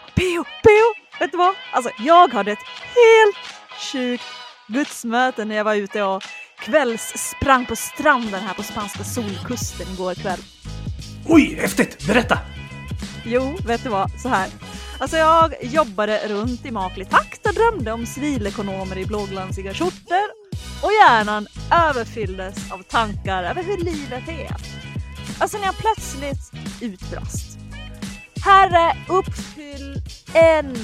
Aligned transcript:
P.O. 0.00 0.44
P.O. 0.44 0.94
Vet 1.20 1.32
du 1.32 1.38
vad? 1.38 1.54
Alltså 1.72 1.90
jag 1.98 2.32
hade 2.32 2.52
ett 2.52 2.66
helt 2.94 3.36
sjukt 3.92 4.24
gudsmöte 4.66 5.44
när 5.44 5.56
jag 5.56 5.64
var 5.64 5.74
ute 5.74 6.02
och 6.02 6.22
kvällssprang 6.58 7.66
på 7.66 7.76
stranden 7.76 8.40
här 8.40 8.54
på 8.54 8.62
spanska 8.62 9.04
solkusten 9.04 9.86
igår 9.94 10.14
kväll. 10.14 10.40
Oj, 11.28 11.58
häftigt! 11.60 12.06
Berätta! 12.06 12.38
Jo, 13.24 13.56
vet 13.66 13.82
du 13.82 13.88
vad? 13.88 14.20
Så 14.20 14.28
här. 14.28 14.48
Alltså 14.98 15.16
jag 15.16 15.54
jobbade 15.64 16.28
runt 16.28 16.66
i 16.66 16.70
maklig 16.70 17.10
takt 17.10 17.46
och 17.46 17.54
drömde 17.54 17.92
om 17.92 18.06
civilekonomer 18.06 18.98
i 18.98 19.06
blåglansiga 19.06 19.74
skjortor 19.74 20.26
och 20.82 20.92
hjärnan 20.92 21.46
överfylldes 21.72 22.72
av 22.72 22.82
tankar 22.82 23.44
över 23.44 23.62
hur 23.62 23.76
livet 23.76 24.28
är. 24.28 24.56
Alltså 25.38 25.58
när 25.58 25.64
jag 25.64 25.76
plötsligt 25.76 26.52
utbrast. 26.80 27.55
Herre, 28.46 28.96
uppfyll 29.08 30.02
en 30.34 30.76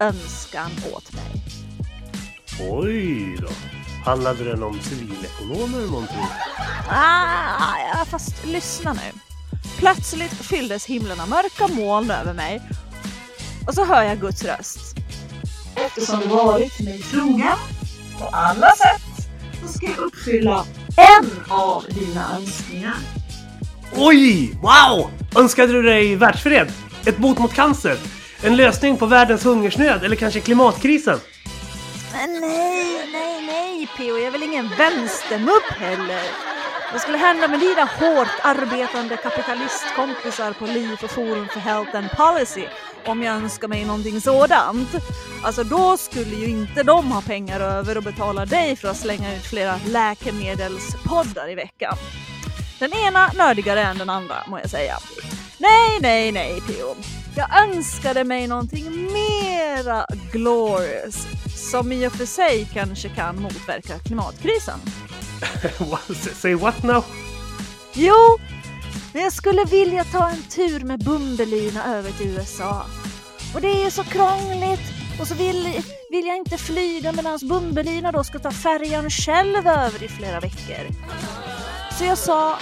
önskan 0.00 0.70
åt 0.94 1.12
mig. 1.12 1.44
Oj 2.70 3.36
då. 3.40 3.48
Handlade 4.04 4.44
den 4.44 4.62
om 4.62 4.80
civilekonomer 4.80 5.86
månntro? 5.86 6.16
Ah, 6.88 7.78
ja, 7.94 8.04
fast 8.04 8.46
lyssna 8.46 8.92
nu. 8.92 9.18
Plötsligt 9.78 10.32
fylldes 10.32 10.86
himlen 10.86 11.20
av 11.20 11.28
mörka 11.28 11.68
moln 11.68 12.10
över 12.10 12.34
mig 12.34 12.62
och 13.66 13.74
så 13.74 13.84
hör 13.84 14.02
jag 14.02 14.20
Guds 14.20 14.44
röst. 14.44 14.96
Eftersom 15.74 16.20
du 16.20 16.26
varit 16.26 16.80
mig 16.80 17.02
trogen 17.02 17.56
på 18.18 18.26
alla 18.26 18.70
sätt 18.70 19.28
så 19.62 19.68
ska 19.68 19.86
jag 19.86 19.98
uppfylla 19.98 20.64
en 20.96 21.30
av 21.48 21.84
dina 21.88 22.36
önskningar. 22.36 22.96
Oj! 23.96 24.52
Wow! 24.62 25.10
Önskade 25.36 25.72
du 25.72 25.82
dig 25.82 26.16
världsfred? 26.16 26.72
Ett 27.06 27.18
bot 27.18 27.38
mot 27.38 27.54
cancer? 27.54 27.98
En 28.42 28.56
lösning 28.56 28.96
på 28.96 29.06
världens 29.06 29.44
hungersnöd? 29.44 30.04
Eller 30.04 30.16
kanske 30.16 30.40
klimatkrisen? 30.40 31.18
Men 32.12 32.40
nej, 32.40 33.08
nej, 33.12 33.46
nej 33.46 33.88
P.O. 33.96 34.16
Jag 34.16 34.26
är 34.26 34.30
väl 34.30 34.42
ingen 34.42 34.68
vänstermupp 34.78 35.72
heller. 35.78 36.22
Vad 36.92 37.00
skulle 37.00 37.18
hända 37.18 37.48
med 37.48 37.60
dina 37.60 37.84
hårt 37.84 38.28
arbetande 38.42 39.16
kapitalistkompisar 39.16 40.52
på 40.52 40.66
LIF 40.66 41.04
och 41.04 41.10
Forum 41.10 41.48
för 41.48 41.60
Health 41.60 41.96
and 41.96 42.10
Policy 42.10 42.64
om 43.06 43.22
jag 43.22 43.34
önskar 43.34 43.68
mig 43.68 43.84
någonting 43.84 44.20
sådant? 44.20 44.88
Alltså 45.44 45.64
då 45.64 45.96
skulle 45.96 46.36
ju 46.36 46.46
inte 46.46 46.82
de 46.82 47.12
ha 47.12 47.20
pengar 47.20 47.60
över 47.60 47.96
och 47.96 48.02
betala 48.02 48.46
dig 48.46 48.76
för 48.76 48.88
att 48.88 48.96
slänga 48.96 49.36
ut 49.36 49.42
flera 49.42 49.80
läkemedelspoddar 49.86 51.50
i 51.50 51.54
veckan. 51.54 51.96
Den 52.78 52.92
ena 52.92 53.30
nördigare 53.34 53.82
än 53.82 53.98
den 53.98 54.10
andra 54.10 54.36
må 54.48 54.58
jag 54.58 54.70
säga. 54.70 54.94
Nej, 55.62 55.98
nej, 56.00 56.32
nej 56.32 56.60
P.O. 56.66 56.96
Jag 57.36 57.68
önskade 57.68 58.24
mig 58.24 58.46
någonting 58.46 59.12
mera 59.12 60.06
glorious 60.32 61.26
som 61.70 61.92
i 61.92 62.06
och 62.06 62.12
för 62.12 62.26
sig 62.26 62.68
kanske 62.72 63.08
kan 63.08 63.42
motverka 63.42 63.98
klimatkrisen. 63.98 64.78
Say 66.34 66.54
what 66.54 66.82
now? 66.82 67.04
Jo, 67.92 68.38
men 69.12 69.22
jag 69.22 69.32
skulle 69.32 69.64
vilja 69.64 70.04
ta 70.04 70.28
en 70.28 70.42
tur 70.42 70.84
med 70.84 71.04
Bumbelina 71.04 71.96
över 71.96 72.10
till 72.10 72.26
USA. 72.26 72.86
Och 73.54 73.60
det 73.60 73.68
är 73.68 73.84
ju 73.84 73.90
så 73.90 74.04
krångligt 74.04 74.92
och 75.20 75.28
så 75.28 75.34
vill, 75.34 75.82
vill 76.10 76.26
jag 76.26 76.36
inte 76.36 76.58
flyga 76.58 77.12
medan 77.12 77.38
Bumbelina 77.42 78.12
då 78.12 78.24
ska 78.24 78.38
ta 78.38 78.50
färjan 78.50 79.10
själv 79.10 79.66
över 79.66 80.02
i 80.02 80.08
flera 80.08 80.40
veckor. 80.40 80.86
Så 81.98 82.04
jag 82.04 82.18
sa, 82.18 82.58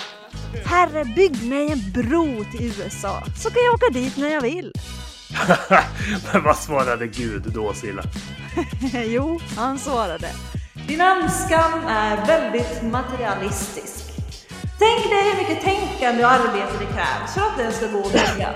herre 0.65 1.05
bygg 1.05 1.49
mig 1.49 1.73
en 1.73 1.93
bro 1.93 2.45
till 2.45 2.73
USA 2.81 3.23
så 3.37 3.51
kan 3.51 3.63
jag 3.65 3.75
åka 3.75 3.89
dit 3.93 4.17
när 4.17 4.29
jag 4.29 4.41
vill. 4.41 4.73
Men 6.33 6.43
vad 6.43 6.57
svarade 6.57 7.07
Gud 7.07 7.43
då 7.55 7.73
Silla? 7.75 8.03
jo, 9.07 9.41
han 9.57 9.79
svarade. 9.79 10.29
Din 10.89 11.01
önskan 11.01 11.85
är 11.89 12.27
väldigt 12.27 12.83
materialistisk. 12.83 14.05
Tänk 14.79 15.11
dig 15.11 15.23
hur 15.31 15.39
mycket 15.39 15.65
tänkande 15.65 16.25
och 16.25 16.31
arbete 16.31 16.73
det 16.79 16.87
krävs 16.87 17.35
för 17.35 17.41
att 17.41 17.57
den 17.59 17.73
ska 17.73 17.87
gå 17.87 18.07
att 18.07 18.13
bygga. 18.13 18.49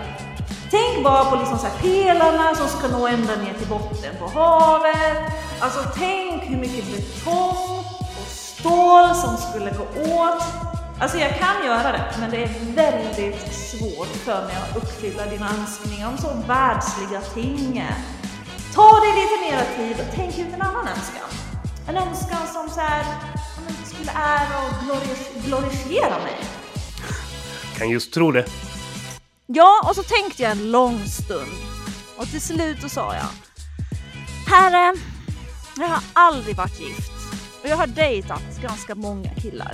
Tänk 0.70 1.04
bara 1.04 1.24
på 1.24 1.36
liksom 1.36 1.58
så 1.58 1.66
här 1.66 1.78
pelarna 1.80 2.54
som 2.54 2.68
ska 2.68 2.88
nå 2.88 3.06
ända 3.06 3.36
ner 3.36 3.54
till 3.58 3.68
botten 3.68 4.14
på 4.18 4.26
havet. 4.26 5.32
Alltså 5.60 5.80
tänk 5.96 6.42
hur 6.42 6.56
mycket 6.56 6.84
betong 6.86 7.84
och 7.98 8.28
stål 8.28 9.14
som 9.14 9.36
skulle 9.36 9.70
gå 9.70 10.14
åt. 10.14 10.73
Alltså 11.00 11.18
jag 11.18 11.38
kan 11.38 11.66
göra 11.66 11.92
det, 11.92 12.04
men 12.20 12.30
det 12.30 12.42
är 12.44 12.50
väldigt 12.74 13.54
svårt 13.54 14.16
för 14.16 14.46
mig 14.46 14.56
att 14.56 14.76
uppfylla 14.76 15.26
dina 15.26 15.50
önskningar 15.58 16.08
om 16.08 16.18
så 16.18 16.42
världsliga 16.46 17.20
ting. 17.20 17.84
Ta 18.74 19.00
dig 19.00 19.12
lite 19.14 19.50
mera 19.50 19.64
tid 19.76 20.06
och 20.06 20.14
tänk 20.14 20.38
ut 20.38 20.54
en 20.54 20.62
annan 20.62 20.88
önskan. 20.88 21.28
En 21.88 21.96
önskan 21.96 22.46
som 22.52 22.70
så 22.70 22.80
här, 22.80 23.04
skulle 23.84 24.12
ära 24.12 24.58
och 24.66 24.84
glorif 24.84 25.44
glorifiera 25.46 26.18
mig. 26.18 26.36
Kan 27.78 27.88
just 27.88 28.14
tro 28.14 28.32
det. 28.32 28.44
Ja, 29.46 29.82
och 29.88 29.96
så 29.96 30.02
tänkte 30.02 30.42
jag 30.42 30.52
en 30.52 30.70
lång 30.70 31.04
stund. 31.06 31.52
Och 32.16 32.26
till 32.26 32.40
slut 32.40 32.82
så 32.82 32.88
sa 32.88 33.14
jag. 33.14 33.28
Herre, 34.46 34.94
jag 35.76 35.88
har 35.88 36.02
aldrig 36.12 36.56
varit 36.56 36.80
gift. 36.80 37.12
Och 37.62 37.68
jag 37.68 37.76
har 37.76 37.86
dejtat 37.86 38.60
ganska 38.62 38.94
många 38.94 39.30
killar. 39.34 39.72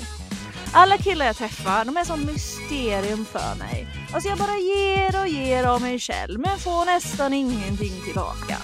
Alla 0.72 0.98
killar 0.98 1.26
jag 1.26 1.36
träffar, 1.36 1.84
de 1.84 1.96
är 1.96 2.04
som 2.04 2.26
mysterium 2.26 3.24
för 3.24 3.58
mig. 3.58 3.86
Alltså 4.14 4.28
jag 4.28 4.38
bara 4.38 4.56
ger 4.56 5.20
och 5.20 5.28
ger 5.28 5.66
av 5.66 5.80
mig 5.80 5.98
själv 5.98 6.40
men 6.40 6.58
får 6.58 6.84
nästan 6.84 7.32
ingenting 7.32 7.92
tillbaka. 8.04 8.56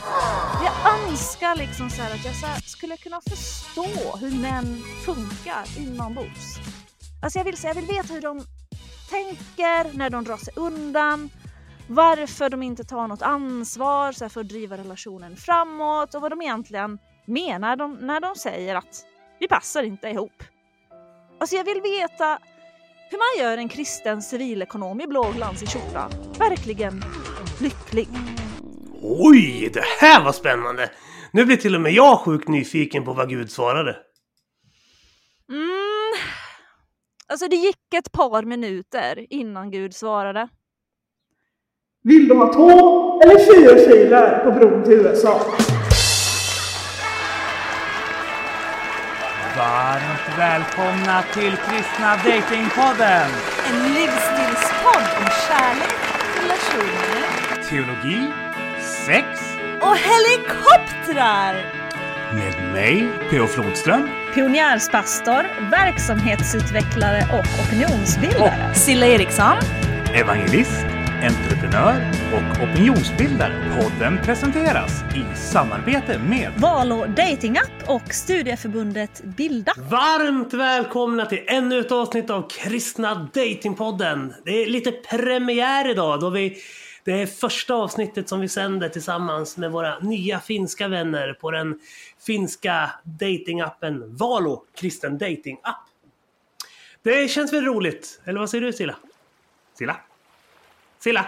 Jag 0.65 1.03
önskar 1.03 1.57
liksom 1.57 1.91
så 1.91 2.03
att 2.03 2.25
jag 2.25 2.35
så 2.35 2.47
skulle 2.67 2.97
kunna 2.97 3.21
förstå 3.29 4.17
hur 4.21 4.41
män 4.43 4.83
funkar 5.05 5.79
inombords. 5.79 6.57
Alltså 7.23 7.39
jag 7.39 7.45
vill, 7.45 7.57
så 7.57 7.67
jag 7.67 7.75
vill 7.75 7.87
veta 7.87 8.15
hur 8.15 8.21
de 8.21 8.45
tänker 9.11 9.97
när 9.99 10.11
de 10.11 10.25
drar 10.25 10.37
sig 10.37 10.55
undan, 10.57 11.31
varför 11.89 12.51
de 12.51 12.63
inte 12.63 12.85
tar 12.85 13.09
något 13.09 13.23
ansvar 13.23 14.13
så 14.13 14.29
för 14.29 14.41
att 14.41 14.49
driva 14.49 14.77
relationen 14.77 15.37
framåt 15.37 16.15
och 16.15 16.23
vad 16.23 16.33
de 16.33 16.43
egentligen 16.43 16.99
menar 17.27 17.77
de, 17.77 17.95
när 17.95 18.21
de 18.21 18.35
säger 18.37 18.75
att 18.75 19.05
vi 19.41 19.49
passar 19.49 19.83
inte 19.83 20.09
ihop. 20.09 20.43
Alltså 21.39 21.57
jag 21.57 21.65
vill 21.65 21.81
veta 21.81 22.39
hur 23.11 23.19
man 23.19 23.45
gör 23.45 23.59
en 23.59 23.69
kristen 23.69 24.23
civilekonom 24.23 25.01
i 25.01 25.07
blå 25.07 25.33
glansig 25.37 25.69
skjorta 25.69 26.09
verkligen 26.39 27.05
lycklig. 27.61 28.09
Oj, 29.03 29.71
det 29.75 29.85
här 30.01 30.25
var 30.25 30.33
spännande! 30.33 30.91
Nu 31.31 31.45
blir 31.45 31.57
till 31.57 31.75
och 31.75 31.81
med 31.81 31.93
jag 31.93 32.19
sjukt 32.19 32.49
nyfiken 32.49 33.05
på 33.05 33.13
vad 33.13 33.29
Gud 33.29 33.51
svarade. 33.51 33.97
Mm. 35.51 36.13
Alltså 37.29 37.49
det 37.49 37.57
gick 37.57 37.95
ett 37.95 38.13
par 38.13 38.43
minuter 38.43 39.27
innan 39.31 39.71
Gud 39.71 39.95
svarade. 39.95 40.49
Vill 42.03 42.29
du 42.29 42.35
ha 42.35 42.53
två 42.53 42.71
eller 43.23 43.39
fyra 43.39 43.91
filer 43.91 44.45
på 44.45 44.51
bron 44.51 44.85
till 44.85 44.93
USA? 44.93 45.41
Varmt 49.57 50.39
välkomna 50.39 51.23
till 51.23 51.57
Kristna 51.57 52.17
Datingpodden! 52.17 53.31
En 53.69 53.95
livsstilspodd 53.95 55.07
om 55.19 55.27
kärlek, 55.49 55.95
relationer 56.43 57.69
Teologi, 57.69 58.33
sex 59.07 59.27
och 59.81 59.97
helikoptrar! 59.97 61.77
med 62.35 62.73
mig, 62.73 63.09
P.O. 63.31 63.47
Flodström. 63.47 64.09
Pionjärspastor, 64.35 65.71
verksamhetsutvecklare 65.71 67.27
och 67.33 67.65
opinionsbildare. 67.65 68.75
Silla 68.75 69.07
Eriksson. 69.07 69.57
Evangelist, 70.15 70.87
entreprenör 71.23 72.13
och 72.33 72.63
opinionsbildare. 72.63 73.81
Podden 73.81 74.19
presenteras 74.25 75.03
i 75.15 75.37
samarbete 75.37 76.19
med 76.19 76.53
Valo 76.57 77.07
datingapp 77.07 77.73
och 77.87 78.15
studieförbundet 78.15 79.23
Bilda. 79.25 79.73
Varmt 79.77 80.55
välkomna 80.55 81.27
till 81.27 81.45
ännu 81.47 81.79
ett 81.79 81.93
avsnitt 81.93 82.31
av 82.31 82.49
Kristna 82.49 83.29
Datingpodden. 83.35 84.35
Det 84.45 84.51
är 84.51 84.67
lite 84.67 84.93
premiär 84.93 85.91
idag 85.91 86.21
då 86.21 86.31
vi 86.31 86.57
det 87.05 87.23
är 87.23 87.27
första 87.27 87.75
avsnittet 87.75 88.29
som 88.29 88.41
vi 88.41 88.49
sänder 88.49 88.89
tillsammans 88.89 89.57
med 89.57 89.73
våra 89.73 89.99
nya 89.99 90.41
finska 90.41 90.89
vänner 90.89 91.33
på 91.33 91.51
den 91.51 91.81
finska 92.27 92.91
datingappen 93.05 94.17
Valo 94.17 94.65
kristen 94.75 95.19
datingapp. 95.19 95.85
Det 97.03 97.31
känns 97.31 97.53
väl 97.53 97.65
roligt, 97.65 98.21
eller 98.25 98.41
vad 98.41 98.51
säger 98.51 98.65
du 98.65 98.73
Silla? 98.73 98.97
Silla? 99.79 99.97
Silla? 101.07 101.27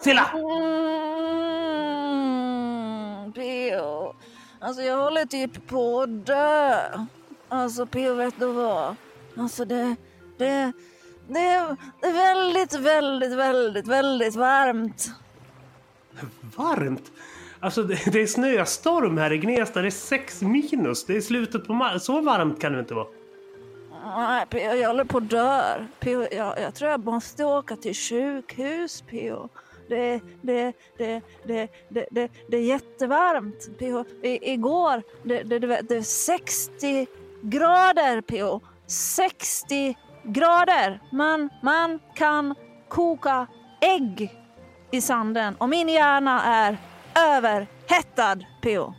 Silla! 0.00 0.30
Mm, 3.22 3.32
P.O. 3.32 4.14
Alltså 4.60 4.82
jag 4.82 4.96
håller 4.96 5.24
typ 5.24 5.66
på 5.66 6.00
att 6.00 6.26
dö. 6.26 6.74
Alltså 7.48 7.86
P.O. 7.86 8.14
vet 8.14 8.34
du 8.38 8.46
vad? 8.46 8.96
Alltså 9.36 9.64
det, 9.64 9.96
det, 10.38 10.72
det, 11.28 11.76
det 12.00 12.06
är 12.08 12.12
väldigt, 12.12 12.74
väldigt, 12.74 13.32
väldigt, 13.32 13.86
väldigt 13.86 14.36
varmt. 14.36 15.10
Varmt? 16.56 17.12
Alltså 17.60 17.82
det, 17.82 18.12
det 18.12 18.22
är 18.22 18.26
snöstorm 18.26 19.18
här 19.18 19.32
i 19.32 19.38
Gnesta. 19.38 19.80
Det 19.80 19.88
är 19.88 19.90
6 19.90 20.42
minus. 20.42 21.04
Det 21.04 21.16
är 21.16 21.20
slutet 21.20 21.66
på 21.66 21.74
maj. 21.74 22.00
Så 22.00 22.20
varmt 22.20 22.60
kan 22.60 22.72
det 22.72 22.80
inte 22.80 22.94
vara. 22.94 23.06
Nej, 24.04 24.46
P.O. 24.50 24.74
jag 24.74 24.88
håller 24.88 25.04
på 25.04 25.18
att 25.18 25.30
dö. 25.30 25.86
P.O. 26.00 26.26
Jag, 26.32 26.60
jag 26.60 26.74
tror 26.74 26.90
jag 26.90 27.04
måste 27.04 27.44
åka 27.44 27.76
till 27.76 27.94
sjukhus, 27.94 29.04
P.O. 29.06 29.48
Det, 29.88 30.20
det, 30.42 30.72
det, 30.98 31.22
det, 31.44 31.68
det, 31.88 32.06
det, 32.10 32.30
det 32.48 32.56
är 32.56 32.62
jättevarmt, 32.62 33.78
P.O. 33.78 34.04
I, 34.22 34.52
igår, 34.52 35.02
det, 35.22 35.42
det, 35.42 35.58
det, 35.58 35.80
det 35.88 35.96
är 35.96 36.02
60 36.02 37.06
grader, 37.42 38.20
P.O. 38.20 38.60
60 38.86 39.96
grader. 40.22 41.00
Man, 41.12 41.50
man 41.62 42.00
kan 42.14 42.54
koka 42.88 43.46
ägg 43.80 44.32
i 44.90 45.00
sanden 45.00 45.56
och 45.56 45.68
min 45.68 45.88
hjärna 45.88 46.42
är 46.44 46.78
överhettad, 47.14 48.38
P.O. 48.62 48.94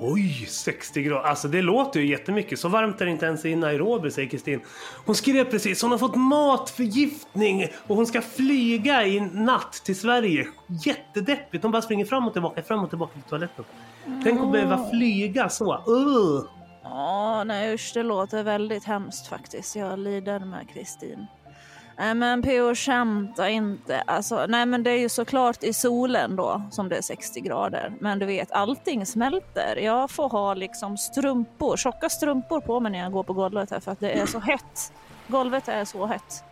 Oj, 0.00 0.46
60 0.48 1.02
grader. 1.02 1.28
Alltså 1.28 1.48
det 1.48 1.62
låter 1.62 2.00
ju 2.00 2.06
jättemycket. 2.06 2.58
Så 2.58 2.68
varmt 2.68 3.00
är 3.00 3.04
det 3.04 3.10
inte 3.10 3.26
ens 3.26 3.44
i 3.44 3.56
Nairobi, 3.56 4.10
säger 4.10 4.28
Kristin. 4.28 4.60
Hon 5.06 5.14
skrev 5.14 5.44
precis, 5.44 5.82
hon 5.82 5.90
har 5.90 5.98
fått 5.98 6.16
matförgiftning 6.16 7.66
och 7.86 7.96
hon 7.96 8.06
ska 8.06 8.20
flyga 8.20 9.06
i 9.06 9.20
natt 9.20 9.72
till 9.72 9.96
Sverige. 9.96 10.46
Jättedeppigt. 10.66 11.62
Hon 11.62 11.72
bara 11.72 11.82
springer 11.82 12.04
fram 12.04 12.26
och 12.26 12.32
tillbaka, 12.32 12.62
fram 12.62 12.84
och 12.84 12.88
tillbaka 12.88 13.12
till 13.12 13.22
toaletten. 13.22 13.64
Tänk 14.24 14.40
att 14.40 14.52
behöva 14.52 14.90
flyga 14.90 15.48
så. 15.48 15.72
Uh. 15.72 16.44
Ja, 16.82 17.44
nej 17.44 17.74
usch, 17.74 17.90
det 17.94 18.02
låter 18.02 18.42
väldigt 18.42 18.84
hemskt 18.84 19.26
faktiskt. 19.26 19.76
Jag 19.76 19.98
lider 19.98 20.38
med 20.38 20.68
Kristin. 20.70 21.26
Nej 21.98 22.14
men 22.14 22.42
P.O. 22.42 22.74
skämta 22.74 23.48
inte. 23.48 24.00
Alltså, 24.00 24.46
nej 24.48 24.66
men 24.66 24.82
det 24.82 24.90
är 24.90 24.98
ju 24.98 25.08
såklart 25.08 25.64
i 25.64 25.72
solen 25.72 26.36
då 26.36 26.62
som 26.70 26.88
det 26.88 26.96
är 26.96 27.02
60 27.02 27.40
grader. 27.40 27.92
Men 28.00 28.18
du 28.18 28.26
vet, 28.26 28.52
allting 28.52 29.06
smälter. 29.06 29.76
Jag 29.76 30.10
får 30.10 30.28
ha 30.28 30.54
liksom 30.54 30.98
strumpor, 30.98 31.76
tjocka 31.76 32.08
strumpor 32.08 32.60
på 32.60 32.80
mig 32.80 32.92
när 32.92 32.98
jag 32.98 33.12
går 33.12 33.22
på 33.22 33.32
golvet 33.32 33.70
här 33.70 33.80
för 33.80 33.92
att 33.92 34.00
det 34.00 34.12
är 34.12 34.26
så 34.26 34.38
hett. 34.38 34.92
Golvet 35.26 35.68
är 35.68 35.84
så 35.84 36.06
hett. 36.06 36.44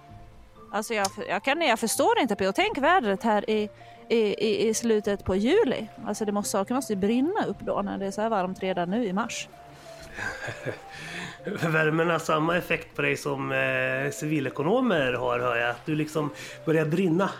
Alltså 0.72 0.94
jag, 0.94 1.06
jag, 1.28 1.42
kan, 1.42 1.60
jag 1.60 1.78
förstår 1.78 2.18
inte 2.18 2.36
P.O. 2.36 2.52
Tänk 2.54 2.78
vädret 2.78 3.22
här 3.22 3.50
i, 3.50 3.68
i, 4.08 4.18
i, 4.18 4.68
i 4.68 4.74
slutet 4.74 5.24
på 5.24 5.36
juli. 5.36 5.88
Alltså 6.06 6.24
det 6.24 6.32
måste, 6.32 6.50
saker 6.50 6.74
måste 6.74 6.92
ju 6.92 6.98
brinna 6.98 7.44
upp 7.46 7.60
då 7.60 7.82
när 7.82 7.98
det 7.98 8.06
är 8.06 8.10
så 8.10 8.20
här 8.20 8.28
varmt 8.28 8.62
redan 8.62 8.90
nu 8.90 9.04
i 9.04 9.12
mars. 9.12 9.48
Värmen 11.46 12.10
har 12.10 12.18
samma 12.18 12.56
effekt 12.56 12.96
på 12.96 13.02
dig 13.02 13.16
som 13.16 13.52
eh, 13.52 14.10
civilekonomer 14.12 15.12
har, 15.12 15.38
hör 15.38 15.56
jag. 15.56 15.70
Att 15.70 15.86
du 15.86 15.94
liksom 15.94 16.30
börjar 16.64 16.86
brinna. 16.86 17.30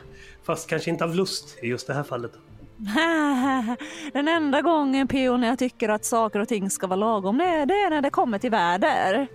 Fast 0.45 0.69
kanske 0.69 0.91
inte 0.91 1.05
av 1.05 1.15
lust 1.15 1.59
i 1.63 1.67
just 1.67 1.87
det 1.87 1.95
här 1.95 2.03
fallet. 2.03 2.33
Den 4.13 4.29
enda 4.29 4.63
gången 4.63 5.09
P.O. 5.09 5.37
när 5.37 5.49
jag 5.49 5.59
tycker 5.59 5.89
att 5.89 6.05
saker 6.05 6.41
och 6.41 6.49
ting 6.49 6.71
ska 6.71 6.87
vara 6.87 6.97
lagom, 6.97 7.39
det 7.39 7.45
är, 7.45 7.67
det 7.67 7.75
är 7.75 7.91
när 7.91 8.03
det 8.03 8.11
kommer 8.11 8.39
till 8.39 8.51
väder. 8.51 9.27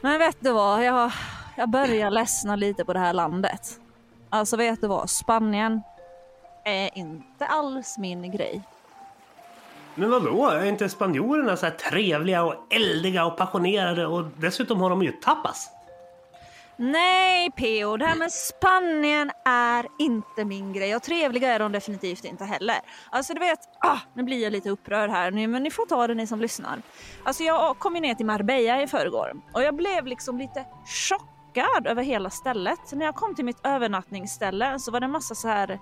Men 0.00 0.18
vet 0.18 0.36
du 0.40 0.52
vad, 0.52 0.84
jag, 0.84 1.12
jag 1.56 1.70
börjar 1.70 2.10
ledsna 2.10 2.56
lite 2.56 2.84
på 2.84 2.92
det 2.92 2.98
här 2.98 3.12
landet. 3.12 3.80
Alltså 4.30 4.56
vet 4.56 4.80
du 4.80 4.86
vad, 4.86 5.10
Spanien 5.10 5.82
är 6.64 6.98
inte 6.98 7.46
alls 7.46 7.98
min 7.98 8.30
grej. 8.32 8.62
Men 9.94 10.10
vadå? 10.10 10.46
Är 10.46 10.64
inte 10.64 10.88
spanjorerna 10.88 11.56
så 11.56 11.66
här 11.66 11.72
trevliga 11.72 12.44
och 12.44 12.54
eldiga 12.70 13.26
och 13.26 13.36
passionerade 13.36 14.06
och 14.06 14.24
dessutom 14.36 14.80
har 14.80 14.90
de 14.90 15.02
ju 15.02 15.12
tapas? 15.12 15.70
Nej 16.76 17.50
P.O. 17.50 17.96
det 17.96 18.06
här 18.06 18.16
med 18.16 18.32
Spanien 18.32 19.30
är 19.44 19.86
inte 19.98 20.44
min 20.44 20.72
grej 20.72 20.96
och 20.96 21.02
trevliga 21.02 21.52
är 21.52 21.58
de 21.58 21.72
definitivt 21.72 22.24
inte 22.24 22.44
heller. 22.44 22.76
Alltså 23.10 23.34
du 23.34 23.40
vet, 23.40 23.58
ah, 23.80 23.98
nu 24.14 24.22
blir 24.22 24.42
jag 24.42 24.52
lite 24.52 24.70
upprörd 24.70 25.10
här 25.10 25.30
nu 25.30 25.46
men 25.46 25.62
ni 25.62 25.70
får 25.70 25.86
ta 25.86 26.06
det 26.06 26.14
ni 26.14 26.26
som 26.26 26.40
lyssnar. 26.40 26.82
Alltså 27.22 27.42
jag 27.42 27.78
kom 27.78 27.94
ju 27.94 28.00
ner 28.00 28.14
till 28.14 28.26
Marbella 28.26 28.82
i 28.82 28.86
förrgår 28.86 29.32
och 29.52 29.62
jag 29.62 29.74
blev 29.74 30.06
liksom 30.06 30.38
lite 30.38 30.64
chockad 30.86 31.86
över 31.86 32.02
hela 32.02 32.30
stället. 32.30 32.92
När 32.92 33.04
jag 33.04 33.14
kom 33.14 33.34
till 33.34 33.44
mitt 33.44 33.66
övernattningsställe 33.66 34.78
så 34.78 34.90
var 34.90 35.00
det 35.00 35.06
en 35.06 35.12
massa 35.12 35.34
så 35.34 35.48
här 35.48 35.78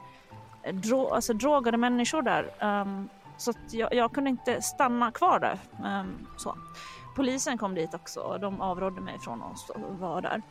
eh, 0.63 0.75
dro 0.75 1.09
alltså, 1.09 1.33
drogade 1.33 1.77
människor 1.77 2.23
där. 2.23 2.51
Um, 2.61 3.09
så 3.43 3.51
att 3.51 3.73
jag, 3.73 3.95
jag 3.95 4.13
kunde 4.13 4.31
inte 4.31 4.63
stanna 4.63 5.13
kvar 5.13 5.41
där. 5.41 5.59
Um, 6.01 6.27
så. 6.37 6.57
Polisen 7.17 7.59
kom 7.59 7.75
dit 7.75 7.95
också 7.95 8.21
och 8.21 8.41
de 8.41 8.61
avrådde 8.61 9.01
mig 9.01 9.19
från 9.19 9.43
att 9.43 9.71
vara 10.01 10.21
där. 10.21 10.43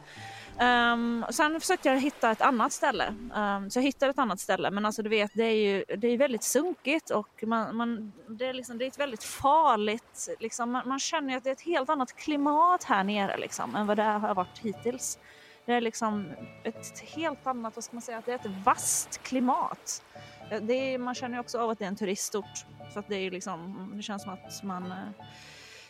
Um, 0.94 1.26
sen 1.30 1.60
försökte 1.60 1.90
jag 1.90 2.00
hitta 2.00 2.32
ett 2.32 2.42
annat 2.42 2.72
ställe. 2.72 3.16
Um, 3.36 3.70
så 3.70 3.80
jag 3.80 3.84
hittade 3.84 4.10
ett 4.10 4.20
annat 4.20 4.40
ställe 4.40 4.72
men 4.72 4.86
alltså 4.86 5.04
du 5.04 5.10
vet 5.10 5.32
det 5.34 5.44
är 5.44 5.56
ju 5.56 5.86
det 5.98 6.08
är 6.08 6.18
väldigt 6.18 6.44
sunkigt 6.44 7.10
och 7.10 7.44
man, 7.48 7.76
man, 7.76 8.12
det, 8.28 8.46
är 8.46 8.54
liksom, 8.54 8.78
det 8.78 8.86
är 8.86 8.88
ett 8.88 9.00
väldigt 9.00 9.24
farligt, 9.24 10.30
liksom, 10.40 10.72
man, 10.72 10.88
man 10.88 11.00
känner 11.00 11.30
ju 11.30 11.38
att 11.38 11.44
det 11.44 11.50
är 11.50 11.54
ett 11.54 11.62
helt 11.62 11.90
annat 11.90 12.16
klimat 12.16 12.84
här 12.84 13.04
nere 13.04 13.38
liksom, 13.38 13.76
än 13.76 13.88
vad 13.88 13.98
det 13.98 14.04
har 14.04 14.36
varit 14.36 14.60
hittills. 14.60 15.20
Det 15.66 15.74
är 15.74 15.82
liksom 15.82 16.26
ett 16.64 17.00
helt 17.00 17.48
annat, 17.48 17.76
vad 17.76 17.84
ska 17.84 17.96
man 17.96 18.02
säga, 18.02 18.22
det 18.26 18.32
är 18.32 18.36
ett 18.36 18.66
vasst 18.66 19.24
klimat. 19.24 20.04
Eh, 20.52 20.62
det 20.62 20.74
är, 20.74 20.98
man 20.98 21.16
känner 21.16 21.36
ju 21.36 21.40
också 21.40 21.60
av 21.60 21.70
att 21.70 21.80
det 21.80 21.86
är 21.86 21.90
en 21.90 21.96
turistort. 21.96 22.66
Så 22.94 23.00
att 23.00 23.08
det, 23.08 23.16
är 23.16 23.32
liksom, 23.32 23.92
det 23.96 24.02
känns 24.02 24.24
som 24.24 24.34
att 24.34 24.64
man 24.64 24.92
eh, 24.92 25.26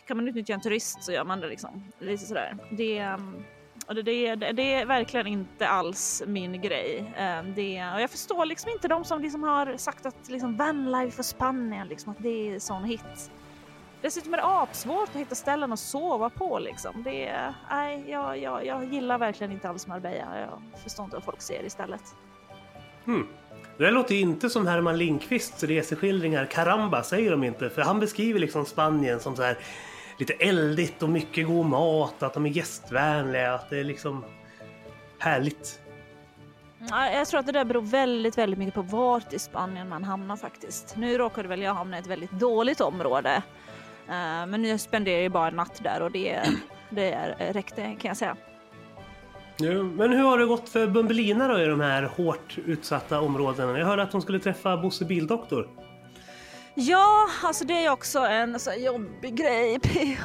kan 0.06 0.16
man 0.16 0.28
utnyttja 0.28 0.54
en 0.54 0.60
turist 0.60 1.02
så 1.02 1.12
gör 1.12 1.24
man 1.24 1.40
det 1.40 1.48
liksom. 1.48 1.92
Lite 1.98 2.26
sådär. 2.26 2.56
Det, 2.70 2.98
ehm, 2.98 3.44
det, 3.86 4.02
det, 4.02 4.34
det, 4.52 4.74
är 4.74 4.86
verkligen 4.86 5.26
inte 5.26 5.68
alls 5.68 6.22
min 6.26 6.60
grej. 6.60 7.12
Ehm, 7.16 7.54
det, 7.54 7.90
och 7.94 8.00
jag 8.00 8.10
förstår 8.10 8.46
liksom 8.46 8.70
inte 8.70 8.88
de 8.88 9.04
som 9.04 9.22
liksom 9.22 9.42
har 9.42 9.76
sagt 9.76 10.06
att 10.06 10.28
liksom 10.28 10.56
vanlife 10.56 11.16
för 11.16 11.22
Spanien, 11.22 11.88
liksom, 11.88 12.12
att 12.12 12.22
det 12.22 12.54
är 12.54 12.58
sån 12.58 12.84
hit. 12.84 13.30
Dessutom 14.00 14.34
är 14.34 14.38
det 14.38 14.44
apsvårt 14.44 15.08
att 15.08 15.16
hitta 15.16 15.34
ställen 15.34 15.72
att 15.72 15.78
sova 15.78 16.30
på. 16.30 16.58
Liksom. 16.58 17.02
Det, 17.02 17.54
nej, 17.70 18.10
jag, 18.10 18.38
jag, 18.38 18.66
jag 18.66 18.84
gillar 18.84 19.18
verkligen 19.18 19.52
inte 19.52 19.68
alls 19.68 19.86
Marbella. 19.86 20.40
Jag 20.40 20.80
förstår 20.82 21.04
inte 21.04 21.16
vad 21.16 21.24
folk 21.24 21.40
ser 21.40 21.64
istället. 21.64 22.02
Hmm. 23.04 23.26
Det 23.78 23.84
här 23.84 23.92
låter 23.92 24.14
ju 24.14 24.20
inte 24.20 24.50
som 24.50 24.66
Herman 24.66 24.98
Lindqvists 24.98 25.62
reseskildringar. 25.64 26.46
Caramba 26.46 27.02
säger 27.02 27.30
de 27.30 27.44
inte. 27.44 27.70
För 27.70 27.82
han 27.82 28.00
beskriver 28.00 28.40
liksom 28.40 28.64
Spanien 28.64 29.20
som 29.20 29.36
så 29.36 29.42
här 29.42 29.58
lite 30.18 30.32
eldigt 30.32 31.02
och 31.02 31.08
mycket 31.08 31.46
god 31.46 31.66
mat. 31.66 32.22
Att 32.22 32.34
de 32.34 32.46
är 32.46 32.50
gästvänliga. 32.50 33.54
Att 33.54 33.70
det 33.70 33.80
är 33.80 33.84
liksom 33.84 34.24
härligt. 35.18 35.78
Jag 36.90 37.28
tror 37.28 37.40
att 37.40 37.46
det 37.46 37.52
där 37.52 37.64
beror 37.64 37.82
väldigt, 37.82 38.38
väldigt 38.38 38.58
mycket 38.58 38.74
på 38.74 38.82
vart 38.82 39.32
i 39.32 39.38
Spanien 39.38 39.88
man 39.88 40.04
hamnar 40.04 40.36
faktiskt. 40.36 40.96
Nu 40.96 41.18
råkade 41.18 41.48
väl 41.48 41.62
jag 41.62 41.74
hamna 41.74 41.96
i 41.96 42.00
ett 42.00 42.06
väldigt 42.06 42.30
dåligt 42.30 42.80
område. 42.80 43.42
Eh, 44.08 44.46
men 44.46 44.62
nu 44.62 44.78
spenderar 44.78 45.22
jag 45.22 45.32
bara 45.32 45.48
en 45.48 45.56
natt 45.56 45.80
där 45.84 46.02
och 46.02 46.10
det, 46.10 46.40
det 46.90 47.12
är, 47.12 47.36
eh, 47.38 47.52
räckte 47.52 47.82
kan 47.82 48.08
jag 48.08 48.16
säga. 48.16 48.36
Ja, 49.62 49.82
men 49.82 50.12
hur 50.12 50.24
har 50.24 50.38
det 50.38 50.46
gått 50.46 50.68
för 50.68 50.86
Bumbelina 50.86 51.48
då 51.48 51.60
i 51.60 51.66
de 51.66 51.80
här 51.80 52.02
hårt 52.02 52.58
utsatta 52.66 53.20
områdena? 53.20 53.78
Jag 53.78 53.86
hörde 53.86 54.02
att 54.02 54.12
hon 54.12 54.22
skulle 54.22 54.38
träffa 54.38 54.76
Bosse 54.76 55.04
Bildoktor. 55.04 55.68
Ja, 56.74 57.28
alltså 57.42 57.64
det 57.64 57.84
är 57.84 57.90
också 57.90 58.18
en 58.18 58.60
så 58.60 58.70
här 58.70 58.78
jobbig 58.78 59.34
grej. 59.34 59.78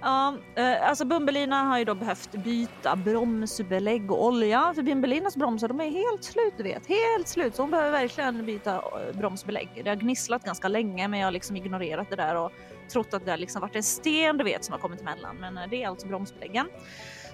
ja, 0.00 0.36
eh, 0.56 0.88
alltså 0.88 1.04
Bumbelina 1.04 1.62
har 1.62 1.78
ju 1.78 1.84
då 1.84 1.94
behövt 1.94 2.32
byta 2.32 2.96
bromsbelägg 2.96 4.10
och 4.10 4.24
olja. 4.24 4.72
För 4.74 4.82
Bumbelinas 4.82 5.36
bromsar 5.36 5.68
de 5.68 5.80
är 5.80 5.90
helt 5.90 6.24
slut 6.24 6.54
du 6.56 6.62
vet. 6.62 6.86
Helt 6.86 7.28
slut. 7.28 7.54
Så 7.54 7.62
hon 7.62 7.70
behöver 7.70 7.90
verkligen 7.90 8.46
byta 8.46 8.74
eh, 8.74 9.16
bromsbelägg. 9.18 9.68
Det 9.84 9.88
har 9.88 9.96
gnisslat 9.96 10.44
ganska 10.44 10.68
länge 10.68 11.08
men 11.08 11.20
jag 11.20 11.26
har 11.26 11.32
liksom 11.32 11.56
ignorerat 11.56 12.10
det 12.10 12.16
där 12.16 12.36
och 12.36 12.52
trott 12.88 13.14
att 13.14 13.24
det 13.24 13.30
har 13.30 13.38
liksom 13.38 13.60
varit 13.60 13.76
en 13.76 13.82
sten 13.82 14.36
du 14.38 14.44
vet 14.44 14.64
som 14.64 14.72
har 14.72 14.78
kommit 14.78 15.00
emellan. 15.00 15.36
Men 15.36 15.58
eh, 15.58 15.64
det 15.70 15.82
är 15.82 15.88
alltså 15.88 16.06
bromsbeläggen. 16.06 16.66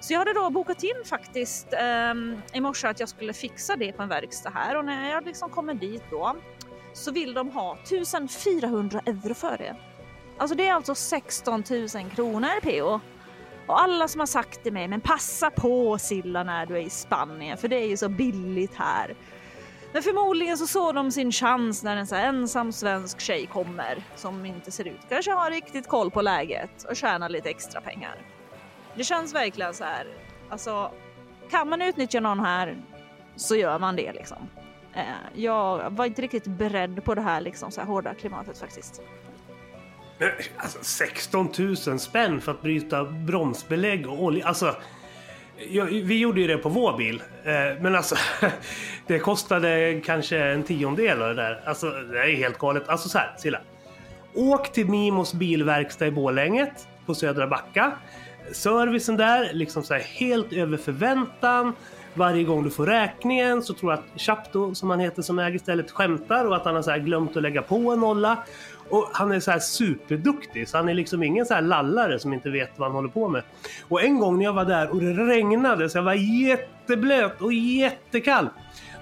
Så 0.01 0.13
jag 0.13 0.19
hade 0.19 0.33
då 0.33 0.51
bokat 0.51 0.83
in 0.83 1.05
faktiskt 1.05 1.73
eh, 1.73 2.15
i 2.53 2.61
morse 2.61 2.89
att 2.89 3.01
jag 3.01 3.09
skulle 3.09 3.33
fixa 3.33 3.77
det 3.77 3.93
på 3.93 4.03
en 4.03 4.09
verkstad 4.09 4.51
här 4.51 4.77
och 4.77 4.85
när 4.85 5.11
jag 5.11 5.27
liksom 5.27 5.51
kommer 5.51 5.75
dit 5.75 6.03
då 6.11 6.37
så 6.93 7.13
vill 7.13 7.35
de 7.35 7.51
ha 7.51 7.79
1400 7.83 9.01
euro 9.07 9.35
för 9.35 9.59
det. 9.59 9.77
Alltså 10.39 10.57
det 10.57 10.69
är 10.69 10.75
alltså 10.75 10.95
16 10.95 11.65
000 11.71 11.89
kronor 12.15 12.61
PO. 12.61 13.01
Och 13.67 13.81
alla 13.81 14.09
som 14.09 14.19
har 14.19 14.27
sagt 14.27 14.63
till 14.63 14.73
mig, 14.73 14.89
men 14.89 15.01
passa 15.01 15.51
på 15.51 15.99
Silla 15.99 16.43
när 16.43 16.67
du 16.67 16.77
är 16.77 16.81
i 16.81 16.91
Spanien 16.91 17.59
för 17.59 17.69
det 17.69 17.77
är 17.77 17.87
ju 17.87 17.97
så 17.97 18.09
billigt 18.09 18.75
här. 18.75 19.15
Men 19.93 20.03
förmodligen 20.03 20.59
så 20.59 20.67
såg 20.67 20.95
de 20.95 21.11
sin 21.11 21.33
chans 21.33 21.83
när 21.83 21.97
en 21.97 22.07
så 22.07 22.15
här 22.15 22.29
ensam 22.29 22.73
svensk 22.73 23.21
tjej 23.21 23.47
kommer 23.47 24.03
som 24.17 24.47
inte 24.47 24.71
ser 24.71 24.89
ut, 24.89 25.01
kanske 25.09 25.33
har 25.33 25.51
riktigt 25.51 25.89
koll 25.89 26.11
på 26.11 26.23
läget 26.23 26.85
och 26.85 26.97
tjänar 26.97 27.29
lite 27.29 27.51
extra 27.51 27.81
pengar. 27.81 28.40
Det 28.97 29.05
känns 29.05 29.35
verkligen 29.35 29.75
så 29.75 29.85
här, 29.85 30.07
alltså 30.51 30.91
kan 31.51 31.69
man 31.69 31.83
utnyttja 31.83 32.21
någon 32.21 32.41
här 32.41 32.77
så 33.37 33.57
gör 33.57 33.79
man 33.79 33.97
det 33.97 34.13
liksom. 34.13 34.49
Eh, 34.95 35.03
Jag 35.35 35.91
var 35.91 36.05
inte 36.07 36.23
riktigt 36.23 36.47
beredd 36.47 37.05
på 37.05 37.15
det 37.15 37.21
här, 37.21 37.41
liksom, 37.41 37.71
så 37.71 37.81
här 37.81 37.89
hårda 37.89 38.15
klimatet 38.15 38.59
faktiskt. 38.59 39.01
Men, 40.19 40.31
Alltså 40.57 40.79
16 40.83 41.49
000 41.87 41.99
spänn 41.99 42.41
för 42.41 42.53
att 42.53 42.63
bryta 42.63 43.05
bromsbelägg 43.05 44.07
och 44.09 44.23
olja. 44.23 44.47
Alltså, 44.47 44.77
jag, 45.69 45.85
vi 45.85 46.19
gjorde 46.19 46.41
ju 46.41 46.47
det 46.47 46.59
på 46.59 46.69
vår 46.69 46.97
bil. 46.97 47.23
Eh, 47.45 47.53
Men 47.83 47.97
alltså, 47.97 48.17
det 49.07 49.19
kostade 49.19 50.01
kanske 50.05 50.39
en 50.39 50.63
tiondel 50.63 51.23
av 51.23 51.29
det 51.29 51.35
där. 51.43 51.63
Alltså, 51.67 51.91
det 51.91 52.19
är 52.19 52.37
helt 52.37 52.59
galet. 52.59 52.89
Alltså 52.89 53.09
så 53.09 53.19
här, 53.19 53.35
Silla. 53.39 53.61
Åk 54.35 54.73
till 54.73 54.87
Mimos 54.87 55.35
bilverkstad 55.35 56.07
i 56.07 56.11
Borlänget 56.11 56.89
på 57.07 57.15
Södra 57.15 57.47
Backa. 57.47 57.93
Servicen 58.53 59.17
där, 59.17 59.51
liksom 59.53 59.83
så 59.83 59.95
här 59.95 60.01
helt 60.01 60.53
över 60.53 60.77
förväntan. 60.77 61.73
Varje 62.15 62.45
gång 62.45 62.65
du 62.65 62.71
får 62.71 62.87
räkningen 62.87 63.63
så 63.63 63.75
tror 63.75 63.93
jag 63.93 63.99
att 63.99 64.21
Chapto, 64.21 64.75
som 64.75 64.91
han 64.91 65.01
heter, 65.01 65.23
som 65.23 65.39
äger 65.39 65.59
stället, 65.59 65.91
skämtar 65.91 66.45
och 66.45 66.57
att 66.57 66.65
han 66.65 66.75
har 66.75 66.83
så 66.83 66.91
här 66.91 66.99
glömt 66.99 67.37
att 67.37 67.43
lägga 67.43 67.63
på 67.63 67.93
en 67.93 68.01
nolla. 68.01 68.45
Och 68.89 69.09
han 69.13 69.33
är 69.33 69.41
så 69.41 69.51
här 69.51 69.59
superduktig, 69.59 70.69
så 70.69 70.77
han 70.77 70.89
är 70.89 70.95
liksom 70.95 71.23
ingen 71.23 71.47
så 71.47 71.55
här 71.55 71.63
lallare 71.63 72.19
som 72.19 72.33
inte 72.33 72.51
vet 72.51 72.71
vad 72.77 72.89
han 72.89 72.97
håller 72.97 73.09
på 73.09 73.29
med. 73.29 73.43
Och 73.89 74.03
en 74.03 74.19
gång 74.19 74.39
när 74.39 74.45
jag 74.45 74.53
var 74.53 74.65
där 74.65 74.91
och 74.91 75.01
det 75.01 75.13
regnade 75.13 75.91
så 75.91 75.99
jag 75.99 76.03
var 76.03 76.15
jätteblöt 76.49 77.41
och 77.41 77.53
jättekall. 77.53 78.49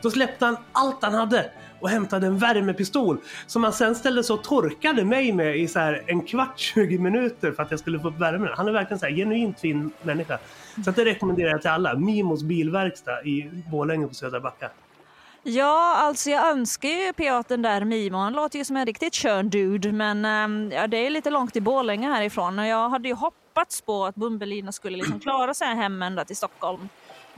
Då 0.03 0.11
släppte 0.11 0.45
han 0.45 0.57
allt 0.73 1.03
han 1.03 1.15
hade 1.15 1.51
och 1.81 1.89
hämtade 1.89 2.27
en 2.27 2.39
värmepistol 2.39 3.19
som 3.47 3.65
han 3.65 3.73
sen 3.73 3.95
ställde 3.95 4.25
sig 4.25 4.35
och 4.35 4.45
torkade 4.45 5.05
mig 5.05 5.33
med 5.33 5.57
i 5.57 5.69
så 5.69 5.79
här 5.79 6.03
en 6.07 6.23
kvart, 6.23 6.53
20 6.59 6.99
minuter 6.99 7.53
för 7.53 7.63
att 7.63 7.71
jag 7.71 7.81
skulle 7.81 8.01
få 8.01 8.09
upp 8.09 8.19
värmen. 8.19 8.49
Han 8.57 8.69
är 8.69 8.73
verkligen 8.73 8.99
så 8.99 9.07
här 9.07 9.13
genuint 9.13 9.61
fin 9.61 9.91
människa. 10.03 10.39
Så 10.85 10.91
att 10.91 10.97
det 10.97 11.05
rekommenderar 11.05 11.51
jag 11.51 11.61
till 11.61 11.71
alla. 11.71 11.95
Mimos 11.95 12.43
bilverkstad 12.43 13.23
i 13.23 13.51
Borlänge 13.71 14.09
på 14.09 14.15
Södra 14.15 14.41
Backa. 14.41 14.71
Ja, 15.43 15.97
alltså 15.97 16.31
jag 16.31 16.49
önskar 16.51 16.89
ju 16.89 17.13
PA 17.13 17.37
att 17.39 17.49
den 17.49 17.63
där 17.63 17.85
Mimo, 17.85 18.19
han 18.19 18.33
låter 18.33 18.59
ju 18.59 18.65
som 18.65 18.77
en 18.77 18.87
riktigt 18.87 19.17
skön 19.17 19.51
dude, 19.51 19.93
men 19.93 20.25
ehm, 20.25 20.71
ja, 20.75 20.87
det 20.87 20.97
är 21.07 21.11
lite 21.11 21.31
långt 21.31 21.53
till 21.53 21.63
Borlänge 21.63 22.09
härifrån 22.09 22.59
och 22.59 22.67
jag 22.67 22.89
hade 22.89 23.09
ju 23.09 23.15
hoppats 23.15 23.81
på 23.81 24.05
att 24.05 24.15
Bumbelina 24.15 24.73
skulle 24.73 24.97
liksom 24.97 25.21
klara 25.21 25.55
sig 25.55 25.69
hem 25.69 26.03
ända 26.03 26.25
till 26.25 26.37
Stockholm. 26.37 26.89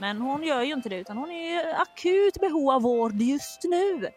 Men 0.01 0.21
hon 0.21 0.43
gör 0.43 0.61
ju 0.61 0.73
inte 0.73 0.89
det 0.89 0.97
utan 0.97 1.17
hon 1.17 1.31
är 1.31 1.69
i 1.69 1.73
akut 1.73 2.39
behov 2.39 2.69
av 2.69 2.81
vård 2.81 3.21
just 3.21 3.63
nu. 3.63 4.09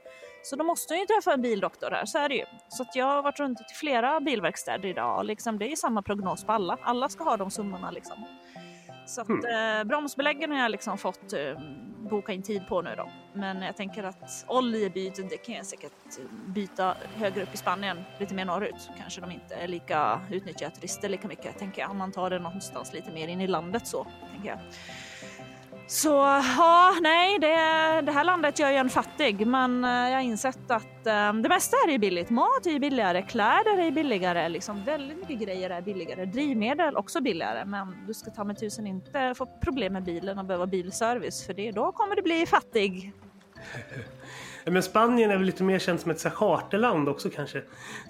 Så 0.42 0.56
då 0.56 0.64
måste 0.64 0.94
hon 0.94 1.00
ju 1.00 1.06
träffa 1.06 1.32
en 1.32 1.42
bildoktor 1.42 1.90
här, 1.90 2.04
så 2.06 2.18
är 2.18 2.28
det 2.28 2.34
ju. 2.34 2.44
Så 2.68 2.84
jag 2.94 3.06
har 3.06 3.22
varit 3.22 3.40
runt 3.40 3.58
till 3.58 3.76
flera 3.76 4.20
bilverkstäder 4.20 4.88
idag. 4.88 5.26
Liksom, 5.26 5.58
det 5.58 5.72
är 5.72 5.76
samma 5.76 6.02
prognos 6.02 6.44
på 6.44 6.52
alla. 6.52 6.78
Alla 6.82 7.08
ska 7.08 7.24
ha 7.24 7.36
de 7.36 7.50
summorna 7.50 7.90
liksom. 7.90 8.24
Så 9.06 9.20
att 9.20 9.28
eh, 9.28 9.84
bromsbeläggen 9.84 10.50
har 10.50 10.58
jag 10.58 10.70
liksom 10.70 10.98
fått 10.98 11.32
eh, 11.32 11.58
boka 12.10 12.32
in 12.32 12.42
tid 12.42 12.66
på 12.68 12.82
nu 12.82 12.94
då. 12.96 13.08
Men 13.32 13.62
jag 13.62 13.76
tänker 13.76 14.04
att 14.04 14.44
oljebyten, 14.48 15.28
det 15.28 15.36
kan 15.36 15.54
jag 15.54 15.66
säkert 15.66 16.18
byta 16.46 16.96
högre 17.14 17.42
upp 17.42 17.54
i 17.54 17.56
Spanien, 17.56 18.04
lite 18.18 18.34
mer 18.34 18.44
norrut. 18.44 18.90
Kanske 18.98 19.20
de 19.20 19.30
inte 19.30 19.54
är 19.54 19.68
lika 19.68 20.20
utnyttjar 20.30 20.70
turister 20.70 21.08
lika 21.08 21.28
mycket, 21.28 21.58
tänker 21.58 21.82
jag. 21.82 21.90
Om 21.90 21.98
man 21.98 22.12
tar 22.12 22.30
det 22.30 22.38
någonstans 22.38 22.92
lite 22.92 23.10
mer 23.10 23.28
in 23.28 23.40
i 23.40 23.46
landet 23.46 23.86
så, 23.86 24.06
tänker 24.32 24.48
jag. 24.48 24.58
Så 25.86 26.08
ja, 26.56 26.96
nej, 27.02 27.38
det, 27.38 27.56
det 28.02 28.12
här 28.12 28.24
landet 28.24 28.58
gör 28.58 28.70
ju 28.70 28.76
en 28.76 28.90
fattig. 28.90 29.46
Men 29.46 29.84
eh, 29.84 29.90
jag 29.90 30.16
har 30.16 30.20
insett 30.20 30.70
att 30.70 31.06
eh, 31.06 31.32
det 31.32 31.48
mesta 31.48 31.76
är 31.86 31.92
ju 31.92 31.98
billigt. 31.98 32.30
Mat 32.30 32.66
är 32.66 32.70
ju 32.70 32.78
billigare, 32.78 33.22
kläder 33.22 33.78
är 33.78 33.90
billigare, 33.90 34.48
liksom 34.48 34.84
väldigt 34.84 35.18
mycket 35.18 35.38
grejer 35.38 35.70
är 35.70 35.82
billigare. 35.82 36.24
Drivmedel 36.24 36.96
också 36.96 37.20
billigare. 37.20 37.64
Men 37.64 38.06
du 38.06 38.14
ska 38.14 38.30
ta 38.30 38.44
med 38.44 38.58
tusen 38.58 38.86
inte 38.86 39.34
få 39.36 39.46
problem 39.46 39.92
med 39.92 40.04
bilen 40.04 40.38
och 40.38 40.44
behöva 40.44 40.66
bilservice 40.66 41.46
för 41.46 41.54
det, 41.54 41.70
då 41.70 41.92
kommer 41.92 42.16
du 42.16 42.22
bli 42.22 42.46
fattig. 42.46 43.12
Men 44.64 44.82
Spanien 44.82 45.30
är 45.30 45.36
väl 45.36 45.46
lite 45.46 45.62
mer 45.62 45.78
känt 45.78 46.00
som 46.00 46.10
ett 46.10 46.20
så 46.20 46.28
här 46.28 46.36
charterland 46.36 47.08
också 47.08 47.30
kanske. 47.30 47.62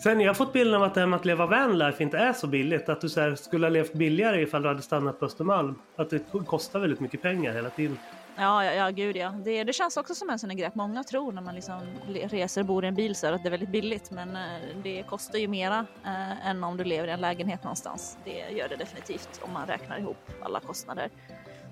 Sen 0.02 0.20
jag 0.20 0.28
har 0.28 0.34
fått 0.34 0.52
bilden 0.52 0.74
av 0.74 0.82
att 0.82 0.94
det 0.94 1.00
här 1.00 1.06
med 1.06 1.16
att 1.16 1.24
leva 1.24 1.46
vanlife 1.46 2.02
inte 2.02 2.18
är 2.18 2.32
så 2.32 2.46
billigt. 2.46 2.88
Att 2.88 3.00
du 3.00 3.08
så 3.08 3.20
här, 3.20 3.34
skulle 3.34 3.66
ha 3.66 3.70
levt 3.70 3.92
billigare 3.92 4.42
ifall 4.42 4.62
du 4.62 4.68
hade 4.68 4.82
stannat 4.82 5.20
på 5.20 5.26
Östermalm. 5.26 5.74
Att 5.96 6.10
det 6.10 6.24
kostar 6.46 6.80
väldigt 6.80 7.00
mycket 7.00 7.22
pengar 7.22 7.52
hela 7.52 7.70
tiden. 7.70 7.98
Ja, 8.36 8.64
ja, 8.64 8.72
ja 8.72 8.90
gud 8.90 9.16
ja. 9.16 9.30
Det, 9.44 9.64
det 9.64 9.72
känns 9.72 9.96
också 9.96 10.14
som 10.14 10.30
en 10.30 10.38
sån 10.38 10.56
grej 10.56 10.66
att 10.66 10.74
många 10.74 11.04
tror 11.04 11.32
när 11.32 11.42
man 11.42 11.54
liksom 11.54 11.80
reser 12.06 12.60
och 12.60 12.66
bor 12.66 12.84
i 12.84 12.88
en 12.88 12.94
bil 12.94 13.14
så 13.14 13.26
här 13.26 13.32
att 13.32 13.42
det 13.42 13.48
är 13.48 13.50
väldigt 13.50 13.68
billigt. 13.68 14.10
Men 14.10 14.36
eh, 14.36 14.42
det 14.82 15.02
kostar 15.02 15.38
ju 15.38 15.48
mera 15.48 15.86
eh, 16.04 16.46
än 16.46 16.64
om 16.64 16.76
du 16.76 16.84
lever 16.84 17.08
i 17.08 17.10
en 17.10 17.20
lägenhet 17.20 17.64
någonstans. 17.64 18.18
Det 18.24 18.56
gör 18.56 18.68
det 18.68 18.76
definitivt 18.76 19.40
om 19.42 19.52
man 19.52 19.66
räknar 19.66 19.98
ihop 19.98 20.30
alla 20.42 20.60
kostnader. 20.60 21.10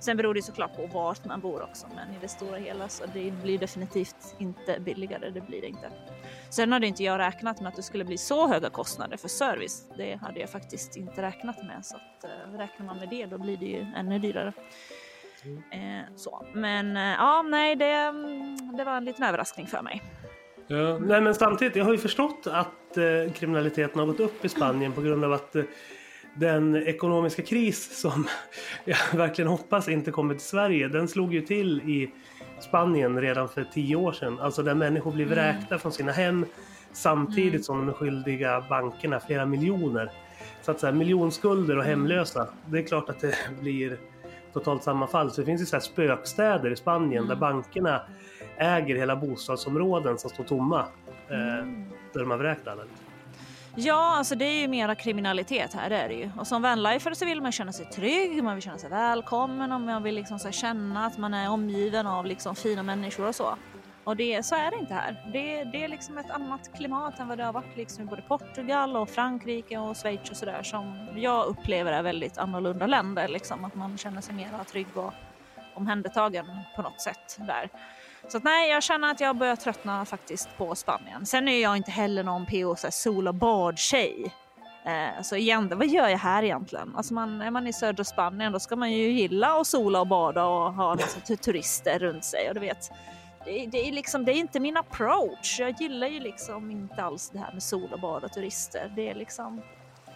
Sen 0.02 0.16
beror 0.16 0.35
det 0.35 0.42
såklart 0.42 0.76
på 0.76 0.87
vart 0.87 1.25
man 1.25 1.40
bor 1.40 1.62
också, 1.62 1.87
men 1.94 2.14
i 2.14 2.18
det 2.21 2.28
stora 2.28 2.56
hela 2.56 2.88
så 2.88 3.04
det 3.14 3.32
blir 3.42 3.59
definitivt 3.59 4.35
inte 4.38 4.80
billigare. 4.80 5.30
Det 5.30 5.40
blir 5.40 5.61
det 5.61 5.66
inte. 5.68 5.90
Sen 6.50 6.73
hade 6.73 6.87
inte 6.87 7.04
jag 7.04 7.18
räknat 7.18 7.61
med 7.61 7.68
att 7.68 7.76
det 7.76 7.82
skulle 7.82 8.04
bli 8.04 8.18
så 8.18 8.49
höga 8.49 8.71
kostnader 8.71 9.16
för 9.16 9.28
service. 9.28 9.85
Det 9.97 10.14
hade 10.14 10.40
jag 10.40 10.50
faktiskt 10.50 10.97
inte 10.97 11.23
räknat 11.23 11.62
med, 11.62 11.85
så 11.87 11.97
att, 11.97 12.25
eh, 12.25 12.59
räknar 12.59 12.87
man 12.87 12.97
med 12.97 13.09
det 13.09 13.26
då 13.26 13.38
blir 13.38 13.56
det 13.56 13.66
ju 13.66 13.87
ännu 13.97 14.18
dyrare. 14.18 14.52
Eh, 15.73 16.14
så. 16.16 16.47
Men 16.54 16.97
eh, 16.97 17.02
ja, 17.02 17.42
nej, 17.42 17.76
det, 17.76 17.92
mm, 17.92 18.76
det 18.76 18.85
var 18.85 18.97
en 18.97 19.04
liten 19.04 19.25
överraskning 19.25 19.66
för 19.66 19.82
mig. 19.82 20.02
Ja, 20.66 20.99
nej 20.99 21.21
men 21.21 21.35
samtidigt, 21.35 21.76
jag 21.76 21.85
har 21.85 21.92
ju 21.92 21.99
förstått 21.99 22.47
att 22.47 22.97
eh, 22.97 23.32
kriminaliteten 23.35 23.99
har 23.99 24.06
gått 24.06 24.21
upp 24.21 24.44
i 24.44 24.49
Spanien 24.49 24.92
på 24.92 25.00
grund 25.00 25.25
av 25.25 25.32
att 25.32 25.56
eh, 25.56 25.64
den 26.34 26.76
ekonomiska 26.76 27.42
kris 27.42 28.00
som 28.00 28.26
jag 28.84 28.96
verkligen 29.14 29.48
hoppas 29.48 29.88
inte 29.88 30.10
kommer 30.10 30.34
till 30.34 30.44
Sverige, 30.44 30.88
den 30.88 31.08
slog 31.08 31.34
ju 31.34 31.40
till 31.40 31.80
i 31.80 32.10
Spanien 32.60 33.20
redan 33.20 33.48
för 33.48 33.64
tio 33.64 33.96
år 33.96 34.12
sedan. 34.12 34.38
Alltså 34.40 34.62
där 34.62 34.74
människor 34.74 35.12
blir 35.12 35.26
vräkta 35.26 35.78
från 35.78 35.92
sina 35.92 36.12
hem 36.12 36.46
samtidigt 36.92 37.64
som 37.64 37.78
de 37.78 37.88
är 37.88 37.92
skyldiga 37.92 38.64
bankerna 38.68 39.20
flera 39.20 39.46
miljoner. 39.46 40.10
Så 40.62 40.70
att 40.70 40.80
så 40.80 40.86
här, 40.86 40.92
miljonskulder 40.92 41.78
och 41.78 41.84
hemlösa, 41.84 42.48
det 42.66 42.78
är 42.78 42.82
klart 42.82 43.08
att 43.08 43.20
det 43.20 43.36
blir 43.60 43.98
totalt 44.52 44.82
sammanfall. 44.82 45.30
Så 45.30 45.40
det 45.40 45.44
finns 45.44 45.62
ju 45.62 45.66
så 45.66 45.76
här 45.76 45.80
spökstäder 45.80 46.70
i 46.70 46.76
Spanien 46.76 47.26
där 47.26 47.36
bankerna 47.36 48.02
äger 48.56 48.96
hela 48.96 49.16
bostadsområden 49.16 50.18
som 50.18 50.30
står 50.30 50.44
tomma. 50.44 50.80
Eh, 51.28 51.66
där 52.12 52.20
de 52.20 52.30
har 52.30 52.38
vräkt 52.38 52.68
alla. 52.68 52.82
Ja, 53.75 54.17
alltså 54.17 54.35
det 54.35 54.45
är 54.45 54.61
ju 54.61 54.69
mera 54.69 54.95
kriminalitet 54.95 55.75
här, 55.75 55.91
det 55.91 55.97
är 55.97 56.09
det 56.09 56.14
ju. 56.14 56.31
Och 56.38 56.47
som 56.47 56.62
vanlifare 56.62 57.14
så 57.14 57.25
vill 57.25 57.41
man 57.41 57.52
känna 57.52 57.73
sig 57.73 57.87
trygg, 57.87 58.45
man 58.45 58.55
vill 58.55 58.62
känna 58.62 58.79
sig 58.79 58.91
välkommen 58.91 59.73
och 59.73 59.81
man 59.81 60.02
vill 60.02 60.14
liksom 60.14 60.38
så 60.38 60.50
känna 60.50 61.07
att 61.07 61.19
man 61.19 61.35
är 61.35 61.50
omgiven 61.50 62.07
av 62.07 62.26
liksom 62.26 62.57
fina 62.57 62.83
människor 62.83 63.29
och 63.29 63.35
så. 63.35 63.57
Och 64.05 64.17
det, 64.17 64.43
så 64.43 64.55
är 64.55 64.71
det 64.71 64.76
inte 64.76 64.95
här. 64.95 65.31
Det, 65.33 65.64
det 65.64 65.85
är 65.85 65.88
liksom 65.88 66.19
ett 66.19 66.31
annat 66.31 66.71
klimat 66.76 67.21
än 67.21 67.29
vad 67.29 67.38
det 67.38 67.45
har 67.45 67.52
varit 67.52 67.76
liksom 67.76 68.05
i 68.05 68.07
både 68.07 68.23
Portugal 68.23 68.97
och 68.97 69.09
Frankrike 69.09 69.79
och 69.79 69.97
Schweiz 69.97 70.31
och 70.31 70.37
sådär 70.37 70.62
som 70.62 71.09
jag 71.17 71.47
upplever 71.47 71.93
är 71.93 72.02
väldigt 72.02 72.38
annorlunda 72.38 72.87
länder. 72.87 73.29
Liksom. 73.29 73.64
Att 73.64 73.75
man 73.75 73.99
känner 73.99 74.21
sig 74.21 74.35
mer 74.35 74.64
trygg 74.71 74.97
och 74.97 75.12
omhändertagen 75.75 76.47
på 76.76 76.83
något 76.83 77.00
sätt 77.00 77.38
där. 77.38 77.69
Så 78.29 78.37
att 78.37 78.45
nej, 78.45 78.71
jag 78.71 78.83
känner 78.83 79.11
att 79.11 79.21
jag 79.21 79.37
börjar 79.37 79.57
tröttna 79.57 80.05
faktiskt 80.05 80.49
på 80.57 80.75
Spanien. 80.75 81.26
Sen 81.26 81.49
är 81.49 81.62
jag 81.62 81.76
inte 81.76 81.91
heller 81.91 82.23
någon 82.23 82.47
PO 82.47 82.76
så 82.76 82.87
här, 82.87 82.91
sol 82.91 83.29
och 83.29 83.35
badtjej. 83.35 84.35
Eh, 84.85 85.23
så 85.23 85.37
igen, 85.37 85.73
vad 85.75 85.88
gör 85.88 86.09
jag 86.09 86.19
här 86.19 86.43
egentligen? 86.43 86.97
Alltså 86.97 87.14
man, 87.14 87.43
är 87.43 87.50
man 87.50 87.67
i 87.67 87.73
södra 87.73 88.05
Spanien 88.05 88.52
då 88.52 88.61
ska 88.61 88.76
man 88.76 88.93
ju 88.93 89.11
gilla 89.11 89.61
att 89.61 89.67
sola 89.67 90.00
och 90.00 90.07
bada 90.07 90.45
och 90.45 90.75
ha 90.75 90.95
liksom, 90.95 91.37
turister 91.37 91.99
runt 91.99 92.25
sig. 92.25 92.49
Och 92.49 92.55
du 92.55 92.61
vet, 92.61 92.91
det, 93.45 93.67
det, 93.67 93.88
är 93.88 93.93
liksom, 93.93 94.25
det 94.25 94.33
är 94.33 94.37
inte 94.37 94.61
min 94.61 94.76
approach. 94.76 95.61
Jag 95.61 95.81
gillar 95.81 96.07
ju 96.07 96.21
liksom 96.21 96.71
inte 96.71 97.02
alls 97.02 97.31
det 97.31 97.38
här 97.38 97.52
med 97.52 97.62
sol 97.62 97.93
och 97.93 98.00
bad 98.00 98.25
och 98.25 98.33
turister. 98.33 98.93
Det 98.97 99.11
är 99.11 99.14
liksom, 99.14 99.62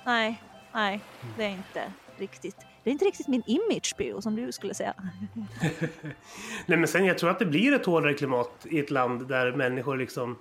nej, 0.04 0.42
nej, 0.72 1.00
det 1.36 1.44
är 1.44 1.50
inte 1.50 1.92
riktigt. 2.16 2.56
Det 2.86 2.90
är 2.90 2.92
inte 2.92 3.04
riktigt 3.04 3.28
min 3.28 3.42
image, 3.46 3.94
PO, 3.96 4.20
som 4.22 4.36
du 4.36 4.52
skulle 4.52 4.74
säga. 4.74 4.94
Nej 6.66 6.78
men 6.78 6.88
sen 6.88 7.04
jag 7.04 7.18
tror 7.18 7.30
att 7.30 7.38
det 7.38 7.46
blir 7.46 7.72
ett 7.72 7.86
hårdare 7.86 8.14
klimat 8.14 8.66
i 8.70 8.78
ett 8.78 8.90
land 8.90 9.28
där 9.28 9.52
människor 9.52 9.96
liksom 9.96 10.38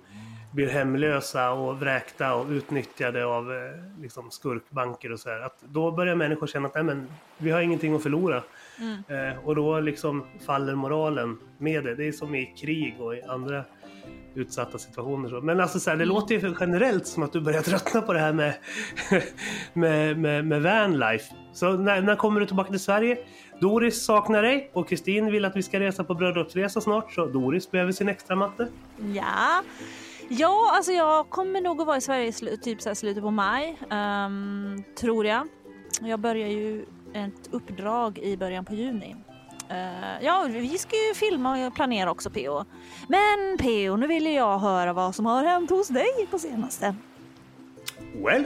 blir 0.52 0.68
hemlösa 0.68 1.52
och 1.52 1.80
vräkta 1.80 2.34
och 2.34 2.48
utnyttjade 2.48 3.26
av 3.26 3.52
eh, 3.52 4.02
liksom 4.02 4.30
skurkbanker 4.30 5.12
och 5.12 5.20
så 5.20 5.30
här. 5.30 5.40
Att 5.40 5.60
då 5.60 5.92
börjar 5.92 6.14
människor 6.14 6.46
känna 6.46 6.68
att 6.68 6.74
Nej, 6.74 6.84
men, 6.84 7.08
vi 7.38 7.50
har 7.50 7.60
ingenting 7.60 7.94
att 7.94 8.02
förlora. 8.02 8.42
Eh, 9.08 9.44
och 9.44 9.56
då 9.56 9.80
liksom 9.80 10.26
faller 10.46 10.74
moralen 10.74 11.38
med 11.58 11.84
det. 11.84 11.94
Det 11.94 12.08
är 12.08 12.12
som 12.12 12.34
i 12.34 12.46
krig 12.46 13.00
och 13.00 13.14
i 13.14 13.22
andra 13.22 13.64
utsatta 14.36 14.78
situationer. 14.78 15.28
Så. 15.28 15.40
Men 15.40 15.60
alltså 15.60 15.80
så 15.80 15.90
här, 15.90 15.96
det 15.96 16.04
låter 16.04 16.34
ju 16.34 16.54
generellt 16.60 17.06
som 17.06 17.22
att 17.22 17.32
du 17.32 17.40
börjar 17.40 17.62
tröttna 17.70 18.02
på 18.02 18.12
det 18.12 18.18
här 18.18 18.32
med, 18.32 18.54
med, 19.72 20.18
med, 20.18 20.44
med 20.44 20.62
vanlife. 20.62 21.34
Så 21.52 21.72
när, 21.72 22.02
när 22.02 22.16
kommer 22.16 22.40
du 22.40 22.46
tillbaka 22.46 22.70
till 22.70 22.80
Sverige? 22.80 23.18
Doris 23.60 24.04
saknar 24.04 24.42
dig 24.42 24.70
och 24.72 24.88
Kristin 24.88 25.32
vill 25.32 25.44
att 25.44 25.56
vi 25.56 25.62
ska 25.62 25.80
resa 25.80 26.04
på 26.04 26.14
bröllopsresa 26.14 26.80
snart 26.80 27.12
så 27.12 27.26
Doris 27.26 27.70
behöver 27.70 27.92
sin 27.92 28.08
extra 28.08 28.36
matte. 28.36 28.68
Ja. 29.14 29.62
Ja, 30.28 30.70
alltså 30.72 30.92
jag 30.92 31.30
kommer 31.30 31.60
nog 31.60 31.80
att 31.80 31.86
vara 31.86 31.96
i 31.96 32.00
Sverige 32.00 32.28
i 32.52 32.56
typ 32.56 32.82
så 32.82 32.88
här 32.88 32.94
slutet 32.94 33.22
på 33.22 33.30
maj, 33.30 33.78
um, 33.90 34.84
tror 35.00 35.26
jag. 35.26 35.48
Jag 36.00 36.20
börjar 36.20 36.48
ju 36.48 36.84
ett 37.14 37.48
uppdrag 37.50 38.18
i 38.18 38.36
början 38.36 38.64
på 38.64 38.74
juni. 38.74 39.16
Eh, 39.70 40.24
ja, 40.24 40.46
vi 40.50 40.78
ska 40.78 40.96
ju 41.08 41.14
filma 41.14 41.66
och 41.66 41.74
planera 41.74 42.10
också 42.10 42.30
PO. 42.30 42.64
Men 43.08 43.58
PO, 43.58 43.96
nu 43.96 44.06
vill 44.06 44.26
jag 44.26 44.58
höra 44.58 44.92
vad 44.92 45.14
som 45.14 45.26
har 45.26 45.44
hänt 45.44 45.70
hos 45.70 45.88
dig 45.88 46.26
på 46.30 46.38
senaste. 46.38 46.94
Well, 48.24 48.44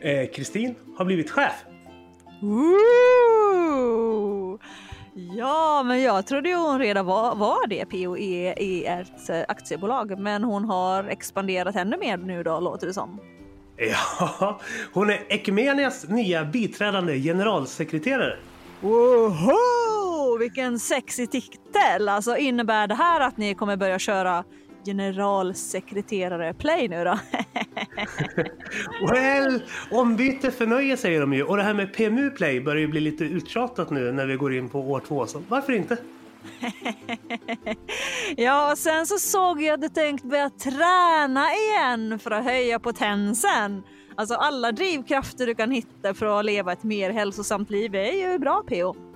eh, 0.00 0.30
Kristin 0.30 0.74
har 0.96 1.04
blivit 1.04 1.30
chef. 1.30 1.64
Ooh! 2.42 3.62
Ja, 5.14 5.82
men 5.82 6.02
jag 6.02 6.26
trodde 6.26 6.48
ju 6.48 6.54
hon 6.54 6.78
redan 6.78 7.06
var, 7.06 7.34
var 7.34 7.66
det 7.66 7.84
PO 7.86 8.16
i, 8.16 8.54
i 8.56 8.84
ett 8.84 9.28
eh, 9.30 9.40
aktiebolag. 9.48 10.18
Men 10.18 10.44
hon 10.44 10.64
har 10.64 11.04
expanderat 11.04 11.76
ännu 11.76 11.96
mer 11.96 12.16
nu 12.16 12.42
då, 12.42 12.60
låter 12.60 12.86
det 12.86 12.94
som. 12.94 13.20
Ja, 13.76 14.60
hon 14.92 15.10
är 15.10 15.24
Ekumenias 15.28 16.08
nya 16.08 16.44
biträdande 16.44 17.18
generalsekreterare. 17.18 18.36
Woho! 18.82 20.38
Vilken 20.38 20.78
sexig 20.78 21.30
titel! 21.30 22.08
Alltså 22.08 22.36
innebär 22.36 22.86
det 22.86 22.94
här 22.94 23.20
att 23.20 23.36
ni 23.36 23.54
kommer 23.54 23.76
börja 23.76 23.98
köra 23.98 24.44
generalsekreterare 24.84 26.54
play 26.54 26.88
nu 26.88 27.04
då? 27.04 27.18
Well, 29.12 29.62
ombyte 29.90 30.50
förnöje 30.50 30.96
säger 30.96 31.20
de 31.20 31.32
ju. 31.32 31.42
Och 31.42 31.56
det 31.56 31.62
här 31.62 31.74
med 31.74 31.94
PMU 31.94 32.30
play 32.30 32.60
börjar 32.60 32.80
ju 32.80 32.88
bli 32.88 33.00
lite 33.00 33.24
uttjatat 33.24 33.90
nu 33.90 34.12
när 34.12 34.26
vi 34.26 34.36
går 34.36 34.54
in 34.54 34.68
på 34.68 34.80
år 34.80 35.02
två. 35.08 35.26
Så 35.26 35.42
varför 35.48 35.72
inte? 35.72 35.96
ja, 38.36 38.72
och 38.72 38.78
sen 38.78 39.06
så 39.06 39.18
såg 39.18 39.62
jag 39.62 39.74
att 39.74 39.80
du 39.80 39.88
tänkt 39.88 40.24
börja 40.24 40.50
träna 40.50 41.46
igen 41.52 42.18
för 42.18 42.30
att 42.30 42.44
höja 42.44 42.78
potensen. 42.78 43.82
Alltså 44.16 44.34
alla 44.34 44.72
drivkrafter 44.72 45.46
du 45.46 45.54
kan 45.54 45.70
hitta 45.70 46.14
för 46.14 46.38
att 46.38 46.44
leva 46.44 46.72
ett 46.72 46.82
mer 46.82 47.10
hälsosamt 47.10 47.70
liv 47.70 47.94
är 47.94 48.12
ju 48.12 48.38
bra 48.38 48.62
PO. 48.68 49.12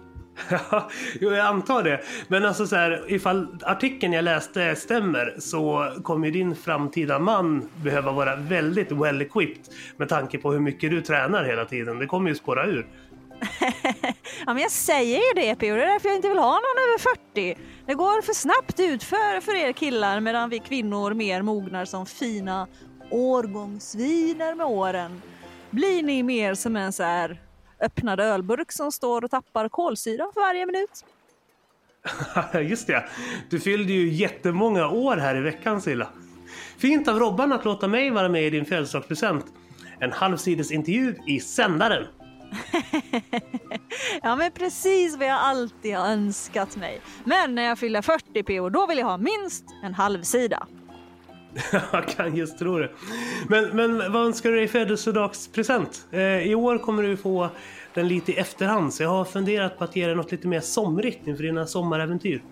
Ja, 0.50 0.88
jo, 1.20 1.30
jag 1.30 1.46
antar 1.46 1.82
det. 1.82 2.00
Men 2.28 2.44
alltså 2.44 2.66
så 2.66 2.76
här, 2.76 3.04
ifall 3.08 3.58
artikeln 3.62 4.12
jag 4.12 4.24
läste 4.24 4.76
stämmer 4.76 5.34
så 5.38 5.92
kommer 6.02 6.30
din 6.30 6.56
framtida 6.56 7.18
man 7.18 7.68
behöva 7.76 8.12
vara 8.12 8.36
väldigt 8.36 8.92
well 8.92 9.22
equipped 9.22 9.64
med 9.96 10.08
tanke 10.08 10.38
på 10.38 10.52
hur 10.52 10.60
mycket 10.60 10.90
du 10.90 11.00
tränar 11.00 11.44
hela 11.44 11.64
tiden. 11.64 11.98
Det 11.98 12.06
kommer 12.06 12.28
ju 12.28 12.34
spåra 12.34 12.66
ur. 12.66 12.86
ja, 14.46 14.54
men 14.54 14.58
jag 14.58 14.70
säger 14.70 15.16
ju 15.16 15.34
det 15.34 15.54
PO, 15.54 15.66
det 15.66 15.82
är 15.82 15.86
därför 15.86 16.08
jag 16.08 16.16
inte 16.16 16.28
vill 16.28 16.38
ha 16.38 16.52
någon 16.52 16.84
över 16.88 16.98
40. 16.98 17.58
Det 17.86 17.94
går 17.94 18.22
för 18.22 18.32
snabbt 18.32 18.80
ut 18.80 19.02
för, 19.02 19.40
för 19.40 19.54
er 19.54 19.72
killar 19.72 20.20
medan 20.20 20.50
vi 20.50 20.58
kvinnor 20.58 21.14
mer 21.14 21.42
mognar 21.42 21.84
som 21.84 22.06
fina 22.06 22.66
årgångsviner 23.10 24.54
med 24.54 24.66
åren. 24.66 25.22
Blir 25.70 26.02
ni 26.02 26.22
mer 26.22 26.54
som 26.54 26.76
en 26.76 26.92
så 26.92 27.02
här 27.02 27.40
öppnad 27.80 28.20
ölburk 28.20 28.72
som 28.72 28.92
står 28.92 29.24
och 29.24 29.30
tappar 29.30 29.68
kolsyra 29.68 30.30
för 30.34 30.40
varje 30.40 30.66
minut? 30.66 31.04
Just 32.70 32.86
det, 32.86 33.04
du 33.50 33.60
fyllde 33.60 33.92
ju 33.92 34.08
jättemånga 34.08 34.88
år 34.88 35.16
här 35.16 35.36
i 35.36 35.40
veckan 35.40 35.80
Silla. 35.80 36.08
Fint 36.78 37.08
av 37.08 37.18
Robban 37.18 37.52
att 37.52 37.64
låta 37.64 37.88
mig 37.88 38.10
vara 38.10 38.28
med 38.28 38.44
i 38.44 38.50
din 38.50 38.64
födelsedagspresent. 38.64 39.46
En 40.00 40.12
halvsidesintervju 40.12 41.14
i 41.26 41.40
sändaren. 41.40 42.06
ja 44.22 44.36
men 44.36 44.52
precis 44.52 45.16
vad 45.16 45.28
jag 45.28 45.38
alltid 45.38 45.96
har 45.96 46.06
önskat 46.06 46.76
mig. 46.76 47.00
Men 47.24 47.54
när 47.54 47.62
jag 47.62 47.78
fyller 47.78 48.02
40 48.02 48.42
PO 48.42 48.68
då 48.68 48.86
vill 48.86 48.98
jag 48.98 49.06
ha 49.06 49.16
minst 49.16 49.64
en 49.82 49.94
halvsida. 49.94 50.66
Jag 51.92 52.08
kan 52.08 52.36
just 52.36 52.58
tro 52.58 52.78
det. 52.78 52.90
Men, 53.48 53.76
men 53.76 54.12
vad 54.12 54.26
önskar 54.26 54.50
du 54.50 54.56
dig 54.56 54.64
i 54.64 54.68
födelsedagspresent? 54.68 56.06
Eh, 56.10 56.20
I 56.20 56.54
år 56.54 56.78
kommer 56.78 57.02
du 57.02 57.16
få 57.16 57.48
den 57.94 58.08
lite 58.08 58.32
i 58.32 58.36
efterhand 58.36 58.94
så 58.94 59.02
jag 59.02 59.10
har 59.10 59.24
funderat 59.24 59.78
på 59.78 59.84
att 59.84 59.96
ge 59.96 60.06
dig 60.06 60.16
något 60.16 60.32
lite 60.32 60.48
mer 60.48 60.60
somrigt 60.60 61.26
inför 61.26 61.42
dina 61.42 61.66
sommaräventyr. 61.66 62.42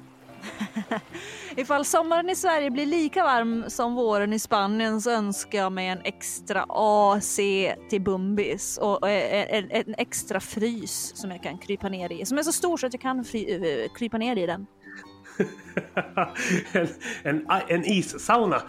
Ifall 1.57 1.85
sommaren 1.85 2.31
i 2.31 2.35
Sverige 2.35 2.71
blir 2.71 2.87
lika 2.87 3.25
varm 3.25 3.65
som 3.69 3.95
våren 3.95 4.33
i 4.33 4.39
Spanien 4.39 5.01
så 5.01 5.11
önskar 5.11 5.59
jag 5.59 5.73
mig 5.73 5.89
en 5.89 6.01
extra 6.05 6.67
AC 6.69 7.37
till 7.91 8.03
Bumbis 8.03 8.79
och 8.79 9.11
en, 9.11 9.71
en, 9.71 9.95
extra 9.99 10.41
frys 10.41 11.13
som 11.17 11.31
jag 11.31 11.43
kan 11.43 11.59
krypa 11.59 11.89
ner 11.89 12.13
i. 12.13 12.27
Som 12.27 12.39
är 12.39 12.43
så 12.43 12.53
stor 12.53 12.77
så 12.77 12.87
att 12.87 12.95
jag 12.95 13.01
kan 13.01 13.25
fry, 13.25 13.55
eh, 13.55 13.93
krypa 13.99 14.19
ner 14.19 14.37
i 14.37 14.47
den. 14.47 14.67
en, 16.73 16.89
en, 17.23 17.47
en 17.69 17.85
issauna. 17.85 18.63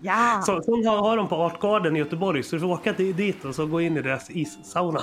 Ja. 0.00 0.42
Så, 0.46 0.62
sån 0.62 0.86
har, 0.86 0.96
har 0.96 1.16
de 1.16 1.28
på 1.28 1.34
Artgarden 1.34 1.96
i 1.96 1.98
Göteborg 1.98 2.42
så 2.42 2.56
du 2.56 2.60
får 2.60 2.68
åka 2.68 2.92
dit 2.92 3.44
och 3.44 3.54
så 3.54 3.66
gå 3.66 3.80
in 3.80 3.96
i 3.96 4.02
deras 4.02 4.30
issauna. 4.30 5.00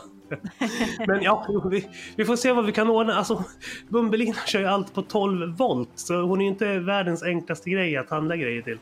Men 1.08 1.22
ja, 1.22 1.48
vi, 1.72 1.89
vi, 2.15 2.26
får 2.26 2.36
se 2.36 2.52
vad 2.52 2.65
vi 2.65 2.72
kan 2.72 2.89
ordna. 2.89 3.15
Alltså, 3.15 3.43
Bumbelina 3.89 4.38
kör 4.46 4.60
ju 4.60 4.65
allt 4.65 4.93
på 4.93 5.02
12 5.02 5.58
volt 5.58 5.89
så 5.96 6.22
hon 6.22 6.41
är 6.41 6.46
ju 6.46 6.50
inte 6.52 6.80
världens 6.80 7.24
enklaste 7.24 7.69
grej 7.69 7.98
att 7.98 8.10
handla 8.10 8.36
grejer 8.36 8.62
till. 8.62 8.80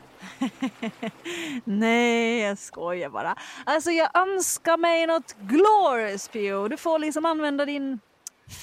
Nej, 1.64 2.40
jag 2.40 2.58
skojar 2.58 3.10
bara. 3.10 3.36
Alltså 3.64 3.90
jag 3.90 4.16
önskar 4.16 4.76
mig 4.76 5.06
något 5.06 5.36
glorious 5.40 6.28
Pio. 6.28 6.68
Du 6.68 6.76
får 6.76 6.98
liksom 6.98 7.26
använda 7.26 7.66
din 7.66 8.00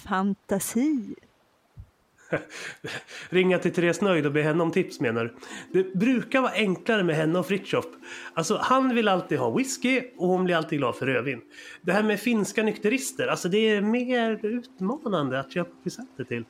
fantasi. 0.03 1.15
Ringa 3.29 3.59
till 3.59 3.73
Therese 3.73 4.01
Nöjd 4.01 4.25
och 4.25 4.31
be 4.31 4.41
henne 4.41 4.63
om 4.63 4.71
tips 4.71 4.99
menar 4.99 5.23
du? 5.23 5.35
Det 5.83 5.93
brukar 5.93 6.41
vara 6.41 6.51
enklare 6.51 7.03
med 7.03 7.15
henne 7.15 7.39
och 7.39 7.47
Fritiof. 7.47 7.85
Alltså 8.33 8.57
han 8.61 8.95
vill 8.95 9.07
alltid 9.07 9.39
ha 9.39 9.49
whisky 9.49 10.01
och 10.17 10.27
hon 10.27 10.43
blir 10.43 10.55
alltid 10.55 10.79
glad 10.79 10.95
för 10.95 11.05
rödvin. 11.05 11.41
Det 11.81 11.91
här 11.91 12.03
med 12.03 12.19
finska 12.19 12.63
nykterister, 12.63 13.27
alltså 13.27 13.49
det 13.49 13.57
är 13.57 13.81
mer 13.81 14.45
utmanande 14.45 15.39
att 15.39 15.53
köpa 15.53 15.71
presenter 15.83 16.23
till. 16.23 16.45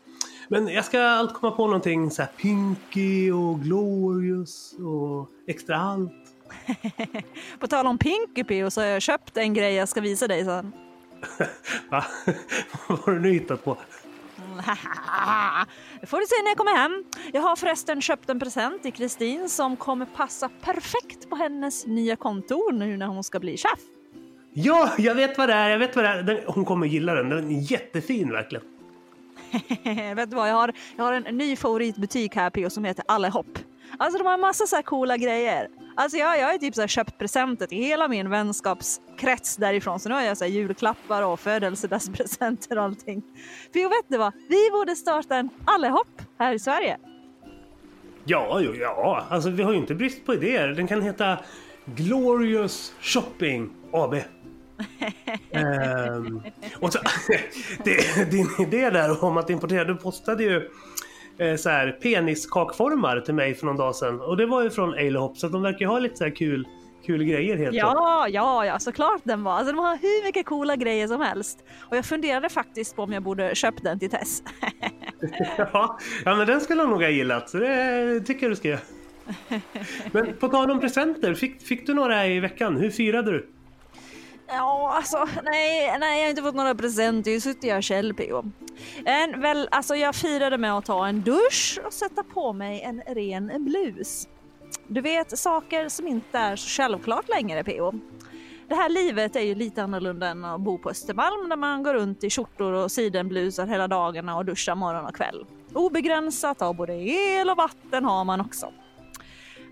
Men 0.50 0.68
jag 0.68 0.86
ska 0.86 1.02
allt 1.02 1.34
komma 1.34 1.52
på 1.52 1.66
någonting 1.66 2.12
så 2.12 2.22
här 2.22 2.32
Pinky 2.38 3.32
och 3.32 3.62
Glorious 3.62 4.76
och 4.80 5.30
extra 5.48 5.78
allt. 5.78 6.14
på 7.60 7.68
tal 7.68 7.88
om 7.88 7.98
Pinky 7.98 8.70
så 8.70 8.82
har 8.82 8.88
jag 8.88 9.02
köpt 9.02 9.38
en 9.38 9.54
grej 9.54 9.74
jag 9.74 9.90
ska 9.90 10.02
visa 10.02 10.28
dig 10.28 10.46
sen. 10.46 10.72
Va? 11.90 12.06
Vad 12.88 13.00
har 13.00 13.14
du 13.14 13.20
nu 13.20 13.32
hittat 13.32 13.64
på? 13.64 13.78
Det 16.02 16.08
får 16.08 16.20
du 16.20 16.26
se 16.26 16.36
när 16.44 16.50
jag 16.50 16.58
kommer 16.58 16.76
hem. 16.76 17.04
Jag 17.34 17.42
har 17.42 17.56
förresten 17.56 18.02
köpt 18.02 18.30
en 18.30 18.40
present 18.40 18.84
till 18.84 18.94
Kristin 18.94 19.50
som 19.50 19.78
kommer 19.78 20.06
passa 20.06 20.50
perfekt 20.62 21.30
på 21.30 21.36
hennes 21.36 21.86
nya 21.86 22.16
kontor 22.16 22.72
nu 22.72 22.98
när 22.98 23.08
hon 23.08 23.24
ska 23.24 23.40
bli 23.40 23.58
chef. 23.58 23.80
Ja, 24.54 24.90
jag 24.98 25.16
vet 25.16 25.38
vad 25.38 25.50
det 25.50 25.54
är. 25.54 25.70
Jag 25.70 25.80
vet 25.80 25.96
vad 25.96 26.06
det 26.06 26.10
är. 26.10 26.44
hon 26.48 26.66
kommer 26.66 26.88
gilla 26.88 27.14
den. 27.14 27.30
Den 27.30 27.52
är 27.52 27.72
jättefin 27.72 28.32
verkligen. 28.32 28.66
vet 30.16 30.30
du 30.30 30.36
vad, 30.36 30.50
jag 30.50 30.56
har, 30.56 30.74
jag 30.98 31.04
har 31.04 31.14
en 31.14 31.38
ny 31.38 31.56
favoritbutik 31.56 32.36
här 32.36 32.50
Pio 32.50 32.70
som 32.70 32.84
heter 32.84 33.06
Allehopp. 33.08 33.60
Alltså 33.98 34.18
de 34.18 34.28
har 34.28 34.34
en 34.34 34.40
massa 34.40 34.66
så 34.66 34.76
här 34.76 34.84
coola 34.84 35.18
grejer. 35.18 35.68
Alltså 35.96 36.18
jag, 36.18 36.40
jag 36.40 36.48
har 36.48 36.58
typ 36.58 36.76
så 36.76 36.88
köpt 36.88 37.18
presenter 37.18 37.68
till 37.68 37.78
hela 37.78 38.08
min 38.08 38.30
vänskapskrets 38.30 39.56
därifrån. 39.56 40.00
Så 40.00 40.10
nu 40.10 40.16
har 40.16 40.22
jag 40.22 40.38
så 40.38 40.46
julklappar 40.46 41.24
och 41.24 41.40
födelsedagspresenter 41.40 42.78
och 42.78 42.84
allting. 42.84 43.24
För 43.74 43.80
jag 43.80 43.90
vet 43.90 44.06
du 44.08 44.18
vad? 44.18 44.34
Vi 44.50 44.72
borde 44.72 44.96
starta 44.96 45.36
en 45.36 45.50
Allehopp 45.66 46.22
här 46.38 46.54
i 46.54 46.60
Sverige. 46.60 46.98
Ja, 48.26 48.60
jo, 48.62 48.76
ja. 48.76 49.26
Alltså 49.30 49.50
vi 49.50 49.64
har 49.64 49.72
ju 49.72 49.78
inte 49.78 49.96
brist 49.96 50.26
på 50.26 50.34
idéer. 50.34 50.68
Den 50.68 50.88
kan 50.88 51.02
heta 51.02 51.38
Glorious 51.86 52.94
Shopping 53.02 53.70
AB. 53.92 54.14
um, 55.52 56.42
och 56.80 56.94
så, 56.94 57.00
det, 57.84 58.32
din 58.32 58.48
idé 58.60 58.90
där 58.90 59.24
om 59.24 59.38
att 59.38 59.50
importera, 59.50 59.84
du 59.84 59.96
postade 59.96 60.44
ju 60.44 60.70
eh, 61.40 61.56
så 61.56 61.70
här, 61.70 61.92
peniskakformar 61.92 63.20
till 63.20 63.34
mig 63.34 63.56
för 63.56 63.66
någon 63.66 63.78
dag 63.78 63.96
sedan. 63.96 64.22
Och 64.22 64.38
det 64.38 64.46
var 64.46 64.64
ju 64.64 64.70
från 64.70 64.94
Alehopp 64.94 65.38
så 65.38 65.48
de 65.48 65.62
verkar 65.62 65.80
ju 65.80 65.88
ha 65.88 66.00
lite 66.00 66.16
så 66.16 66.24
här 66.24 66.36
kul 66.36 66.68
kul 67.06 67.24
grejer 67.24 67.58
helt 67.58 67.76
Ja, 67.76 68.28
ja, 68.28 68.66
ja, 68.66 68.80
såklart 68.80 69.22
den 69.24 69.44
var. 69.44 69.54
Alltså, 69.54 69.74
de 69.74 69.80
har 69.80 69.98
hur 69.98 70.26
mycket 70.26 70.46
coola 70.46 70.76
grejer 70.76 71.08
som 71.08 71.22
helst. 71.22 71.60
Och 71.82 71.98
jag 71.98 72.06
funderade 72.06 72.50
faktiskt 72.50 72.96
på 72.96 73.04
om 73.04 73.14
jag 73.14 73.24
borde 73.24 73.56
köpt 73.56 73.84
den 73.84 74.00
till 74.00 74.10
Tess. 74.10 74.44
ja, 75.58 76.00
ja, 76.26 76.36
men 76.36 76.48
den 76.48 76.62
skulle 76.62 76.82
hon 76.82 76.90
nog 76.90 77.02
ha 77.02 77.10
gillat. 77.10 77.50
Så 77.50 77.58
det 77.58 78.22
tycker 78.26 78.44
jag 78.44 78.52
du 78.52 78.56
ska 78.56 78.68
göra. 78.68 78.80
Men 80.12 80.34
på 80.40 80.48
tal 80.48 80.72
om 80.72 80.80
presenter, 80.80 81.34
fick, 81.34 81.62
fick 81.62 81.88
du 81.88 81.94
några 81.94 82.28
i 82.28 82.40
veckan? 82.40 82.78
Hur 82.78 82.90
firade 82.90 83.32
du? 83.32 83.50
Ja, 84.52 84.94
alltså 84.96 85.28
nej, 85.44 85.98
nej, 86.00 86.20
jag 86.20 86.26
har 86.26 86.30
inte 86.30 86.42
fått 86.42 86.56
några 86.56 86.76
presenter. 86.76 87.32
Jag 87.32 87.42
sitter 87.42 87.68
jag 87.68 87.84
själv 87.84 88.14
på. 88.14 88.46
En, 89.06 89.42
väl, 89.42 89.68
alltså 89.72 89.96
jag 89.96 90.16
firade 90.16 90.58
med 90.58 90.78
att 90.78 90.86
ta 90.86 91.08
en 91.08 91.22
dusch 91.22 91.80
och 91.86 91.94
sätta 91.94 92.24
på 92.24 92.54
mig 92.54 92.82
en 92.82 93.02
ren 93.02 93.66
blus. 93.66 94.28
Du 94.88 95.02
vet, 95.02 95.40
saker 95.40 95.90
som 95.90 96.08
inte 96.08 96.38
är 96.38 96.56
så 96.56 96.68
självklart 96.68 97.30
längre 97.30 97.64
PO. 97.64 97.92
Det 98.68 98.76
här 98.76 98.90
livet 98.90 99.36
är 99.36 99.42
ju 99.42 99.56
lite 99.56 99.84
annorlunda 99.84 100.28
än 100.28 100.46
att 100.46 100.62
bo 100.62 100.78
på 100.78 100.90
Östermalm 100.90 101.50
där 101.50 101.56
man 101.56 101.84
går 101.84 101.94
runt 101.94 102.24
i 102.24 102.30
skjortor 102.30 102.74
och 102.74 102.92
sidenblusar 102.92 103.68
hela 103.68 103.88
dagarna 103.88 104.38
och 104.38 104.46
duschar 104.46 104.76
morgon 104.76 105.06
och 105.06 105.16
kväll. 105.16 105.46
Obegränsat 105.74 106.62
av 106.62 106.76
både 106.76 106.94
el 106.94 107.50
och 107.50 107.58
vatten 107.58 108.06
har 108.06 108.26
man 108.26 108.42
också. 108.42 108.74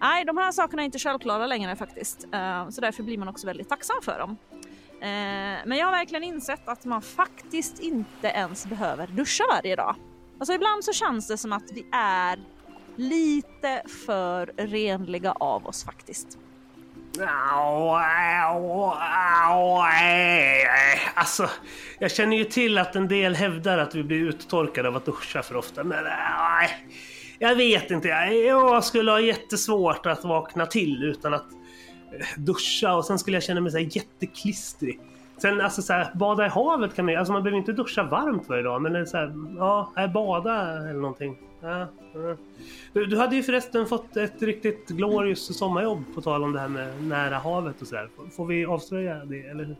Nej, 0.01 0.25
de 0.25 0.37
här 0.37 0.51
sakerna 0.51 0.81
är 0.81 0.85
inte 0.85 0.99
självklara 0.99 1.47
längre 1.47 1.75
faktiskt, 1.75 2.27
eh, 2.33 2.69
så 2.69 2.81
därför 2.81 3.03
blir 3.03 3.17
man 3.17 3.27
också 3.27 3.47
väldigt 3.47 3.69
tacksam 3.69 3.95
för 4.01 4.19
dem. 4.19 4.37
Eh, 5.01 5.65
men 5.65 5.77
jag 5.77 5.85
har 5.85 5.91
verkligen 5.91 6.23
insett 6.23 6.67
att 6.67 6.85
man 6.85 7.01
faktiskt 7.01 7.79
inte 7.79 8.27
ens 8.27 8.65
behöver 8.65 9.07
duscha 9.07 9.43
varje 9.51 9.75
dag. 9.75 9.95
Alltså 10.39 10.53
ibland 10.53 10.83
så 10.83 10.93
känns 10.93 11.27
det 11.27 11.37
som 11.37 11.53
att 11.53 11.71
vi 11.73 11.85
är 11.91 12.39
lite 12.95 13.81
för 14.05 14.45
renliga 14.57 15.31
av 15.31 15.67
oss 15.67 15.85
faktiskt. 15.85 16.37
Alltså, 21.15 21.49
jag 21.99 22.11
känner 22.11 22.37
ju 22.37 22.43
till 22.43 22.77
att 22.77 22.95
en 22.95 23.07
del 23.07 23.35
hävdar 23.35 23.77
att 23.77 23.95
vi 23.95 24.03
blir 24.03 24.17
uttorkade 24.17 24.87
av 24.87 24.95
att 24.95 25.05
duscha 25.05 25.43
för 25.43 25.55
ofta, 25.55 25.83
men 25.83 26.05
eh, 26.05 26.69
jag 27.39 27.55
vet 27.55 27.91
inte. 27.91 28.07
Jag 28.07 28.83
skulle 28.83 29.11
ha 29.11 29.19
jättesvårt 29.19 30.05
att 30.05 30.23
vakna 30.23 30.65
till 30.65 31.03
utan 31.03 31.33
att 31.33 31.47
duscha 32.37 32.95
och 32.95 33.05
sen 33.05 33.19
skulle 33.19 33.35
jag 33.35 33.43
känna 33.43 33.61
mig 33.61 33.71
så 33.71 33.77
här 33.77 33.89
jätteklistrig. 33.95 34.99
Sen 35.37 35.61
alltså 35.61 35.81
så 35.81 35.93
här, 35.93 36.11
bada 36.15 36.45
i 36.45 36.49
havet 36.49 36.95
kan 36.95 37.05
man 37.05 37.13
ju, 37.13 37.17
alltså 37.17 37.33
man 37.33 37.43
behöver 37.43 37.57
inte 37.57 37.73
duscha 37.73 38.03
varmt 38.03 38.49
varje 38.49 38.63
dag 38.63 38.81
men 38.81 38.93
det 38.93 38.99
är 38.99 39.05
så 39.05 39.17
här, 39.17 39.33
ja, 39.57 40.07
bada 40.13 40.77
eller 40.89 40.99
någonting. 40.99 41.37
Ja, 41.61 41.87
ja. 42.13 42.35
Du, 42.93 43.05
du 43.05 43.17
hade 43.17 43.35
ju 43.35 43.43
förresten 43.43 43.85
fått 43.85 44.17
ett 44.17 44.41
riktigt 44.41 44.87
glorious 44.87 45.57
sommarjobb 45.57 46.03
på 46.15 46.21
tal 46.21 46.43
om 46.43 46.53
det 46.53 46.59
här 46.59 46.67
med 46.67 47.03
nära 47.03 47.37
havet 47.37 47.81
och 47.81 47.87
sådär. 47.87 48.09
Får 48.35 48.45
vi 48.45 48.65
avslöja 48.65 49.25
det 49.25 49.41
eller 49.41 49.65
hur? 49.65 49.75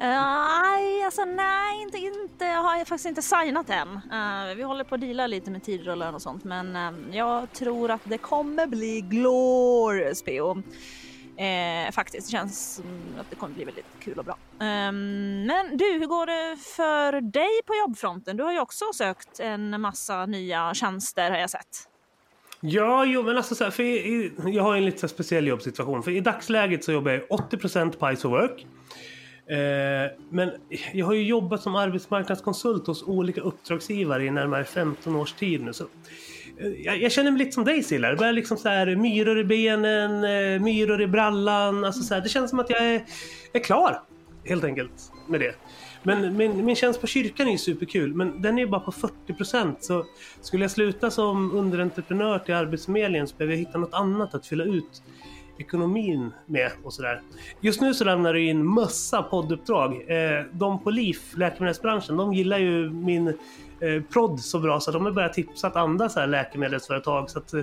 Eh, 0.00 0.06
nej, 0.06 1.04
alltså 1.04 1.24
nej, 1.24 1.82
inte, 1.82 1.98
inte, 1.98 2.44
jag 2.44 2.62
har 2.62 2.84
faktiskt 2.84 3.06
inte 3.06 3.22
signat 3.22 3.70
än. 3.70 3.88
Uh, 3.88 4.56
vi 4.56 4.62
håller 4.62 4.84
på 4.84 4.94
att 4.94 5.00
deala 5.00 5.26
lite 5.26 5.50
med 5.50 5.62
tider 5.62 5.90
och 5.90 5.96
lön 5.96 6.14
och 6.14 6.22
sånt 6.22 6.44
men 6.44 6.76
uh, 6.76 7.16
jag 7.16 7.52
tror 7.52 7.90
att 7.90 8.00
det 8.04 8.18
kommer 8.18 8.66
bli 8.66 9.00
glorious 9.00 10.22
PO. 10.22 10.62
Eh, 11.40 11.92
faktiskt, 11.92 12.26
det 12.26 12.32
känns 12.32 12.74
som 12.74 12.84
att 13.20 13.30
det 13.30 13.36
kommer 13.36 13.54
bli 13.54 13.64
väldigt 13.64 13.86
kul 14.00 14.18
och 14.18 14.24
bra. 14.24 14.38
Eh, 14.60 14.92
men 14.92 15.76
du, 15.76 15.84
hur 15.84 16.06
går 16.06 16.26
det 16.26 16.56
för 16.56 17.20
dig 17.20 17.60
på 17.66 17.74
jobbfronten? 17.74 18.36
Du 18.36 18.42
har 18.42 18.52
ju 18.52 18.60
också 18.60 18.84
sökt 18.94 19.40
en 19.40 19.80
massa 19.80 20.26
nya 20.26 20.74
tjänster 20.74 21.30
har 21.30 21.38
jag 21.38 21.50
sett. 21.50 21.88
Ja, 22.60 23.04
jo, 23.04 23.22
men 23.22 23.36
alltså 23.36 23.54
så 23.54 23.64
här, 23.64 23.70
för 23.70 23.82
i, 23.82 24.32
jag 24.44 24.62
har 24.62 24.76
en 24.76 24.84
lite 24.84 25.08
speciell 25.08 25.46
jobbsituation. 25.46 26.02
För 26.02 26.10
i 26.10 26.20
dagsläget 26.20 26.84
så 26.84 26.92
jobbar 26.92 27.10
jag 27.10 27.22
80% 27.28 27.98
på 27.98 28.16
Ice 28.16 28.24
Work. 28.24 28.66
Eh, 29.50 30.18
men 30.30 30.52
jag 30.92 31.06
har 31.06 31.14
ju 31.14 31.22
jobbat 31.22 31.62
som 31.62 31.74
arbetsmarknadskonsult 31.74 32.86
hos 32.86 33.02
olika 33.02 33.40
uppdragsgivare 33.40 34.24
i 34.24 34.30
närmare 34.30 34.64
15 34.64 35.16
års 35.16 35.32
tid 35.32 35.62
nu. 35.62 35.72
Så 35.72 35.84
jag, 36.84 37.02
jag, 37.02 37.12
känner 37.12 37.30
mig 37.30 37.38
lite 37.38 37.52
som 37.52 37.64
dig 37.64 37.82
Silla. 37.82 38.10
Det 38.10 38.16
börjar 38.16 38.32
liksom 38.32 38.56
så 38.56 38.68
här 38.68 38.96
myror 38.96 39.38
i 39.38 39.44
benen, 39.44 40.24
eh, 40.24 40.60
myror 40.60 41.02
i 41.02 41.06
brallan. 41.06 41.84
Alltså 41.84 42.02
så 42.02 42.14
här, 42.14 42.20
det 42.20 42.28
känns 42.28 42.50
som 42.50 42.58
att 42.60 42.70
jag 42.70 42.84
är, 42.84 43.04
är 43.52 43.60
klar 43.60 44.02
helt 44.44 44.64
enkelt 44.64 45.12
med 45.28 45.40
det. 45.40 45.54
Men 46.02 46.36
min, 46.36 46.64
min 46.64 46.76
tjänst 46.76 47.00
på 47.00 47.06
kyrkan 47.06 47.46
är 47.46 47.52
ju 47.52 47.58
superkul, 47.58 48.14
men 48.14 48.42
den 48.42 48.58
är 48.58 48.62
ju 48.62 48.68
bara 48.68 48.80
på 48.80 48.92
40 48.92 49.34
procent. 49.34 49.84
Så 49.84 50.04
skulle 50.40 50.64
jag 50.64 50.70
sluta 50.70 51.10
som 51.10 51.52
underentreprenör 51.52 52.38
till 52.38 52.54
Arbetsförmedlingen 52.54 53.28
så 53.28 53.36
behöver 53.36 53.54
jag 53.54 53.58
hitta 53.58 53.78
något 53.78 53.94
annat 53.94 54.34
att 54.34 54.46
fylla 54.46 54.64
ut 54.64 55.02
ekonomin 55.60 56.32
med 56.46 56.70
och 56.82 56.92
sådär. 56.92 57.20
Just 57.60 57.80
nu 57.80 57.94
så 57.94 58.04
lämnar 58.04 58.34
det 58.34 58.40
in 58.40 58.66
massa 58.66 59.22
podduppdrag. 59.22 60.10
Eh, 60.10 60.44
de 60.52 60.82
på 60.82 60.90
LIF, 60.90 61.36
läkemedelsbranschen, 61.36 62.16
de 62.16 62.34
gillar 62.34 62.58
ju 62.58 62.90
min 62.90 63.28
eh, 63.28 64.02
prodd 64.12 64.40
så 64.40 64.58
bra 64.58 64.80
så 64.80 64.90
de 64.90 65.04
har 65.04 65.12
börjat 65.12 65.32
tipsa 65.32 65.66
att 65.66 65.76
andra 65.76 66.08
så 66.08 66.20
här 66.20 66.26
läkemedelsföretag. 66.26 67.30
Så 67.30 67.38
att, 67.38 67.54
eh, 67.54 67.62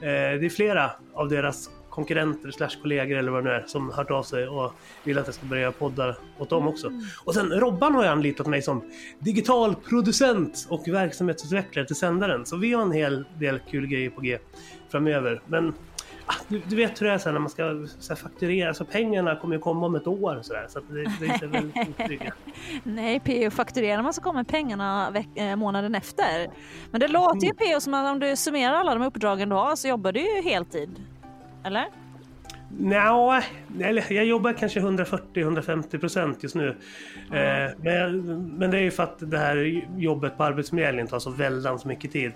det 0.00 0.46
är 0.46 0.50
flera 0.50 0.90
av 1.14 1.28
deras 1.28 1.70
konkurrenter 1.94 2.50
slash 2.50 2.70
kollegor 2.82 3.16
eller 3.18 3.32
vad 3.32 3.44
det 3.44 3.50
nu 3.50 3.56
är 3.56 3.64
som 3.66 3.90
hört 3.90 4.10
av 4.10 4.22
sig 4.22 4.48
och 4.48 4.72
vill 5.04 5.18
att 5.18 5.26
jag 5.26 5.34
ska 5.34 5.46
börja 5.46 5.72
podda 5.72 6.16
åt 6.38 6.50
dem 6.50 6.68
också. 6.68 6.86
Mm. 6.86 7.00
Och 7.24 7.34
sen 7.34 7.50
Robban 7.50 7.94
har 7.94 8.02
ju 8.02 8.08
anlitat 8.08 8.46
mig 8.46 8.62
som 8.62 8.90
digital 9.18 9.74
producent 9.74 10.66
och 10.70 10.88
verksamhetsutvecklare 10.88 11.86
till 11.86 11.96
sändaren. 11.96 12.46
Så 12.46 12.56
vi 12.56 12.72
har 12.72 12.82
en 12.82 12.92
hel 12.92 13.24
del 13.38 13.58
kul 13.70 13.86
grejer 13.86 14.10
på 14.10 14.20
G 14.20 14.38
framöver. 14.90 15.40
Men 15.46 15.74
du, 16.48 16.62
du, 16.66 16.76
vet 16.76 17.00
hur 17.00 17.06
det 17.06 17.12
är 17.12 17.18
sen 17.18 17.32
när 17.34 17.40
man 17.40 17.50
ska 17.50 17.86
så 17.98 18.16
fakturera, 18.16 18.74
så 18.74 18.84
pengarna 18.84 19.36
kommer 19.36 19.54
ju 19.54 19.60
komma 19.60 19.86
om 19.86 19.94
ett 19.94 20.06
år 20.06 20.40
så, 20.42 20.52
där, 20.52 20.66
så 20.68 20.80
det, 20.80 21.04
det 21.20 21.26
är 21.26 21.46
väl. 21.46 21.72
Nej, 22.82 23.20
PO 23.20 23.50
fakturerar 23.50 24.02
man 24.02 24.14
så 24.14 24.20
kommer 24.20 24.44
pengarna 24.44 25.10
veck- 25.10 25.56
månaden 25.56 25.94
efter. 25.94 26.50
Men 26.90 27.00
det 27.00 27.08
låter 27.08 27.46
ju 27.46 27.52
mm. 27.60 27.74
PO 27.74 27.80
som 27.80 27.94
att 27.94 28.12
om 28.12 28.20
du 28.20 28.36
summerar 28.36 28.74
alla 28.74 28.94
de 28.94 29.02
uppdragen 29.02 29.48
du 29.48 29.54
har 29.54 29.76
så 29.76 29.88
jobbar 29.88 30.12
du 30.12 30.20
ju 30.20 30.42
heltid. 30.42 30.90
Eller? 31.64 31.86
Nja, 32.78 33.42
jag 34.08 34.24
jobbar 34.24 34.52
kanske 34.52 34.80
140-150 34.80 35.98
procent 35.98 36.42
just 36.42 36.54
nu. 36.54 36.76
Mm. 37.32 37.72
men, 37.78 38.48
men 38.58 38.70
det 38.70 38.78
är 38.78 38.82
ju 38.82 38.90
för 38.90 39.02
att 39.02 39.16
det 39.18 39.38
här 39.38 39.84
jobbet 39.96 40.36
på 40.36 40.44
Arbetsförmedlingen 40.44 41.06
tar 41.06 41.18
så 41.18 41.30
väldans 41.30 41.84
mycket 41.84 42.12
tid. 42.12 42.32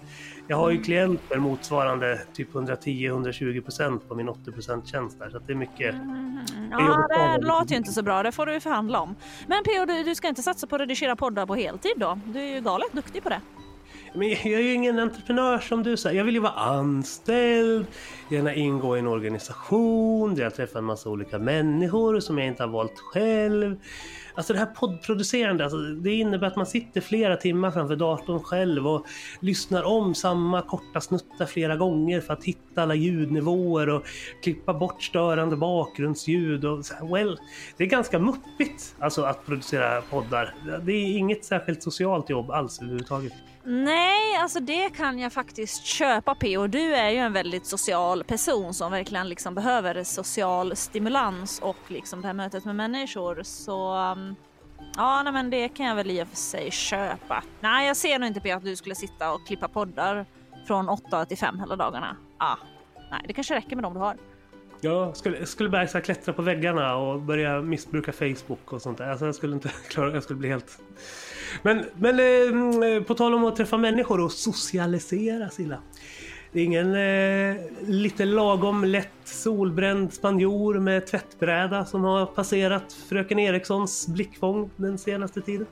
Jag 0.48 0.56
har 0.56 0.70
ju 0.70 0.74
mm. 0.74 0.84
klienter 0.84 1.36
motsvarande 1.36 2.20
typ 2.32 2.52
110-120 2.52 3.60
procent 3.60 4.08
på 4.08 4.14
min 4.14 4.28
80 4.28 4.52
procent 4.52 4.86
tjänst 4.86 5.18
där. 5.18 5.30
Så 5.30 5.38
det 5.38 5.52
är 5.52 5.56
mycket. 5.56 5.94
Mm. 5.94 6.38
Ja, 6.70 7.36
det 7.40 7.46
låter 7.46 7.70
ju 7.70 7.76
inte 7.76 7.92
så 7.92 8.02
bra. 8.02 8.22
Det 8.22 8.32
får 8.32 8.46
du 8.46 8.60
förhandla 8.60 9.00
om. 9.00 9.14
Men 9.46 9.64
P.O. 9.64 9.84
Du, 9.84 10.02
du 10.02 10.14
ska 10.14 10.28
inte 10.28 10.42
satsa 10.42 10.66
på 10.66 10.74
att 10.74 10.80
redigera 10.80 11.16
poddar 11.16 11.46
på 11.46 11.54
heltid 11.54 11.92
då? 11.96 12.20
Du 12.26 12.40
är 12.40 12.54
ju 12.54 12.60
galet 12.60 12.92
duktig 12.92 13.22
på 13.22 13.28
det. 13.28 13.40
Men 14.14 14.28
jag 14.28 14.46
är 14.46 14.58
ju 14.58 14.72
ingen 14.72 14.98
entreprenör 14.98 15.58
som 15.58 15.82
du 15.82 15.96
säger. 15.96 16.16
Jag 16.18 16.24
vill 16.24 16.34
ju 16.34 16.40
vara 16.40 16.52
anställd, 16.52 17.86
gärna 18.30 18.54
ingå 18.54 18.96
i 18.96 19.00
en 19.00 19.06
organisation 19.06 20.34
där 20.34 20.42
jag 20.42 20.54
träffar 20.54 20.78
en 20.78 20.84
massa 20.84 21.10
olika 21.10 21.38
människor 21.38 22.20
som 22.20 22.38
jag 22.38 22.46
inte 22.46 22.62
har 22.62 22.70
valt 22.70 22.98
själv. 22.98 23.76
Alltså 24.34 24.52
det 24.52 24.58
här 24.58 24.66
poddproducerande, 24.66 25.64
alltså, 25.64 25.78
det 25.78 26.14
innebär 26.14 26.46
att 26.46 26.56
man 26.56 26.66
sitter 26.66 27.00
flera 27.00 27.36
timmar 27.36 27.70
framför 27.70 27.96
datorn 27.96 28.40
själv 28.40 28.88
och 28.88 29.06
lyssnar 29.40 29.82
om 29.82 30.14
samma 30.14 30.62
korta 30.62 31.00
snuttar 31.00 31.46
flera 31.46 31.76
gånger 31.76 32.20
för 32.20 32.32
att 32.32 32.44
hitta 32.44 32.82
alla 32.82 32.94
ljudnivåer 32.94 33.88
och 33.88 34.02
klippa 34.42 34.74
bort 34.74 35.02
störande 35.02 35.56
bakgrundsljud. 35.56 36.64
Och, 36.64 36.84
well, 37.02 37.38
det 37.76 37.84
är 37.84 37.88
ganska 37.88 38.18
muppigt 38.18 38.96
alltså, 38.98 39.22
att 39.22 39.46
producera 39.46 40.00
poddar. 40.00 40.54
Det 40.82 40.92
är 40.92 41.18
inget 41.18 41.44
särskilt 41.44 41.82
socialt 41.82 42.30
jobb 42.30 42.50
alls 42.50 42.78
överhuvudtaget. 42.80 43.32
Nej, 43.70 44.36
alltså 44.36 44.60
det 44.60 44.90
kan 44.90 45.18
jag 45.18 45.32
faktiskt 45.32 45.84
köpa 45.84 46.34
P 46.34 46.58
och 46.58 46.70
du 46.70 46.94
är 46.94 47.10
ju 47.10 47.16
en 47.16 47.32
väldigt 47.32 47.66
social 47.66 48.24
person 48.24 48.74
som 48.74 48.92
verkligen 48.92 49.28
liksom 49.28 49.54
behöver 49.54 50.04
social 50.04 50.76
stimulans 50.76 51.58
och 51.58 51.76
liksom 51.88 52.20
det 52.20 52.26
här 52.26 52.34
mötet 52.34 52.64
med 52.64 52.76
människor. 52.76 53.42
Så 53.42 53.94
um, 53.94 54.36
ja, 54.96 55.22
nej, 55.22 55.32
men 55.32 55.50
det 55.50 55.68
kan 55.68 55.86
jag 55.86 55.94
väl 55.94 56.10
i 56.10 56.22
och 56.22 56.28
för 56.28 56.36
sig 56.36 56.70
köpa. 56.70 57.42
Nej, 57.60 57.86
jag 57.86 57.96
ser 57.96 58.18
nog 58.18 58.26
inte 58.26 58.40
P 58.40 58.52
att 58.52 58.64
du 58.64 58.76
skulle 58.76 58.94
sitta 58.94 59.32
och 59.32 59.46
klippa 59.46 59.68
poddar 59.68 60.26
från 60.66 60.88
8 60.88 61.24
till 61.24 61.38
5 61.38 61.58
hela 61.58 61.76
dagarna. 61.76 62.16
Ah, 62.38 62.56
nej, 63.10 63.20
det 63.26 63.32
kanske 63.32 63.54
räcker 63.54 63.76
med 63.76 63.82
dem 63.82 63.94
du 63.94 64.00
har. 64.00 64.16
Jag 64.80 65.16
skulle, 65.16 65.46
skulle 65.46 65.68
börja 65.68 65.88
så 65.88 66.00
klättra 66.00 66.32
på 66.32 66.42
väggarna 66.42 66.96
och 66.96 67.20
börja 67.20 67.62
missbruka 67.62 68.12
Facebook 68.12 68.72
och 68.72 68.82
sånt 68.82 68.98
där. 68.98 69.10
Alltså 69.10 69.26
jag 69.26 69.34
skulle 69.34 69.54
inte 69.54 69.68
klara 69.88 70.14
Jag 70.14 70.22
skulle 70.22 70.38
bli 70.38 70.48
helt... 70.48 70.78
Men, 71.62 71.84
men 71.94 72.82
eh, 72.82 73.02
på 73.02 73.14
tal 73.14 73.34
om 73.34 73.44
att 73.44 73.56
träffa 73.56 73.76
människor 73.76 74.20
och 74.20 74.32
socialisera 74.32 75.50
Silla. 75.50 75.78
Det 76.52 76.60
är 76.60 76.64
ingen 76.64 76.94
eh, 76.94 77.56
lite 77.86 78.24
lagom 78.24 78.84
lätt 78.84 79.08
solbränd 79.24 80.12
spanjor 80.12 80.74
med 80.74 81.06
tvättbräda 81.06 81.84
som 81.84 82.04
har 82.04 82.26
passerat 82.26 82.92
fröken 82.92 83.38
Erikssons 83.38 84.08
blickfång 84.08 84.70
den 84.76 84.98
senaste 84.98 85.40
tiden? 85.40 85.66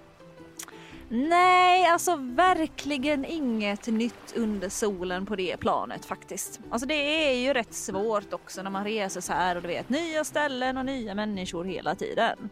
Nej, 1.08 1.86
alltså 1.86 2.16
verkligen 2.16 3.24
inget 3.24 3.86
nytt 3.86 4.34
under 4.36 4.68
solen 4.68 5.26
på 5.26 5.36
det 5.36 5.56
planet 5.56 6.04
faktiskt. 6.04 6.60
Alltså 6.70 6.86
det 6.88 7.28
är 7.28 7.32
ju 7.32 7.52
rätt 7.52 7.74
svårt 7.74 8.32
också 8.32 8.62
när 8.62 8.70
man 8.70 8.84
reser 8.84 9.20
så 9.20 9.32
här 9.32 9.56
och 9.56 9.62
du 9.62 9.68
vet 9.68 9.88
nya 9.88 10.24
ställen 10.24 10.76
och 10.76 10.86
nya 10.86 11.14
människor 11.14 11.64
hela 11.64 11.94
tiden. 11.94 12.50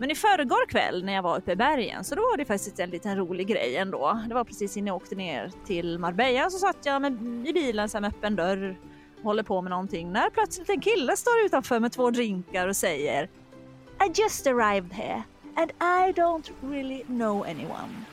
Men 0.00 0.10
i 0.10 0.14
förrgår 0.14 0.66
kväll 0.66 1.04
när 1.04 1.12
jag 1.12 1.22
var 1.22 1.38
uppe 1.38 1.52
i 1.52 1.56
bergen 1.56 2.04
så 2.04 2.14
då 2.14 2.22
var 2.22 2.36
det 2.36 2.44
faktiskt 2.44 2.80
en 2.80 2.90
liten 2.90 3.16
rolig 3.16 3.46
grej 3.46 3.76
ändå. 3.76 4.20
Det 4.28 4.34
var 4.34 4.44
precis 4.44 4.76
innan 4.76 4.86
jag 4.86 4.96
åkte 4.96 5.14
ner 5.14 5.52
till 5.66 5.98
Marbella 5.98 6.50
så 6.50 6.58
satt 6.58 6.76
jag 6.82 7.02
med, 7.02 7.12
i 7.48 7.52
bilen 7.52 7.88
så 7.88 8.00
med 8.00 8.08
öppen 8.08 8.36
dörr 8.36 8.76
och 9.16 9.22
håller 9.22 9.42
på 9.42 9.62
med 9.62 9.70
någonting 9.70 10.12
när 10.12 10.30
plötsligt 10.30 10.68
en 10.68 10.80
kille 10.80 11.16
står 11.16 11.32
utanför 11.44 11.80
med 11.80 11.92
två 11.92 12.10
drinkar 12.10 12.68
och 12.68 12.76
säger 12.76 13.24
I 14.06 14.12
just 14.14 14.46
arrived 14.46 14.92
here 14.92 15.22
and 15.56 15.70
I 15.70 16.20
don't 16.20 16.50
really 16.62 17.04
know 17.04 17.42
anyone. 17.42 18.04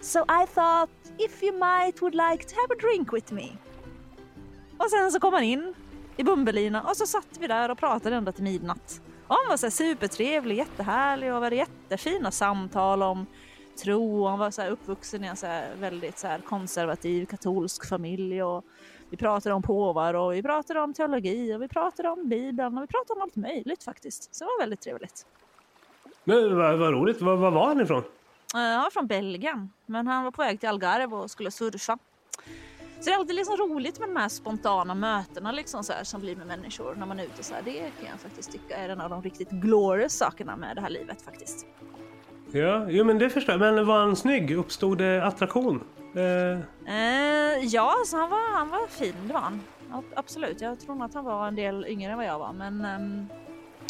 So 0.00 0.18
I 0.18 0.46
thought 0.54 0.90
if 1.18 1.42
you 1.42 1.52
might 1.52 2.02
would 2.02 2.14
like 2.14 2.44
to 2.44 2.54
have 2.54 2.68
a 2.70 2.78
drink 2.80 3.12
with 3.12 3.32
me. 3.32 3.48
Och 4.78 4.90
sen 4.90 5.12
så 5.12 5.20
kom 5.20 5.32
han 5.32 5.42
in 5.42 5.74
i 6.16 6.22
Bumbelina 6.22 6.82
och 6.82 6.96
så 6.96 7.06
satt 7.06 7.38
vi 7.40 7.46
där 7.46 7.70
och 7.70 7.78
pratade 7.78 8.16
ända 8.16 8.32
till 8.32 8.44
midnatt. 8.44 9.00
Han 9.28 9.48
var 9.48 9.56
så 9.56 9.70
supertrevlig, 9.70 10.56
jättehärlig 10.56 11.34
och 11.34 11.42
hade 11.42 11.56
jättefina 11.56 12.30
samtal 12.30 13.02
om 13.02 13.26
tro. 13.82 14.26
Han 14.26 14.38
var 14.38 14.50
så 14.50 14.66
uppvuxen 14.66 15.24
i 15.24 15.26
en 15.26 15.36
så 15.36 15.62
väldigt 15.80 16.18
så 16.18 16.36
konservativ 16.44 17.26
katolsk 17.26 17.88
familj. 17.88 18.42
Och 18.42 18.64
vi 19.10 19.16
pratade 19.16 19.54
om 19.54 19.62
påvar 19.62 20.14
och 20.14 20.34
vi 20.34 20.42
pratade 20.42 20.80
om 20.80 20.94
teologi 20.94 21.54
och 21.54 21.62
vi 21.62 21.68
pratade 21.68 22.08
om 22.08 22.28
Bibeln 22.28 22.78
och 22.78 22.82
vi 22.82 22.86
pratade 22.86 23.20
om 23.20 23.22
allt 23.22 23.36
möjligt 23.36 23.84
faktiskt. 23.84 24.34
Så 24.34 24.44
det 24.44 24.48
var 24.48 24.62
väldigt 24.62 24.80
trevligt. 24.80 25.26
Men 26.24 26.56
vad, 26.56 26.78
vad 26.78 26.92
roligt. 26.92 27.20
Var, 27.20 27.36
var 27.36 27.50
var 27.50 27.66
han 27.66 27.80
ifrån? 27.80 28.02
Han 28.52 28.82
var 28.82 28.90
från 28.90 29.06
Belgien, 29.06 29.72
men 29.86 30.06
han 30.06 30.24
var 30.24 30.30
på 30.30 30.42
väg 30.42 30.60
till 30.60 30.68
Algarve 30.68 31.16
och 31.16 31.30
skulle 31.30 31.50
surfa. 31.50 31.98
Så 33.04 33.10
det 33.10 33.14
är 33.14 33.18
alltid 33.18 33.36
liksom 33.36 33.56
roligt 33.56 33.98
med 34.00 34.08
de 34.08 34.16
här 34.16 34.28
spontana 34.28 34.94
mötena 34.94 35.52
liksom 35.52 35.84
så 35.84 35.92
här, 35.92 36.04
som 36.04 36.20
blir 36.20 36.36
med 36.36 36.46
människor 36.46 36.94
när 36.94 37.06
man 37.06 37.20
är 37.20 37.24
ute 37.24 37.42
så 37.42 37.54
här. 37.54 37.62
Det 37.64 37.72
kan 37.72 38.08
jag 38.10 38.20
faktiskt 38.20 38.52
tycka 38.52 38.76
är 38.76 38.88
en 38.88 39.00
av 39.00 39.10
de 39.10 39.22
riktigt 39.22 39.50
glorious 39.50 40.12
sakerna 40.12 40.56
med 40.56 40.76
det 40.76 40.80
här 40.82 40.90
livet 40.90 41.22
faktiskt. 41.22 41.66
Ja, 42.52 42.86
jo, 42.90 43.04
men 43.04 43.18
det 43.18 43.30
förstår 43.30 43.52
jag. 43.52 43.60
Men 43.74 43.86
var 43.86 43.98
han 43.98 44.16
snygg? 44.16 44.50
Uppstod 44.50 44.98
det 44.98 45.24
attraktion? 45.24 45.84
Eh, 46.14 46.94
Eh, 46.94 47.64
ja, 47.64 47.94
så 48.06 48.16
han 48.16 48.30
var, 48.30 48.56
han 48.56 48.68
var 48.68 48.86
fin, 48.86 49.14
det 49.26 49.32
var 49.32 49.40
han. 49.40 49.60
Absolut, 50.14 50.60
jag 50.60 50.80
tror 50.80 50.94
nog 50.94 51.04
att 51.04 51.14
han 51.14 51.24
var 51.24 51.48
en 51.48 51.54
del 51.54 51.86
yngre 51.86 52.10
än 52.12 52.18
vad 52.18 52.26
jag 52.26 52.38
var, 52.38 52.52
men, 52.52 52.84
ehm, 52.84 53.26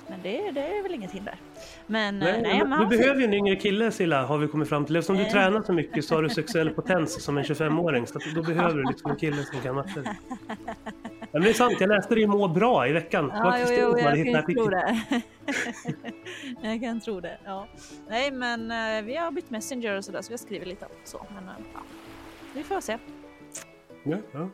men 0.09 0.23
det, 0.23 0.51
det 0.51 0.61
är 0.61 0.83
väl 0.83 0.95
inget 0.95 1.13
hinder. 1.13 1.35
Men 1.87 2.23
eh, 2.23 2.29
nej, 2.43 2.63
nej, 2.67 2.79
du 2.81 2.97
behöver 2.97 3.21
ju 3.21 3.25
en 3.25 3.35
yngre 3.35 3.57
kille 3.57 3.91
Silla, 3.91 4.25
har 4.27 4.39
vi 4.39 4.49
kommit 4.49 4.69
fram 4.69 4.85
till. 4.85 4.97
Eftersom 4.97 5.17
du 5.17 5.23
Eh. 5.23 5.31
tränar 5.31 5.63
så 5.63 5.73
mycket 5.73 6.05
så 6.05 6.15
har 6.15 6.23
du 6.23 6.29
sexuell 6.29 6.71
potens 6.75 7.23
som 7.25 7.39
en 7.39 7.45
25-åring. 7.45 8.07
Så 8.07 8.19
då 8.35 8.43
behöver 8.43 8.75
du 8.75 8.83
liksom 8.89 9.11
en 9.11 9.17
kille 9.17 9.37
som 9.45 9.61
kan 9.61 9.75
matte. 9.75 10.17
Men 11.33 11.43
det 11.43 11.49
är 11.51 11.55
sant, 11.55 11.77
jag 11.81 11.89
läste 11.89 12.15
det 12.15 12.21
i 12.21 12.27
Må 12.27 12.49
bra 12.49 12.89
i 12.89 12.93
veckan. 12.93 13.31
Ja, 13.35 13.59
jo, 13.59 13.67
jo, 13.81 13.99
jag 13.99 14.33
kan 14.45 14.55
tro 14.55 14.67
det. 14.69 15.01
jag 16.63 16.81
kan 16.81 17.01
tro 17.01 17.21
det, 17.21 17.39
ja. 17.45 17.67
Nej, 18.09 18.31
men 18.31 18.71
eh, 18.71 19.03
vi 19.05 19.17
har 19.17 19.31
bytt 19.31 19.51
Messenger 19.51 19.97
och 19.97 20.05
sådär, 20.05 20.23
så 20.23 20.29
vi 20.29 20.33
har 20.33 20.39
skrivit 20.39 20.69
lite 20.69 20.87
så. 21.05 21.27
Men 21.35 21.45
ja, 21.75 21.81
vi 22.55 22.63
får 22.63 22.81
se 22.81 22.99
Ja, 24.05 24.17
ja. 24.33 24.49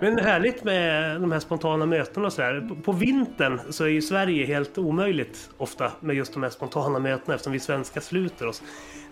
Men 0.00 0.18
härligt 0.18 0.64
med 0.64 1.20
de 1.20 1.32
här 1.32 1.40
spontana 1.40 1.86
mötena 1.86 2.26
och 2.26 2.32
sådär. 2.32 2.68
På, 2.68 2.74
på 2.74 2.92
vintern 2.92 3.60
så 3.70 3.84
är 3.84 3.88
ju 3.88 4.02
Sverige 4.02 4.46
helt 4.46 4.78
omöjligt 4.78 5.50
ofta 5.56 5.92
med 6.00 6.16
just 6.16 6.32
de 6.32 6.42
här 6.42 6.50
spontana 6.50 6.98
mötena 6.98 7.34
eftersom 7.34 7.52
vi 7.52 7.60
svenskar 7.60 8.00
sluter 8.00 8.46
oss. 8.46 8.62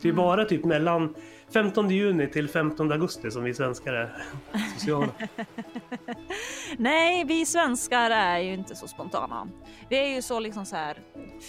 Det 0.03 0.09
är 0.09 0.13
bara 0.13 0.45
typ 0.45 0.65
mellan 0.65 1.15
15 1.53 1.91
juni 1.91 2.27
till 2.27 2.49
15 2.49 2.93
augusti 2.93 3.31
som 3.31 3.45
vi 3.45 3.55
svenskar 3.55 3.93
är 3.93 4.25
sociala. 4.79 5.09
Nej, 6.77 7.25
vi 7.25 7.47
svenskar 7.47 8.11
är 8.11 8.39
ju 8.39 8.55
inte 8.55 8.75
så 8.75 8.89
spontana. 8.89 9.49
Vi 9.89 9.99
är 9.99 10.15
ju 10.15 10.23
så 10.23 10.41
liksom 10.41 10.67
så 10.67 10.77
här 10.77 10.99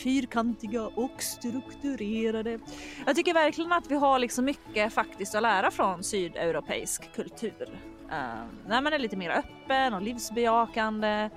fyrkantiga 0.03 0.83
och 0.83 1.23
strukturerade. 1.23 2.59
Jag 3.05 3.15
tycker 3.15 3.33
verkligen 3.33 3.71
att 3.71 3.91
vi 3.91 3.95
har 3.95 4.19
liksom 4.19 4.45
mycket 4.45 4.93
faktiskt 4.93 5.35
att 5.35 5.41
lära 5.41 5.71
från 5.71 6.03
sydeuropeisk 6.03 7.15
kultur. 7.15 7.92
Uh, 8.13 8.43
när 8.67 8.81
man 8.81 8.93
är 8.93 8.99
lite 8.99 9.15
mer 9.15 9.29
öppen 9.29 9.93
och 9.93 10.01
livsbejakande. 10.01 11.29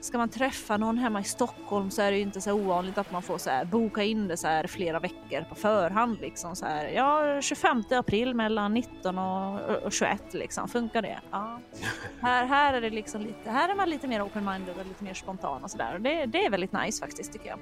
Ska 0.00 0.18
man 0.18 0.28
träffa 0.28 0.76
någon 0.76 0.98
hemma 0.98 1.20
i 1.20 1.24
Stockholm 1.24 1.90
så 1.90 2.02
är 2.02 2.10
det 2.10 2.16
ju 2.16 2.22
inte 2.22 2.40
så 2.40 2.52
ovanligt 2.52 2.98
att 2.98 3.12
man 3.12 3.22
får 3.22 3.38
så 3.38 3.50
här, 3.50 3.64
boka 3.64 4.02
in 4.02 4.28
det 4.28 4.36
så 4.36 4.46
här 4.46 4.66
flera 4.66 5.00
veckor 5.00 5.44
på 5.48 5.54
förhand. 5.54 6.20
Liksom 6.20 6.56
så 6.56 6.66
här, 6.66 6.88
ja, 6.88 7.40
25 7.40 7.84
april 7.90 8.34
mellan 8.34 8.74
19 8.74 9.18
och, 9.18 9.60
och 9.60 9.92
21 9.92 10.34
liksom. 10.34 10.68
Funkar 10.68 11.02
det? 11.02 11.20
Ja. 11.30 11.60
Här, 12.20 12.46
här 12.46 12.74
är 12.74 12.80
det 12.80 12.90
liksom 12.90 13.20
lite, 13.20 13.50
här 13.50 13.68
är 13.68 13.74
man 13.74 13.90
lite 13.90 14.08
mer 14.08 14.20
open-minded 14.20 14.80
och 14.80 14.86
lite 14.86 15.04
mer 15.04 15.14
spontan 15.14 15.64
och 15.64 15.70
sådär. 15.70 15.98
Det, 15.98 16.26
det 16.26 16.46
är 16.46 16.50
väldigt 16.50 16.72
nice 16.72 17.00
faktiskt 17.00 17.32
tycker 17.32 17.48
jag. 17.48 17.58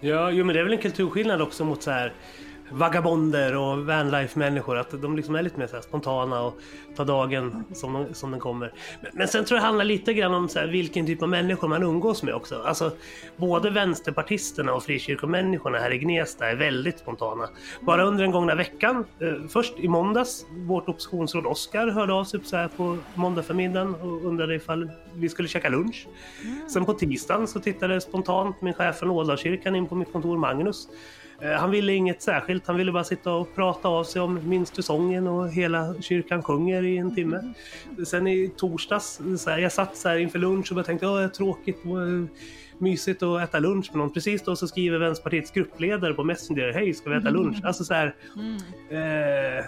Ja, 0.00 0.30
jo, 0.30 0.44
men 0.44 0.54
det 0.54 0.60
är 0.60 0.64
väl 0.64 0.72
en 0.72 0.78
kulturskillnad 0.78 1.42
också 1.42 1.64
mot 1.64 1.82
så 1.82 1.90
här 1.90 2.12
vagabonder 2.70 3.56
och 3.56 3.86
vanlife-människor. 3.86 4.76
Att 4.76 5.02
de 5.02 5.16
liksom 5.16 5.34
är 5.34 5.42
lite 5.42 5.58
mer 5.58 5.80
spontana 5.80 6.42
och 6.42 6.58
tar 6.96 7.04
dagen 7.04 7.64
som, 7.72 7.92
de, 7.92 8.14
som 8.14 8.30
den 8.30 8.40
kommer. 8.40 8.72
Men, 9.00 9.10
men 9.14 9.28
sen 9.28 9.44
tror 9.44 9.56
jag 9.56 9.62
det 9.62 9.66
handlar 9.66 9.84
lite 9.84 10.14
grann 10.14 10.34
om 10.34 10.48
här 10.54 10.66
vilken 10.66 11.06
typ 11.06 11.22
av 11.22 11.28
människor 11.28 11.68
man 11.68 11.82
umgås 11.82 12.22
med 12.22 12.34
också. 12.34 12.62
Alltså, 12.62 12.92
både 13.36 13.70
vänsterpartisterna 13.70 14.74
och 14.74 14.82
frikyrkomänniskorna 14.82 15.78
här 15.78 15.92
i 15.92 15.98
Gnesta 15.98 16.50
är 16.50 16.56
väldigt 16.56 16.98
spontana. 16.98 17.48
Bara 17.80 18.04
under 18.04 18.22
den 18.22 18.32
gångna 18.32 18.54
veckan, 18.54 19.04
eh, 19.20 19.48
först 19.48 19.78
i 19.78 19.88
måndags, 19.88 20.46
vårt 20.50 20.88
oppositionsråd 20.88 21.46
Oskar 21.46 21.88
hörde 21.88 22.12
av 22.12 22.24
sig 22.24 22.40
så 22.44 22.56
här 22.56 22.68
på 22.68 22.98
måndag 23.14 23.42
förmiddagen 23.42 23.94
och 23.94 24.24
undrade 24.24 24.54
ifall 24.54 24.90
vi 25.14 25.28
skulle 25.28 25.48
käka 25.48 25.68
lunch. 25.68 26.06
Sen 26.68 26.84
på 26.84 26.94
tisdagen 26.94 27.46
så 27.46 27.60
tittade 27.60 28.00
spontant 28.00 28.62
min 28.62 28.74
chef 28.74 28.98
från 28.98 29.10
Ådalskyrkan 29.10 29.76
in 29.76 29.86
på 29.86 29.94
mitt 29.94 30.12
kontor, 30.12 30.38
Magnus. 30.38 30.88
Eh, 31.40 31.50
Han 31.50 31.70
ville 31.70 31.92
inget 31.92 32.22
särskilt, 32.22 32.66
han 32.66 32.76
ville 32.76 32.92
bara 32.92 33.04
sitta 33.04 33.32
och 33.32 33.54
prata 33.54 33.88
av 33.88 34.04
sig 34.04 34.22
om 34.22 34.48
Minns 34.48 34.70
du 34.70 34.82
sången 34.82 35.26
och 35.26 35.48
hela 35.48 35.94
kyrkan 36.00 36.42
sjunger 36.42 36.82
i 36.82 36.96
en 36.98 37.14
timme. 37.14 37.52
Sen 38.06 38.26
i 38.26 38.50
torsdags, 38.56 39.20
så 39.38 39.50
här, 39.50 39.58
jag 39.58 39.72
satt 39.72 39.96
så 39.96 40.08
här 40.08 40.16
inför 40.16 40.38
lunch 40.38 40.70
och 40.70 40.74
bara 40.76 40.84
tänkte 40.84 41.06
att 41.08 41.16
det 41.18 41.24
är 41.24 41.28
tråkigt 41.28 41.78
och 41.84 42.28
mysigt 42.78 43.22
att 43.22 43.42
äta 43.42 43.58
lunch 43.58 43.90
med 43.92 43.98
någon. 43.98 44.12
Precis 44.12 44.42
då 44.44 44.56
så 44.56 44.68
skriver 44.68 44.98
Vänsterpartiets 44.98 45.50
gruppledare 45.50 46.14
på 46.14 46.24
Messenger, 46.24 46.72
hej 46.72 46.94
ska 46.94 47.10
vi 47.10 47.16
äta 47.16 47.30
lunch? 47.30 47.56
Alltså 47.64 47.84
så 47.84 47.94
här, 47.94 48.14
eh, 48.90 49.64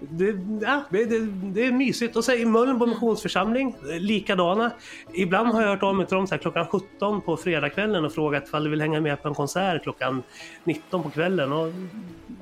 det, 0.00 0.36
ja, 0.60 0.84
det, 0.90 1.04
det, 1.04 1.18
det 1.42 1.66
är 1.66 1.72
mysigt. 1.72 2.16
Och 2.16 2.24
så 2.24 2.32
i 2.32 2.44
Mölnbo 2.44 2.86
missionsförsamling, 2.86 3.76
eh, 3.90 4.00
likadana. 4.00 4.72
Ibland 5.12 5.48
har 5.48 5.62
jag 5.62 5.68
hört 5.68 5.82
av 5.82 5.94
mig 5.94 6.06
till 6.06 6.16
dem 6.16 6.26
så 6.26 6.34
här, 6.34 6.42
klockan 6.42 6.66
17 6.66 7.20
på 7.20 7.36
fredagskvällen 7.36 8.04
och 8.04 8.12
frågat 8.12 8.48
ifall 8.48 8.64
de 8.64 8.70
vill 8.70 8.80
hänga 8.80 9.00
med 9.00 9.22
på 9.22 9.28
en 9.28 9.34
konsert 9.34 9.82
klockan 9.82 10.22
19 10.64 11.02
på 11.02 11.10
kvällen. 11.10 11.52
Och 11.52 11.72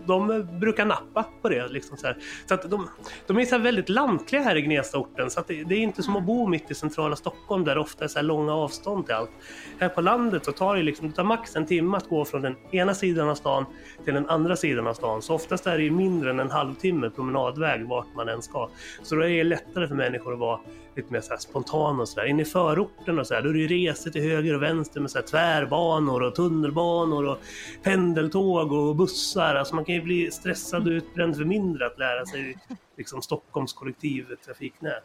de 0.06 0.30
eh, 0.30 0.38
brukar 0.38 0.86
nappa 0.86 1.24
på 1.42 1.48
det. 1.48 1.68
Liksom 1.68 1.96
så. 1.96 2.12
Så 2.46 2.54
att 2.54 2.70
de, 2.70 2.88
de 3.26 3.38
är 3.38 3.44
så 3.44 3.58
väldigt 3.58 3.88
lantliga 3.88 4.42
här 4.42 4.56
i 4.56 4.62
Gnestaorten. 4.62 5.30
Så 5.30 5.42
det, 5.46 5.54
är 5.54 5.72
inte 5.72 6.02
som 6.02 6.16
att 6.16 6.24
bo 6.24 6.46
mitt 6.46 6.70
i 6.70 6.74
centrala 6.74 7.16
Stockholm 7.16 7.64
där 7.64 7.74
det 7.74 7.80
ofta 7.80 8.04
är 8.04 8.08
så 8.08 8.22
långa 8.22 8.54
avstånd 8.54 9.06
till 9.06 9.14
allt. 9.14 9.30
Här 9.78 9.88
på 9.88 10.00
landet 10.00 10.44
så 10.44 10.52
tar 10.52 10.76
det, 10.76 10.82
liksom, 10.82 11.08
det 11.08 11.14
tar 11.14 11.24
max 11.24 11.56
en 11.56 11.66
timme 11.66 11.96
att 11.96 12.08
gå 12.08 12.24
från 12.24 12.42
den 12.42 12.56
ena 12.70 12.94
sidan 12.94 13.28
av 13.28 13.34
stan 13.34 13.66
till 14.04 14.14
den 14.14 14.28
andra 14.28 14.56
sidan 14.56 14.86
av 14.86 14.94
stan. 14.94 15.22
Så 15.22 15.34
oftast 15.34 15.66
är 15.66 15.78
det 15.78 15.84
ju 15.84 15.90
mindre 15.90 16.30
än 16.30 16.40
en 16.40 16.50
halvtimme 16.50 17.10
promenadväg 17.52 17.88
vart 17.88 18.14
man 18.14 18.28
än 18.28 18.42
ska. 18.42 18.70
Så 19.02 19.14
då 19.14 19.22
är 19.22 19.28
det 19.28 19.44
lättare 19.44 19.88
för 19.88 19.94
människor 19.94 20.32
att 20.32 20.38
vara 20.38 20.60
lite 20.96 21.12
mer 21.12 21.20
så 21.20 21.30
här 21.30 21.38
spontana 21.38 22.02
och 22.02 22.08
sådär. 22.08 22.26
Inne 22.26 22.42
i 22.42 22.44
förorten 22.44 23.18
och 23.18 23.26
så 23.26 23.34
här, 23.34 23.42
då 23.42 23.48
är 23.48 23.52
det 23.52 23.58
ju 23.58 23.68
resor 23.68 24.10
till 24.10 24.22
höger 24.22 24.54
och 24.54 24.62
vänster 24.62 25.00
med 25.00 25.10
så 25.10 25.18
här 25.18 25.26
tvärbanor 25.26 26.22
och 26.22 26.34
tunnelbanor 26.34 27.24
och 27.24 27.38
pendeltåg 27.82 28.72
och 28.72 28.96
bussar. 28.96 29.54
Alltså 29.54 29.74
man 29.74 29.84
kan 29.84 29.94
ju 29.94 30.02
bli 30.02 30.30
stressad 30.30 30.86
och 30.86 30.90
utbränd 30.90 31.36
för 31.36 31.44
mindre 31.44 31.86
att 31.86 31.98
lära 31.98 32.26
sig 32.26 32.58
liksom 32.96 33.22
Stockholms 33.22 33.72
kollektivtrafiknät. 33.72 35.04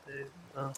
Ja. 0.56 0.74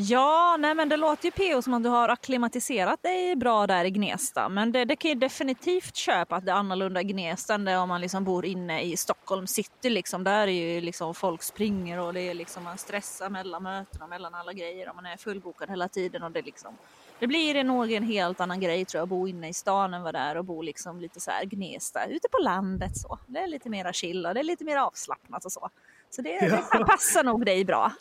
Ja, 0.00 0.56
nej 0.58 0.74
men 0.74 0.88
det 0.88 0.96
låter 0.96 1.24
ju 1.24 1.30
PO 1.30 1.62
som 1.62 1.74
att 1.74 1.82
du 1.82 1.88
har 1.88 2.08
akklimatiserat 2.08 3.02
dig 3.02 3.36
bra 3.36 3.66
där 3.66 3.84
i 3.84 3.90
Gnesta. 3.90 4.48
Men 4.48 4.72
det, 4.72 4.84
det 4.84 4.96
kan 4.96 5.08
ju 5.08 5.14
definitivt 5.14 5.96
köpa 5.96 6.36
att 6.36 6.46
det 6.46 6.52
är 6.52 6.56
annorlunda 6.56 7.00
i 7.00 7.04
Gnesta 7.04 7.54
än 7.54 7.64
det 7.64 7.76
om 7.76 7.88
man 7.88 8.00
liksom 8.00 8.24
bor 8.24 8.44
inne 8.44 8.82
i 8.82 8.96
Stockholm 8.96 9.46
city. 9.46 9.90
Liksom. 9.90 10.24
Där 10.24 10.48
är 10.48 10.74
ju 10.74 10.80
liksom 10.80 11.14
folk 11.14 11.42
springer 11.42 12.00
och 12.00 12.14
det 12.14 12.20
är 12.20 12.34
liksom 12.34 12.64
man 12.64 12.78
stressar 12.78 13.30
mellan 13.30 13.62
möten 13.62 14.02
och 14.02 14.08
mellan 14.08 14.34
alla 14.34 14.52
grejer 14.52 14.88
och 14.88 14.96
man 14.96 15.06
är 15.06 15.16
fullbokad 15.16 15.70
hela 15.70 15.88
tiden. 15.88 16.22
Och 16.22 16.30
det, 16.30 16.42
liksom, 16.42 16.76
det 17.18 17.26
blir 17.26 17.64
nog 17.64 17.92
en 17.92 18.04
helt 18.04 18.40
annan 18.40 18.60
grej 18.60 18.84
tror 18.84 18.98
jag 18.98 19.02
att 19.02 19.08
bo 19.08 19.28
inne 19.28 19.48
i 19.48 19.54
stan 19.54 19.94
än 19.94 20.02
vad 20.02 20.14
det 20.14 20.18
är 20.18 20.36
att 20.36 20.46
bo 20.46 20.62
liksom 20.62 21.00
lite 21.00 21.20
så 21.20 21.30
här 21.30 21.44
Gnesta, 21.44 22.06
ute 22.06 22.28
på 22.32 22.38
landet 22.38 22.96
så. 22.96 23.18
Det 23.26 23.38
är 23.38 23.46
lite 23.46 23.70
mera 23.70 23.92
chill 23.92 24.26
och 24.26 24.34
det 24.34 24.40
är 24.40 24.44
lite 24.44 24.64
mer 24.64 24.76
avslappnat 24.76 25.44
och 25.44 25.52
så. 25.52 25.70
Så 26.10 26.22
det, 26.22 26.38
det 26.72 26.84
passar 26.84 27.24
nog 27.24 27.46
dig 27.46 27.64
bra. 27.64 27.92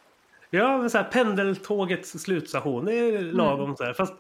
Ja, 0.50 0.78
men 0.78 0.90
så 0.90 0.98
här, 0.98 1.06
pendeltågets 1.06 2.20
slutstation, 2.20 2.86
det 2.86 2.94
är 2.94 3.22
lagom 3.22 3.76
så 3.76 3.84
här. 3.84 3.94
Fast 3.94 4.14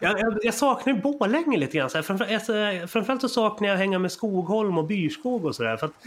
jag, 0.00 0.20
jag, 0.20 0.38
jag 0.42 0.54
saknar 0.54 0.94
ju 0.94 1.00
Borlänge 1.00 1.58
lite 1.58 1.76
grann. 1.76 1.90
Så 1.90 1.98
här. 1.98 2.02
Framför, 2.02 2.34
alltså, 2.34 2.52
framförallt 2.88 3.20
så 3.20 3.28
saknar 3.28 3.68
jag 3.68 3.74
att 3.74 3.80
hänga 3.80 3.98
med 3.98 4.12
Skogholm 4.12 4.78
och 4.78 4.84
Byrskog 4.84 5.44
och 5.44 5.54
sådär. 5.54 5.76
För 5.76 5.86
att, 5.86 6.04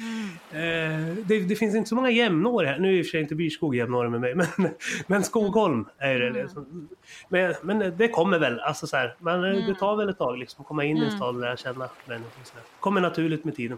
eh, 0.52 1.26
det, 1.26 1.40
det 1.40 1.56
finns 1.56 1.76
inte 1.76 1.90
så 1.90 1.96
många 1.96 2.10
jämnår 2.10 2.64
här. 2.64 2.80
Nu 2.80 2.90
är 2.90 2.94
i 2.94 3.02
och 3.02 3.06
för 3.06 3.12
sig 3.12 3.22
inte 3.22 3.36
Byrskog 3.36 3.76
jämnår 3.76 4.08
med 4.08 4.22
mig, 4.22 4.36
men, 4.36 4.70
men 5.08 5.24
Skogholm 5.24 5.86
är 5.98 6.20
det. 6.20 6.30
Liksom. 6.30 6.90
Men, 7.30 7.54
men 7.62 7.98
det 7.98 8.08
kommer 8.08 8.40
väl. 8.40 8.60
Alltså, 8.60 8.88
så 8.88 8.98
här, 8.98 9.16
man, 9.20 9.42
Det 9.42 9.76
tar 9.80 9.96
väl 9.96 10.10
ett 10.10 10.18
tag 10.18 10.38
liksom, 10.38 10.62
att 10.62 10.68
komma 10.68 10.84
in 10.84 10.98
i 10.98 11.12
stan 11.12 11.36
och 11.36 11.42
lära 11.42 11.58
känna 11.58 11.90
människor. 12.06 12.54
Här. 12.54 12.64
kommer 12.80 13.02
naturligt 13.02 13.46
med 13.46 13.56
tiden. 13.56 13.78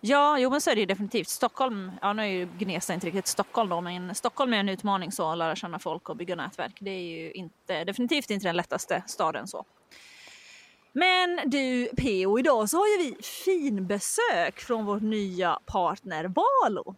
Ja, 0.00 0.38
jo 0.38 0.50
men 0.50 0.60
så 0.60 0.70
är 0.70 0.74
det 0.74 0.80
ju 0.80 0.86
definitivt. 0.86 1.28
Stockholm, 1.28 1.92
ja 2.02 2.12
nu 2.12 2.22
är 2.22 2.26
ju 2.26 2.48
Gnesta 2.58 2.94
inte 2.94 3.06
riktigt 3.06 3.26
Stockholm 3.26 3.68
då, 3.70 3.80
men 3.80 4.14
Stockholm 4.14 4.52
är 4.52 4.56
en 4.56 4.68
utmaning 4.68 5.12
så 5.12 5.32
att 5.32 5.38
lära 5.38 5.56
känna 5.56 5.78
folk 5.78 6.08
och 6.08 6.16
bygga 6.16 6.36
nätverk. 6.36 6.76
Det 6.80 6.90
är 6.90 7.00
ju 7.00 7.30
inte, 7.32 7.84
definitivt 7.84 8.30
inte 8.30 8.48
den 8.48 8.56
lättaste 8.56 9.02
staden 9.06 9.46
så. 9.46 9.64
Men 10.92 11.40
du 11.46 11.88
PO, 11.96 12.38
idag 12.38 12.70
så 12.70 12.76
har 12.76 12.86
ju 12.86 12.98
vi 12.98 13.16
finbesök 13.22 14.60
från 14.60 14.84
vår 14.84 15.00
nya 15.00 15.58
partner 15.66 16.24
Valo. 16.24 16.94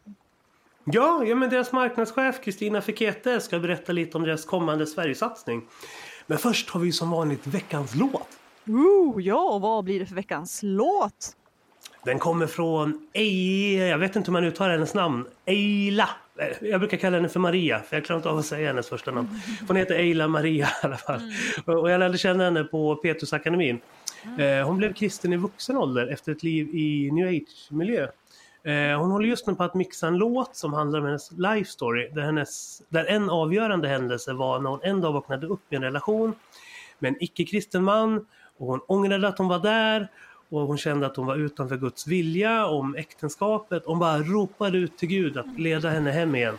Ja, 0.84 1.24
ja 1.24 1.34
men 1.34 1.50
deras 1.50 1.72
marknadschef 1.72 2.40
Kristina 2.44 2.80
Fikete 2.82 3.40
ska 3.40 3.58
berätta 3.58 3.92
lite 3.92 4.18
om 4.18 4.24
deras 4.24 4.44
kommande 4.44 4.86
Sverigesatsning. 4.86 5.68
Men 6.26 6.38
först 6.38 6.70
har 6.70 6.80
vi 6.80 6.92
som 6.92 7.10
vanligt 7.10 7.46
veckans 7.46 7.94
låt. 7.94 8.28
Ooh, 8.66 9.22
ja, 9.22 9.58
vad 9.58 9.84
blir 9.84 10.00
det 10.00 10.06
för 10.06 10.14
veckans 10.14 10.60
låt? 10.62 11.36
Den 12.04 12.18
kommer 12.18 12.46
från 12.46 13.06
Eila, 13.12 13.84
jag 13.84 13.98
vet 13.98 14.16
inte 14.16 14.28
hur 14.28 14.32
man 14.32 14.44
uttalar 14.44 14.70
hennes 14.70 14.94
namn. 14.94 15.24
Eila. 15.46 16.08
Jag 16.60 16.80
brukar 16.80 16.96
kalla 16.96 17.16
henne 17.16 17.28
för 17.28 17.40
Maria, 17.40 17.80
för 17.80 17.96
jag 17.96 18.04
klarar 18.04 18.18
inte 18.18 18.28
av 18.28 18.38
att 18.38 18.46
säga 18.46 18.66
hennes 18.66 18.88
första 18.88 19.10
namn. 19.10 19.28
Hon 19.68 19.76
heter 19.76 19.94
Eila 19.94 20.28
Maria 20.28 20.66
i 20.82 20.86
alla 20.86 20.96
fall. 20.96 21.20
Och 21.66 21.90
jag 21.90 21.98
lärde 21.98 22.18
känna 22.18 22.44
henne 22.44 22.64
på 22.64 22.96
Petrusakademin. 22.96 23.80
Eh, 24.38 24.66
Hon 24.66 24.76
blev 24.76 24.92
kristen 24.92 25.32
i 25.32 25.36
vuxen 25.36 25.76
ålder 25.76 26.06
efter 26.06 26.32
ett 26.32 26.42
liv 26.42 26.74
i 26.74 27.10
new 27.12 27.28
age-miljö. 27.28 28.08
Eh, 28.64 29.00
hon 29.00 29.10
håller 29.10 29.28
just 29.28 29.46
nu 29.46 29.54
på 29.54 29.64
att 29.64 29.74
mixa 29.74 30.06
en 30.06 30.16
låt 30.16 30.56
som 30.56 30.72
handlar 30.72 30.98
om 30.98 31.04
hennes 31.06 31.32
life 31.32 31.70
story. 31.70 32.08
Där, 32.14 32.22
hennes, 32.22 32.82
där 32.88 33.04
en 33.04 33.30
avgörande 33.30 33.88
händelse 33.88 34.32
var 34.32 34.60
när 34.60 34.70
hon 34.70 34.80
en 34.82 35.00
dag 35.00 35.12
vaknade 35.12 35.46
upp 35.46 35.72
i 35.72 35.76
en 35.76 35.82
relation 35.82 36.34
med 36.98 37.08
en 37.08 37.22
icke-kristen 37.22 37.84
man. 37.84 38.26
Och 38.58 38.66
hon 38.66 38.80
ångrade 38.86 39.28
att 39.28 39.38
hon 39.38 39.48
var 39.48 39.58
där. 39.58 40.08
Och 40.52 40.66
hon 40.66 40.78
kände 40.78 41.06
att 41.06 41.16
hon 41.16 41.26
var 41.26 41.36
utanför 41.36 41.76
Guds 41.76 42.06
vilja 42.06 42.66
om 42.66 42.94
äktenskapet. 42.94 43.82
Hon 43.86 43.98
bara 43.98 44.18
ropade 44.18 44.78
ut 44.78 44.98
till 44.98 45.08
Gud 45.08 45.36
att 45.36 45.58
leda 45.58 45.88
henne 45.88 46.10
hem 46.10 46.34
igen. 46.34 46.58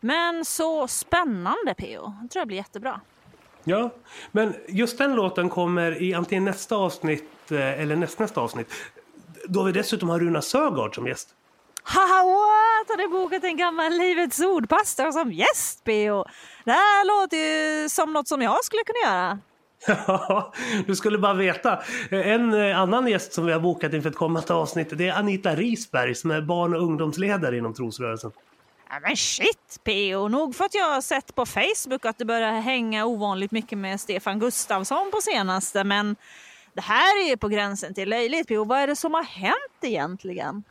Men 0.00 0.44
så 0.44 0.88
spännande 0.88 1.74
PO. 1.78 2.12
Det 2.22 2.28
tror 2.28 2.40
jag 2.40 2.46
blir 2.46 2.56
jättebra. 2.56 3.00
Ja, 3.64 3.90
men 4.30 4.54
just 4.68 4.98
den 4.98 5.14
låten 5.14 5.48
kommer 5.48 6.02
i 6.02 6.14
antingen 6.14 6.44
nästa 6.44 6.76
avsnitt 6.76 7.52
eh, 7.52 7.80
eller 7.80 7.96
nästnästa 7.96 8.40
avsnitt. 8.40 8.72
Då 9.48 9.62
vi 9.62 9.72
dessutom 9.72 10.08
har 10.08 10.20
Runa 10.20 10.42
Sögaard 10.42 10.94
som 10.94 11.06
gäst. 11.06 11.34
Haha, 11.82 12.24
what? 12.24 12.88
Har 12.88 12.96
du 12.96 13.08
bokat 13.08 13.44
en 13.44 13.56
gammal 13.56 13.92
Livets 13.92 14.40
Ord-pastor 14.40 15.12
som 15.12 15.32
gäst 15.32 15.84
PO? 15.84 16.24
Det 16.64 16.72
här 16.72 17.04
låter 17.04 17.36
ju 17.36 17.88
som 17.88 18.12
något 18.12 18.28
som 18.28 18.42
jag 18.42 18.64
skulle 18.64 18.82
kunna 18.84 19.12
göra. 19.12 19.38
Ja, 19.86 20.52
du 20.86 20.96
skulle 20.96 21.18
bara 21.18 21.34
veta. 21.34 21.82
En 22.10 22.54
eh, 22.54 22.78
annan 22.78 23.06
gäst 23.06 23.32
som 23.32 23.46
vi 23.46 23.52
har 23.52 23.60
bokat 23.60 23.92
inför 23.92 24.10
ett 24.10 24.16
kommande 24.16 24.54
avsnitt 24.54 24.88
det 24.92 25.08
är 25.08 25.18
Anita 25.18 25.54
Risberg 25.54 26.14
som 26.14 26.30
är 26.30 26.40
barn 26.40 26.74
och 26.74 26.82
ungdomsledare 26.82 27.58
inom 27.58 27.74
trosrörelsen. 27.74 28.30
Ja, 28.90 29.00
men 29.02 29.16
shit 29.16 29.80
PO, 29.84 30.28
nog 30.28 30.56
för 30.56 30.64
att 30.64 30.74
jag 30.74 30.94
har 30.94 31.00
sett 31.00 31.34
på 31.34 31.46
Facebook 31.46 32.06
att 32.06 32.18
du 32.18 32.24
börjar 32.24 32.52
hänga 32.52 33.06
ovanligt 33.06 33.50
mycket 33.50 33.78
med 33.78 34.00
Stefan 34.00 34.38
Gustafsson 34.38 35.10
på 35.10 35.20
senaste 35.20 35.84
men 35.84 36.16
det 36.74 36.80
här 36.80 37.24
är 37.24 37.28
ju 37.28 37.36
på 37.36 37.48
gränsen 37.48 37.94
till 37.94 38.08
löjligt 38.08 38.48
PO. 38.48 38.64
Vad 38.64 38.78
är 38.78 38.86
det 38.86 38.96
som 38.96 39.14
har 39.14 39.24
hänt 39.24 39.82
egentligen? 39.82 40.64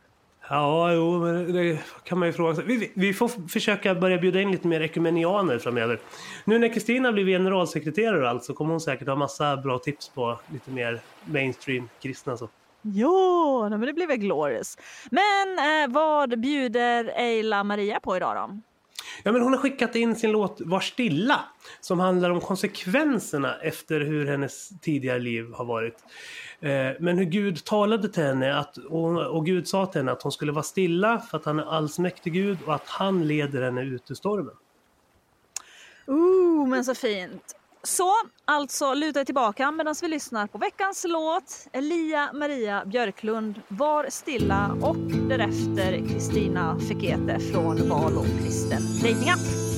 Ja, 0.48 0.92
jo, 0.92 1.18
men 1.18 1.52
det 1.52 1.78
kan 2.04 2.18
man 2.18 2.28
ju 2.28 2.32
fråga 2.32 2.54
sig. 2.54 2.64
Vi, 2.64 2.92
vi 2.94 3.14
får 3.14 3.48
försöka 3.48 3.94
börja 3.94 4.18
bjuda 4.18 4.40
in 4.40 4.50
lite 4.50 4.68
mer 4.68 4.80
ekumenianer 4.80 5.58
framöver. 5.58 5.98
Nu 6.44 6.58
när 6.58 6.68
Kristina 6.68 7.12
blir 7.12 7.26
generalsekreterare 7.26 8.22
och 8.22 8.28
allt 8.28 8.44
så 8.44 8.54
kommer 8.54 8.70
hon 8.70 8.80
säkert 8.80 9.08
ha 9.08 9.16
massa 9.16 9.56
bra 9.56 9.78
tips 9.78 10.08
på 10.08 10.38
lite 10.52 10.70
mer 10.70 11.00
mainstream 11.24 11.88
kristna 12.02 12.36
så. 12.36 12.48
Ja, 12.82 13.68
men 13.68 13.80
det 13.80 13.92
blir 13.92 14.06
väl 14.06 14.16
glorious. 14.16 14.78
Men 15.10 15.58
eh, 15.58 15.94
vad 15.94 16.40
bjuder 16.40 17.12
Eila 17.16 17.64
Maria 17.64 18.00
på 18.00 18.16
idag 18.16 18.36
då? 18.36 18.60
Ja, 19.22 19.32
men 19.32 19.42
hon 19.42 19.52
har 19.52 19.60
skickat 19.60 19.94
in 19.94 20.16
sin 20.16 20.32
låt 20.32 20.60
Var 20.60 20.80
stilla 20.80 21.40
som 21.80 22.00
handlar 22.00 22.30
om 22.30 22.40
konsekvenserna 22.40 23.60
efter 23.60 24.00
hur 24.00 24.26
hennes 24.26 24.80
tidigare 24.80 25.18
liv 25.18 25.52
har 25.52 25.64
varit. 25.64 26.04
Eh, 26.60 26.90
men 27.00 27.18
hur 27.18 27.24
Gud 27.24 27.64
talade 27.64 28.08
till 28.08 28.22
henne 28.22 28.58
att, 28.58 28.76
och, 28.76 29.26
och 29.26 29.46
Gud 29.46 29.68
sa 29.68 29.86
till 29.86 29.98
henne 29.98 30.12
att 30.12 30.22
hon 30.22 30.32
skulle 30.32 30.52
vara 30.52 30.62
stilla 30.62 31.18
för 31.18 31.38
att 31.38 31.44
han 31.44 31.58
är 31.58 31.64
allsmäktig 31.64 32.32
Gud 32.32 32.58
och 32.66 32.74
att 32.74 32.88
han 32.88 33.26
leder 33.26 33.62
henne 33.62 33.82
ut 33.82 34.10
ur 34.10 34.14
stormen. 34.14 34.54
Ooh, 36.06 36.68
men 36.68 36.84
så 36.84 36.94
fint. 36.94 37.56
Så, 37.84 38.12
alltså 38.44 38.94
luta 38.94 39.20
er 39.20 39.24
tillbaka 39.24 39.70
medan 39.70 39.94
vi 40.02 40.08
lyssnar 40.08 40.46
på 40.46 40.58
veckans 40.58 41.06
låt 41.08 41.66
Elia 41.72 42.30
Maria 42.32 42.84
Björklund 42.84 43.60
Var 43.68 44.06
stilla 44.08 44.76
och 44.82 44.96
därefter 45.28 46.08
Kristina 46.08 46.80
Fekete 46.88 47.40
från 47.52 47.88
Val 47.88 48.18
och 48.18 48.26
kristen 48.44 48.82
datingapp. 49.02 49.71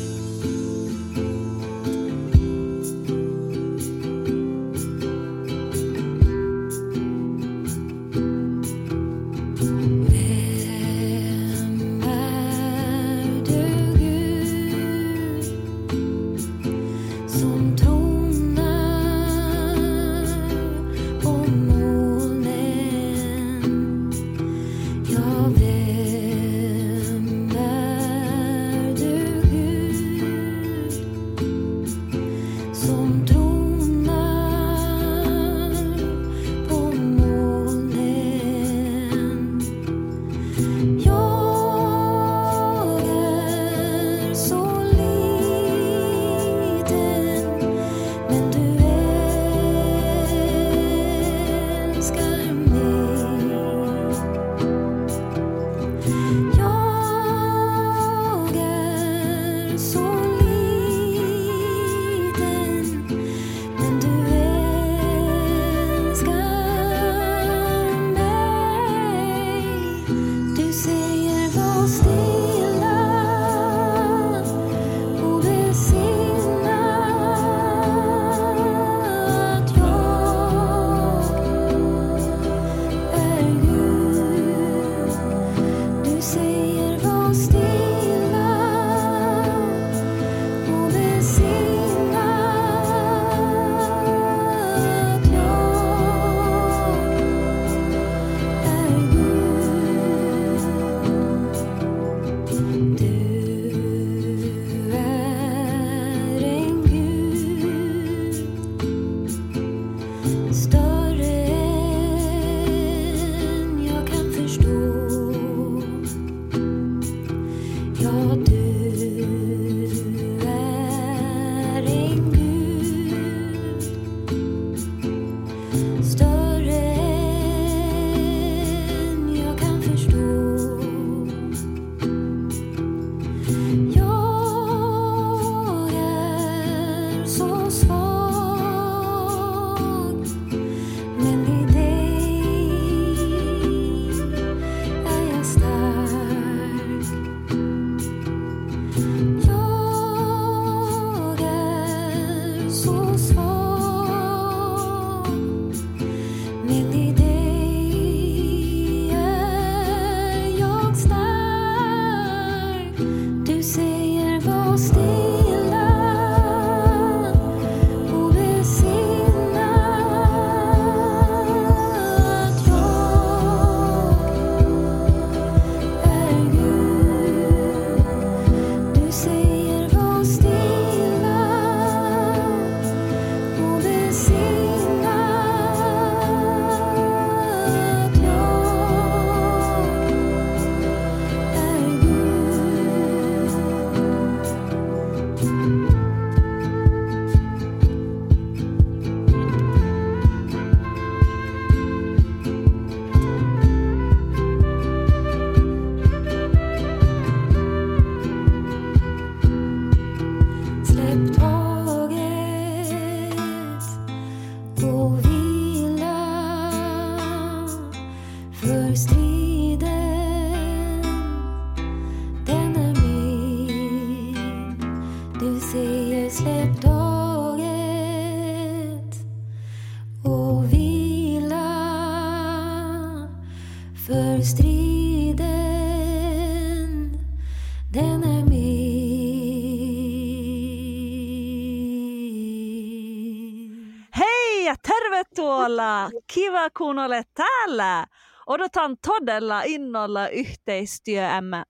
Kiva 246.65 246.71
kuunnelle 246.79 247.23
täällä! 247.35 248.07
Odotan 248.47 248.97
todella 249.07 249.63
innolla 249.63 250.29
yhteistyöämme. 250.29 251.63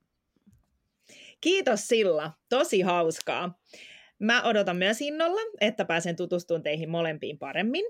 Kiitos 1.40 1.88
Silla, 1.88 2.32
tosi 2.48 2.80
hauskaa. 2.80 3.58
Mä 4.18 4.42
odotan 4.42 4.76
myös 4.76 5.00
innolla, 5.00 5.40
että 5.60 5.84
pääsen 5.84 6.16
tutustumaan 6.16 6.62
teihin 6.62 6.90
molempiin 6.90 7.38
paremmin. 7.38 7.84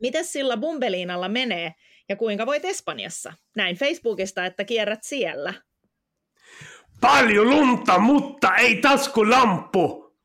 Mites 0.00 0.32
Silla 0.32 0.56
Bumbeliinalla 0.56 1.28
menee 1.28 1.74
ja 2.08 2.16
kuinka 2.16 2.46
voit 2.46 2.64
Espanjassa? 2.64 3.32
Näin 3.56 3.76
Facebookista, 3.76 4.46
että 4.46 4.64
kierrät 4.64 5.02
siellä. 5.02 5.54
Paljon 7.00 7.50
lunta, 7.50 7.98
mutta 7.98 8.56
ei 8.56 8.76
taskulamppu! 8.76 10.16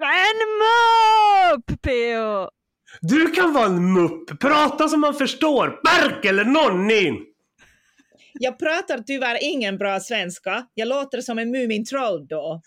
En 0.00 0.36
mupp, 0.58 1.68
Peo! 1.82 2.48
Du 3.00 3.30
kan 3.30 3.52
vara 3.52 3.66
en 3.66 3.92
mupp, 3.92 4.40
prata 4.40 4.88
som 4.88 5.00
man 5.00 5.14
förstår, 5.14 5.80
Berk 5.84 6.24
eller 6.24 6.44
nonnin! 6.44 7.26
Jag 8.40 8.58
pratar 8.58 8.98
tyvärr 8.98 9.38
ingen 9.42 9.78
bra 9.78 10.00
svenska. 10.00 10.66
Jag 10.74 10.88
låter 10.88 11.20
som 11.20 11.38
en 11.38 11.50
Mumintroll 11.50 12.26
då. 12.26 12.62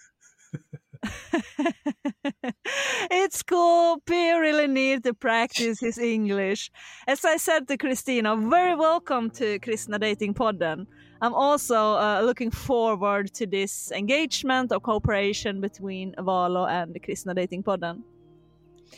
it's 3.10 3.44
cool. 3.44 4.00
Peo 4.06 4.40
really 4.40 4.68
need 4.68 5.04
to 5.04 5.14
practice 5.14 5.82
his 5.82 5.98
English. 5.98 6.72
As 7.08 7.26
I 7.26 7.40
said 7.40 7.68
to 7.68 7.78
Christina, 7.78 8.36
very 8.36 8.76
welcome 8.76 9.30
to 9.30 9.60
Kristna 9.60 10.00
Dating 10.00 10.34
Podden. 10.34 10.88
I'm 11.22 11.34
also 11.34 11.76
uh, 11.76 12.22
looking 12.22 12.52
forward 12.52 13.34
to 13.34 13.46
this 13.46 13.92
engagement 13.92 14.72
or 14.72 14.80
cooperation 14.80 15.62
between 15.62 16.14
Valo 16.18 16.70
and 16.70 16.98
Kristna 17.04 17.34
Dating 17.34 17.64
Podden. 17.64 18.04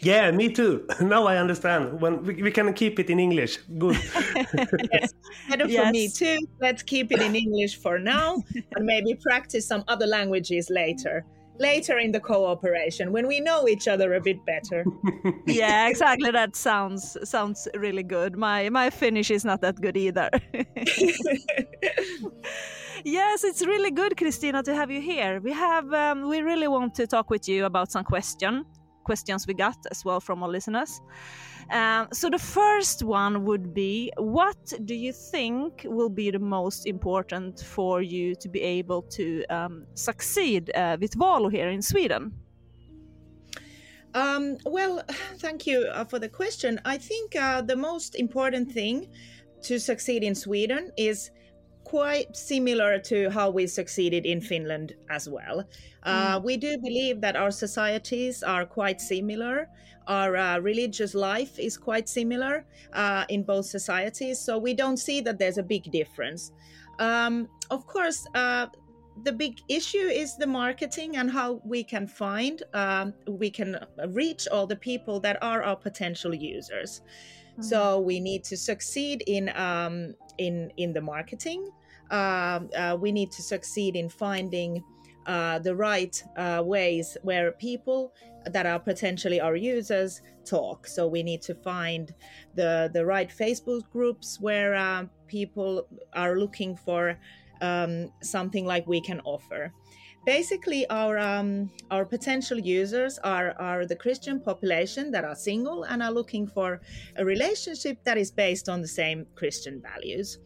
Yeah, 0.02 0.32
me 0.32 0.50
too. 0.50 0.86
Now 1.02 1.28
I 1.28 1.38
understand. 1.38 2.02
When 2.02 2.24
we, 2.24 2.42
we 2.44 2.52
can 2.52 2.74
keep 2.74 3.00
it 3.00 3.10
in 3.10 3.20
English. 3.20 3.58
Good. 3.78 3.98
Yes, 4.92 5.14
better 5.50 5.68
for 5.68 5.92
me 5.92 6.10
too. 6.10 6.38
Let's 6.62 6.84
keep 6.84 7.12
it 7.12 7.22
in 7.22 7.36
English 7.36 7.78
for 7.78 8.00
now 8.00 8.42
and 8.76 8.86
maybe 8.86 9.16
practice 9.16 9.68
some 9.68 9.84
other 9.88 10.08
languages 10.08 10.70
later. 10.70 11.26
Later 11.60 11.98
in 11.98 12.12
the 12.14 12.22
cooperation 12.22 13.12
when 13.12 13.28
we 13.28 13.42
know 13.42 13.68
each 13.68 13.88
other 13.90 14.14
a 14.14 14.22
bit 14.22 14.38
better. 14.46 14.86
yeah, 15.46 15.90
exactly. 15.90 16.32
That 16.32 16.56
sounds 16.56 17.18
sounds 17.24 17.68
really 17.76 18.04
good. 18.04 18.38
My 18.38 18.70
my 18.70 18.90
Finnish 18.90 19.30
is 19.30 19.44
not 19.44 19.60
that 19.62 19.82
good 19.82 19.98
either. 19.98 20.30
yes, 23.04 23.44
it's 23.44 23.66
really 23.66 23.92
good, 23.92 24.16
Christina, 24.16 24.64
to 24.64 24.74
have 24.74 24.90
you 24.90 25.02
here. 25.02 25.42
We 25.42 25.52
have 25.52 25.94
um, 25.94 26.30
we 26.30 26.40
really 26.42 26.70
want 26.70 26.96
to 26.96 27.06
talk 27.08 27.30
with 27.30 27.50
you 27.50 27.66
about 27.66 27.92
some 27.92 28.06
question 28.06 28.66
questions 29.10 29.48
we 29.48 29.56
got 29.56 29.80
as 29.94 30.06
well 30.06 30.20
from 30.20 30.44
our 30.44 30.52
listeners. 30.58 31.02
Um, 31.72 32.08
so 32.20 32.30
the 32.30 32.44
first 32.60 33.04
one 33.04 33.44
would 33.48 33.74
be, 33.74 34.12
what 34.18 34.62
do 34.86 34.96
you 35.06 35.14
think 35.14 35.70
will 35.86 36.14
be 36.24 36.32
the 36.32 36.44
most 36.58 36.86
important 36.86 37.60
for 37.76 38.02
you 38.02 38.36
to 38.36 38.48
be 38.50 38.62
able 38.80 39.02
to 39.18 39.26
um, 39.50 39.86
succeed 39.94 40.72
uh, 40.76 40.98
with 41.02 41.14
Valo 41.18 41.50
here 41.52 41.70
in 41.70 41.82
Sweden? 41.82 42.24
Um, 44.14 44.58
well, 44.66 45.02
thank 45.38 45.66
you 45.66 45.80
uh, 45.92 46.06
for 46.06 46.20
the 46.20 46.30
question. 46.30 46.80
I 46.86 46.98
think 46.98 47.36
uh, 47.36 47.62
the 47.62 47.76
most 47.76 48.16
important 48.16 48.72
thing 48.72 49.08
to 49.64 49.80
succeed 49.80 50.24
in 50.24 50.36
Sweden 50.36 50.92
is 50.98 51.32
quite 51.90 52.38
similar 52.38 53.00
to 53.00 53.32
how 53.32 53.50
we 53.50 53.66
succeeded 53.66 54.24
in 54.24 54.42
Finland 54.42 54.94
as 55.10 55.28
well. 55.28 55.64
Uh, 56.04 56.40
We 56.44 56.56
do 56.58 56.78
believe 56.78 57.20
that 57.22 57.36
our 57.36 57.52
societies 57.52 58.44
are 58.44 58.66
quite 58.66 59.02
similar. 59.02 59.68
Our 60.06 60.36
uh, 60.36 60.60
religious 60.60 61.14
life 61.16 61.58
is 61.58 61.78
quite 61.78 62.08
similar 62.08 62.66
uh, 62.94 63.26
in 63.30 63.44
both 63.44 63.66
societies, 63.66 64.40
so 64.40 64.60
we 64.60 64.74
don't 64.76 64.98
see 64.98 65.22
that 65.22 65.40
there's 65.40 65.58
a 65.58 65.64
big 65.64 65.92
difference. 65.92 66.52
Um, 67.00 67.48
of 67.70 67.86
course, 67.88 68.28
uh, 68.36 68.68
the 69.24 69.32
big 69.32 69.54
issue 69.68 70.08
is 70.24 70.38
the 70.38 70.48
marketing 70.48 71.18
and 71.18 71.30
how 71.32 71.62
we 71.66 71.84
can 71.84 72.08
find 72.08 72.64
um, 72.74 73.14
we 73.28 73.50
can 73.50 73.78
reach 74.10 74.48
all 74.48 74.68
the 74.68 74.76
people 74.76 75.20
that 75.20 75.38
are 75.42 75.62
our 75.64 75.76
potential 75.76 76.34
users 76.34 77.02
so 77.62 78.00
we 78.00 78.20
need 78.20 78.44
to 78.44 78.58
succeed 78.58 79.24
in 79.28 79.50
um, 79.56 80.14
in 80.38 80.72
in 80.78 80.94
the 80.94 81.02
marketing 81.02 81.70
um, 82.12 82.70
uh, 82.76 82.98
we 83.00 83.12
need 83.12 83.32
to 83.32 83.42
succeed 83.42 83.96
in 83.96 84.10
finding 84.10 84.84
uh, 85.26 85.60
the 85.60 85.76
right 85.76 86.24
uh, 86.38 86.64
ways 86.66 87.16
where 87.22 87.52
people 87.52 88.14
that 88.46 88.66
are 88.66 88.80
potentially 88.80 89.40
our 89.40 89.56
users 89.56 90.22
talk. 90.44 90.88
So 90.88 91.08
we 91.08 91.22
need 91.22 91.42
to 91.44 91.54
find 91.54 92.12
the 92.56 92.90
the 92.94 93.06
right 93.06 93.30
Facebook 93.30 93.84
groups 93.92 94.40
where 94.40 94.74
uh, 94.74 95.06
people 95.28 95.88
are 96.14 96.40
looking 96.40 96.76
for 96.76 97.20
um, 97.62 98.12
something 98.24 98.66
like 98.66 98.88
we 98.88 99.02
can 99.02 99.20
offer. 99.22 99.72
Basically, 100.30 100.88
our 100.92 101.18
um, 101.18 101.72
our 101.90 102.06
potential 102.06 102.60
users 102.60 103.18
are 103.24 103.56
are 103.58 103.88
the 103.88 103.96
Christian 103.96 104.40
population 104.40 105.10
that 105.10 105.26
are 105.26 105.34
single 105.34 105.86
and 105.86 106.04
are 106.04 106.12
looking 106.12 106.46
for 106.46 106.82
a 107.16 107.26
relationship 107.26 107.98
that 108.04 108.16
is 108.16 108.30
based 108.30 108.70
on 108.70 108.80
the 108.80 108.88
same 108.88 109.26
Christian 109.34 109.82
values. 109.82 110.38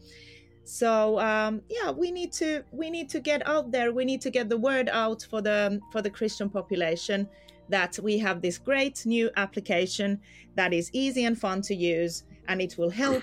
So 0.64 1.20
um, 1.20 1.60
yeah, 1.68 1.90
we 1.90 2.10
need 2.10 2.32
to 2.40 2.64
we 2.72 2.88
need 2.88 3.10
to 3.10 3.20
get 3.20 3.46
out 3.46 3.70
there. 3.72 3.92
We 3.92 4.06
need 4.06 4.22
to 4.22 4.30
get 4.30 4.48
the 4.48 4.56
word 4.56 4.88
out 4.88 5.26
for 5.28 5.42
the 5.42 5.78
for 5.92 6.00
the 6.00 6.08
Christian 6.18 6.48
population 6.48 7.28
that 7.68 7.98
we 8.02 8.16
have 8.26 8.40
this 8.40 8.56
great 8.56 9.04
new 9.04 9.28
application 9.36 10.18
that 10.54 10.72
is 10.72 10.88
easy 10.94 11.26
and 11.26 11.38
fun 11.38 11.60
to 11.60 11.74
use, 11.74 12.24
and 12.48 12.62
it 12.62 12.78
will 12.78 12.94
help 13.04 13.22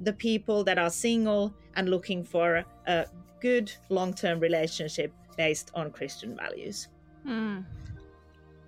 the 0.00 0.12
people 0.12 0.64
that 0.64 0.78
are 0.78 0.90
single 0.90 1.54
and 1.76 1.88
looking 1.88 2.22
for 2.22 2.62
a 2.86 3.06
good 3.40 3.72
long-term 3.88 4.38
relationship 4.38 5.10
based 5.36 5.70
on 5.74 5.90
Christian 5.90 6.36
values. 6.36 6.88
Mm. 7.26 7.64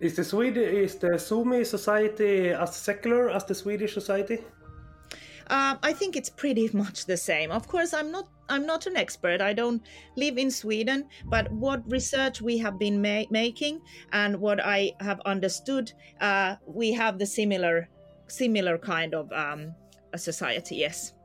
Is 0.01 0.17
the 0.17 0.25
Swedish 0.25 0.73
is 0.73 0.95
the 0.97 1.19
Sumi 1.19 1.65
society 1.65 2.51
as 2.51 2.77
secular 2.77 3.31
as 3.31 3.45
the 3.45 3.55
Swedish 3.55 3.95
society? 3.95 4.39
Um, 5.49 5.79
I 5.83 5.93
think 5.93 6.17
it's 6.17 6.29
pretty 6.29 6.69
much 6.73 7.07
the 7.07 7.17
same. 7.17 7.51
Of 7.51 7.67
course, 7.69 7.95
I'm 7.95 8.11
not 8.11 8.29
I'm 8.49 8.67
not 8.67 8.87
an 8.87 8.97
expert. 8.97 9.41
I 9.41 9.53
don't 9.53 9.83
live 10.17 10.39
in 10.39 10.51
Sweden, 10.51 11.09
but 11.25 11.51
what 11.51 11.83
research 11.91 12.43
we 12.43 12.59
have 12.59 12.79
been 12.79 13.01
ma- 13.01 13.31
making 13.31 13.81
and 14.13 14.39
what 14.41 14.61
I 14.65 14.93
have 15.01 15.21
understood, 15.27 15.93
uh, 16.21 16.57
we 16.67 16.93
have 16.93 17.19
the 17.19 17.27
similar 17.27 17.89
similar 18.29 18.79
kind 18.79 19.15
of 19.15 19.33
um, 19.33 19.75
a 20.13 20.19
society. 20.19 20.77
Yes. 20.77 21.16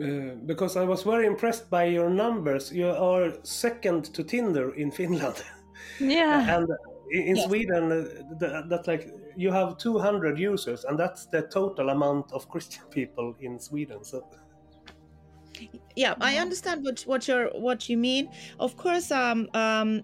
Uh, 0.00 0.34
because 0.46 0.76
I 0.76 0.84
was 0.84 1.02
very 1.02 1.26
impressed 1.26 1.68
by 1.70 1.84
your 1.84 2.08
numbers. 2.08 2.72
You 2.72 2.88
are 2.88 3.32
second 3.44 4.04
to 4.14 4.24
Tinder 4.24 4.74
in 4.74 4.90
Finland, 4.90 5.44
Yeah. 6.00 6.56
and 6.56 6.68
in, 7.10 7.22
in 7.22 7.36
Yes. 7.36 7.46
Sweden, 7.46 7.92
uh, 7.92 8.38
th- 8.40 8.64
that's 8.68 8.86
like 8.88 9.12
you 9.36 9.52
have 9.52 9.76
200 9.76 10.38
users, 10.38 10.84
and 10.84 10.98
that's 10.98 11.26
the 11.26 11.42
total 11.42 11.90
amount 11.90 12.32
of 12.32 12.48
Christian 12.48 12.84
people 12.90 13.36
in 13.40 13.58
Sweden. 13.60 14.02
So 14.04 14.24
yeah 15.94 16.14
i 16.20 16.38
understand 16.38 16.82
what 16.82 17.02
what 17.02 17.28
you're 17.28 17.48
what 17.50 17.88
you 17.88 17.96
mean 17.96 18.28
of 18.58 18.76
course 18.76 19.10
um 19.10 19.48
um 19.54 20.02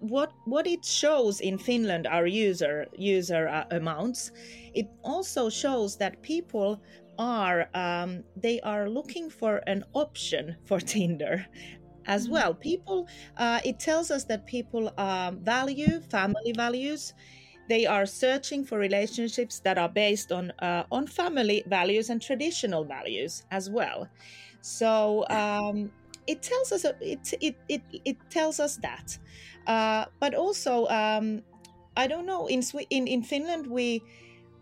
what 0.00 0.32
what 0.46 0.66
it 0.66 0.84
shows 0.84 1.40
in 1.40 1.58
finland 1.58 2.06
our 2.06 2.26
user 2.26 2.86
user 2.96 3.48
uh, 3.48 3.64
amounts 3.70 4.32
it 4.74 4.86
also 5.04 5.50
shows 5.50 5.96
that 5.98 6.20
people 6.22 6.80
are 7.18 7.68
um, 7.74 8.24
they 8.36 8.60
are 8.60 8.88
looking 8.88 9.30
for 9.30 9.62
an 9.66 9.84
option 9.94 10.56
for 10.64 10.80
tinder 10.80 11.46
as 12.06 12.28
well. 12.28 12.54
People 12.54 13.06
uh, 13.36 13.60
it 13.64 13.78
tells 13.80 14.10
us 14.10 14.24
that 14.26 14.46
people 14.46 14.92
um, 14.98 15.42
value 15.44 16.00
family 16.00 16.52
values. 16.56 17.14
They 17.68 17.84
are 17.86 18.06
searching 18.06 18.64
for 18.64 18.78
relationships 18.78 19.60
that 19.60 19.76
are 19.78 19.90
based 19.90 20.32
on 20.32 20.52
uh, 20.60 20.84
on 20.90 21.06
family 21.06 21.64
values 21.66 22.10
and 22.10 22.20
traditional 22.22 22.84
values 22.84 23.42
as 23.50 23.68
well. 23.70 24.08
So 24.60 25.26
um, 25.30 25.92
it 26.26 26.42
tells 26.42 26.72
us 26.72 26.84
it 27.00 27.32
it 27.40 27.56
it, 27.68 27.82
it 28.04 28.16
tells 28.30 28.60
us 28.60 28.76
that. 28.78 29.18
Uh, 29.66 30.06
but 30.18 30.34
also 30.34 30.86
um, 30.86 31.42
i 31.96 32.06
don't 32.06 32.26
know 32.26 32.46
in 32.46 32.62
Swe- 32.62 32.86
in 32.90 33.06
in 33.06 33.22
finland 33.22 33.66
we 33.66 34.02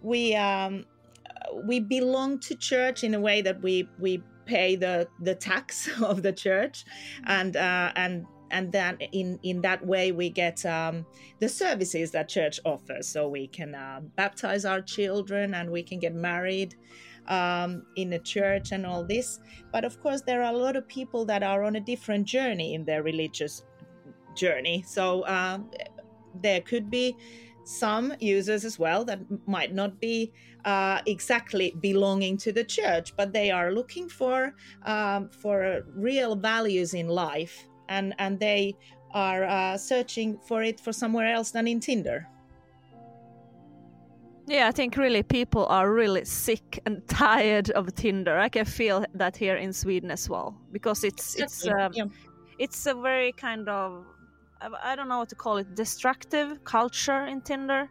we 0.00 0.34
um, 0.34 0.84
we 1.64 1.80
belong 1.80 2.38
to 2.40 2.55
church 2.55 3.05
in 3.05 3.14
a 3.14 3.20
way 3.20 3.42
that 3.42 3.62
we 3.62 3.88
we 3.99 4.22
pay 4.47 4.76
the 4.76 5.09
the 5.20 5.34
tax 5.34 5.88
of 6.03 6.22
the 6.22 6.32
church 6.32 6.84
and 7.24 7.57
uh, 7.57 7.92
and 7.97 8.26
and 8.51 8.70
then 8.72 8.97
in 9.12 9.38
in 9.42 9.61
that 9.61 9.84
way 9.84 10.12
we 10.12 10.30
get 10.30 10.64
um, 10.66 11.05
the 11.40 11.49
services 11.49 12.11
that 12.12 12.28
church 12.28 12.61
offers. 12.64 13.09
So 13.09 13.28
we 13.28 13.49
can 13.49 13.74
uh, 13.74 14.01
baptize 14.16 14.64
our 14.64 14.80
children 14.80 15.55
and 15.55 15.70
we 15.70 15.82
can 15.82 15.99
get 15.99 16.14
married 16.14 16.76
um, 17.28 17.84
in 17.97 18.12
a 18.12 18.18
church 18.18 18.72
and 18.72 18.86
all 18.86 19.05
this. 19.05 19.40
But 19.72 19.84
of 19.84 20.01
course, 20.01 20.22
there 20.22 20.42
are 20.42 20.53
a 20.53 20.57
lot 20.57 20.76
of 20.76 20.86
people 20.86 21.24
that 21.26 21.42
are 21.42 21.64
on 21.64 21.76
a 21.76 21.80
different 21.80 22.26
journey 22.26 22.74
in 22.74 22.84
their 22.84 23.03
religious 23.03 23.62
journey. 24.36 24.84
So 24.86 25.26
um, 25.26 25.70
there 26.42 26.61
could 26.61 26.90
be 26.90 27.16
some 27.64 28.14
users 28.20 28.64
as 28.64 28.78
well 28.78 29.05
that 29.05 29.18
might 29.49 29.74
not 29.74 30.01
be 30.01 30.32
uh, 30.67 31.01
exactly 31.07 31.75
belonging 31.81 32.37
to 32.37 32.53
the 32.53 32.64
church, 32.64 33.14
but 33.17 33.33
they 33.33 33.51
are 33.51 33.73
looking 33.73 34.09
for 34.09 34.55
um, 34.85 35.31
for 35.31 35.85
real 35.95 36.35
values 36.35 36.93
in 36.93 37.09
life, 37.09 37.69
and 37.89 38.14
and 38.19 38.39
they 38.41 38.77
are 39.12 39.45
uh, 39.45 39.79
searching 39.79 40.39
for 40.47 40.62
it 40.62 40.81
for 40.81 40.93
somewhere 40.93 41.33
else 41.33 41.53
than 41.53 41.69
in 41.69 41.81
Tinder. 41.81 42.27
Yeah, 44.49 44.69
I 44.69 44.73
think 44.73 44.97
really 44.97 45.23
people 45.23 45.67
are 45.67 45.93
really 45.93 46.25
sick 46.25 46.81
and 46.85 47.07
tired 47.09 47.71
of 47.71 47.95
Tinder. 47.95 48.37
I 48.37 48.49
can 48.49 48.64
feel 48.64 49.05
that 49.14 49.37
here 49.37 49.57
in 49.57 49.73
Sweden 49.73 50.11
as 50.11 50.29
well 50.29 50.57
because 50.73 51.05
it's 51.05 51.37
it's 51.37 51.64
um, 51.67 51.93
yeah. 51.95 52.07
it's 52.59 52.87
a 52.87 52.95
very 52.95 53.33
kind 53.33 53.69
of 53.69 54.05
I 54.61 54.93
I 54.93 54.97
don't 54.97 55.09
know 55.09 55.19
what 55.19 55.29
to 55.29 55.37
call 55.37 55.59
it 55.59 55.77
destructive 55.77 56.64
culture 56.64 57.25
in 57.27 57.41
Tinder. 57.41 57.89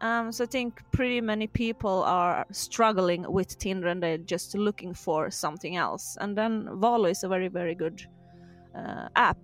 Um, 0.00 0.32
so 0.32 0.44
I 0.44 0.46
think 0.46 0.82
pretty 0.92 1.20
many 1.20 1.46
people 1.46 2.02
are 2.04 2.46
struggling 2.52 3.30
with 3.30 3.58
Tinder 3.58 3.88
and 3.88 4.02
they're 4.02 4.16
just 4.18 4.54
looking 4.54 4.94
for 4.94 5.30
something 5.30 5.76
else. 5.76 6.16
And 6.20 6.36
then 6.36 6.64
Valo 6.66 7.10
is 7.10 7.22
a 7.24 7.28
very 7.28 7.48
very 7.48 7.74
good 7.74 8.02
uh, 8.74 9.08
app. 9.16 9.38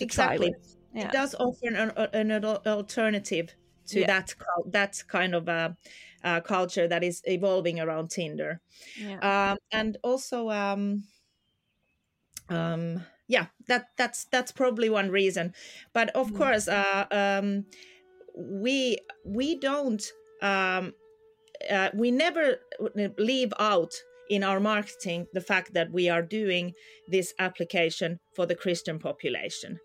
Exactly. 0.00 0.54
Yeah. 0.92 1.06
It 1.06 1.12
does 1.12 1.34
offer 1.34 1.66
an, 1.68 1.90
an 2.12 2.30
al- 2.44 2.62
alternative 2.66 3.54
to 3.88 4.00
Yeah. 4.00 4.06
that 4.06 4.34
that 4.72 5.04
kind 5.08 5.34
of 5.34 5.48
uh, 5.48 5.70
uh, 6.24 6.40
culture 6.40 6.88
that 6.88 7.04
is 7.04 7.22
evolving 7.24 7.78
around 7.80 8.10
Tinder. 8.10 8.60
yeah. 8.96 9.52
um, 9.52 9.58
and 9.70 9.96
also 10.02 10.50
um, 10.50 11.04
um, 12.48 13.02
yeah 13.28 13.46
that 13.66 13.88
that's 13.96 14.24
that's 14.26 14.52
probably 14.52 14.88
one 14.88 15.10
reason 15.10 15.52
but 15.92 16.10
of 16.10 16.30
Mm. 16.30 16.36
course 16.36 16.68
uh, 16.68 17.06
um, 17.10 17.66
we 18.36 18.98
we 19.24 19.58
don't 19.58 20.12
um, 20.42 20.92
uh, 21.70 21.90
we 21.94 22.10
never 22.10 22.56
leave 23.18 23.52
out 23.58 23.94
in 24.28 24.42
our 24.42 24.60
marketing 24.60 25.26
the 25.32 25.40
fact 25.40 25.72
that 25.72 25.90
we 25.92 26.08
are 26.08 26.22
doing 26.22 26.74
this 27.08 27.32
application 27.38 28.18
for 28.34 28.44
the 28.44 28.54
christian 28.54 28.98
population 28.98 29.78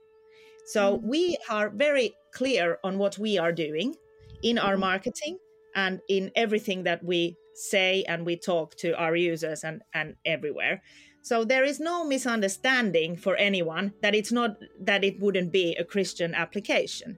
so 0.66 1.02
we 1.04 1.38
are 1.50 1.70
very 1.70 2.16
clear 2.34 2.78
on 2.84 2.98
what 2.98 3.18
we 3.18 3.38
are 3.38 3.52
doing 3.52 3.96
in 4.44 4.58
our 4.58 4.78
marketing 4.78 5.38
and 5.76 6.00
in 6.08 6.32
everything 6.36 6.84
that 6.84 7.04
we 7.04 7.36
say 7.56 8.04
and 8.08 8.26
we 8.26 8.38
talk 8.38 8.76
to 8.78 8.96
our 8.98 9.16
users 9.16 9.64
and, 9.64 9.82
and 9.94 10.16
everywhere. 10.26 10.82
So 11.24 11.46
there 11.46 11.64
is 11.64 11.80
no 11.80 12.04
misunderstanding 12.04 13.16
for 13.16 13.36
anyone 13.36 13.94
that 14.02 14.16
it's 14.16 14.32
not 14.32 14.58
that 14.80 15.04
it 15.04 15.20
wouldn't 15.20 15.52
be 15.52 15.76
a 15.76 15.84
Christian 15.84 16.34
application. 16.34 17.18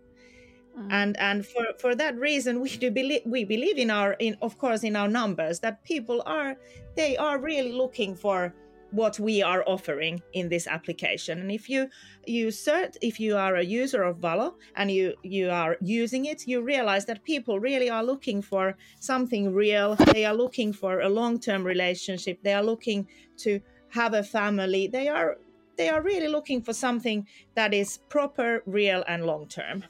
Mm. 0.78 0.88
And 0.92 1.20
and 1.20 1.46
for, 1.46 1.66
for 1.78 1.96
that 1.96 2.18
reason 2.18 2.60
we 2.60 2.70
do 2.70 2.90
believe 2.90 3.22
we 3.26 3.44
believe 3.44 3.78
in 3.78 3.92
our 3.92 4.14
in 4.14 4.36
of 4.42 4.58
course 4.58 4.84
in 4.84 4.96
our 4.96 5.08
numbers 5.08 5.60
that 5.60 5.84
people 5.84 6.24
are 6.26 6.56
they 6.96 7.16
are 7.16 7.38
really 7.38 7.72
looking 7.72 8.16
for 8.16 8.54
what 8.94 9.20
we 9.20 9.42
are 9.42 9.64
offering 9.66 10.22
in 10.34 10.50
this 10.50 10.68
application. 10.68 11.40
And 11.40 11.52
if 11.52 11.70
you 11.70 11.90
you 12.26 12.52
search 12.52 12.96
if 13.02 13.20
you 13.20 13.36
are 13.38 13.56
a 13.56 13.64
user 13.64 14.04
of 14.04 14.18
Valo 14.18 14.54
and 14.76 14.90
you 14.90 15.14
you 15.24 15.50
are 15.50 15.78
using 15.82 16.26
it 16.26 16.48
you 16.48 16.62
realize 16.62 17.06
that 17.06 17.24
people 17.24 17.60
really 17.60 17.90
are 17.90 18.04
looking 18.04 18.42
for 18.42 18.76
something 19.00 19.54
real. 19.54 19.96
They 20.14 20.26
are 20.26 20.36
looking 20.36 20.74
for 20.74 21.02
a 21.02 21.10
long-term 21.10 21.64
relationship. 21.64 22.42
They 22.44 22.54
are 22.54 22.64
looking 22.64 23.08
to 23.38 23.60
have 23.90 24.14
a 24.14 24.24
family. 24.24 24.88
They 24.88 25.08
are 25.08 25.38
they 25.76 25.90
are 25.90 26.02
really 26.02 26.28
looking 26.28 26.62
for 26.62 26.74
something 26.74 27.28
that 27.56 27.74
is 27.74 28.00
proper 28.10 28.64
real 28.66 29.04
and 29.08 29.26
long 29.26 29.48
term 29.48 29.84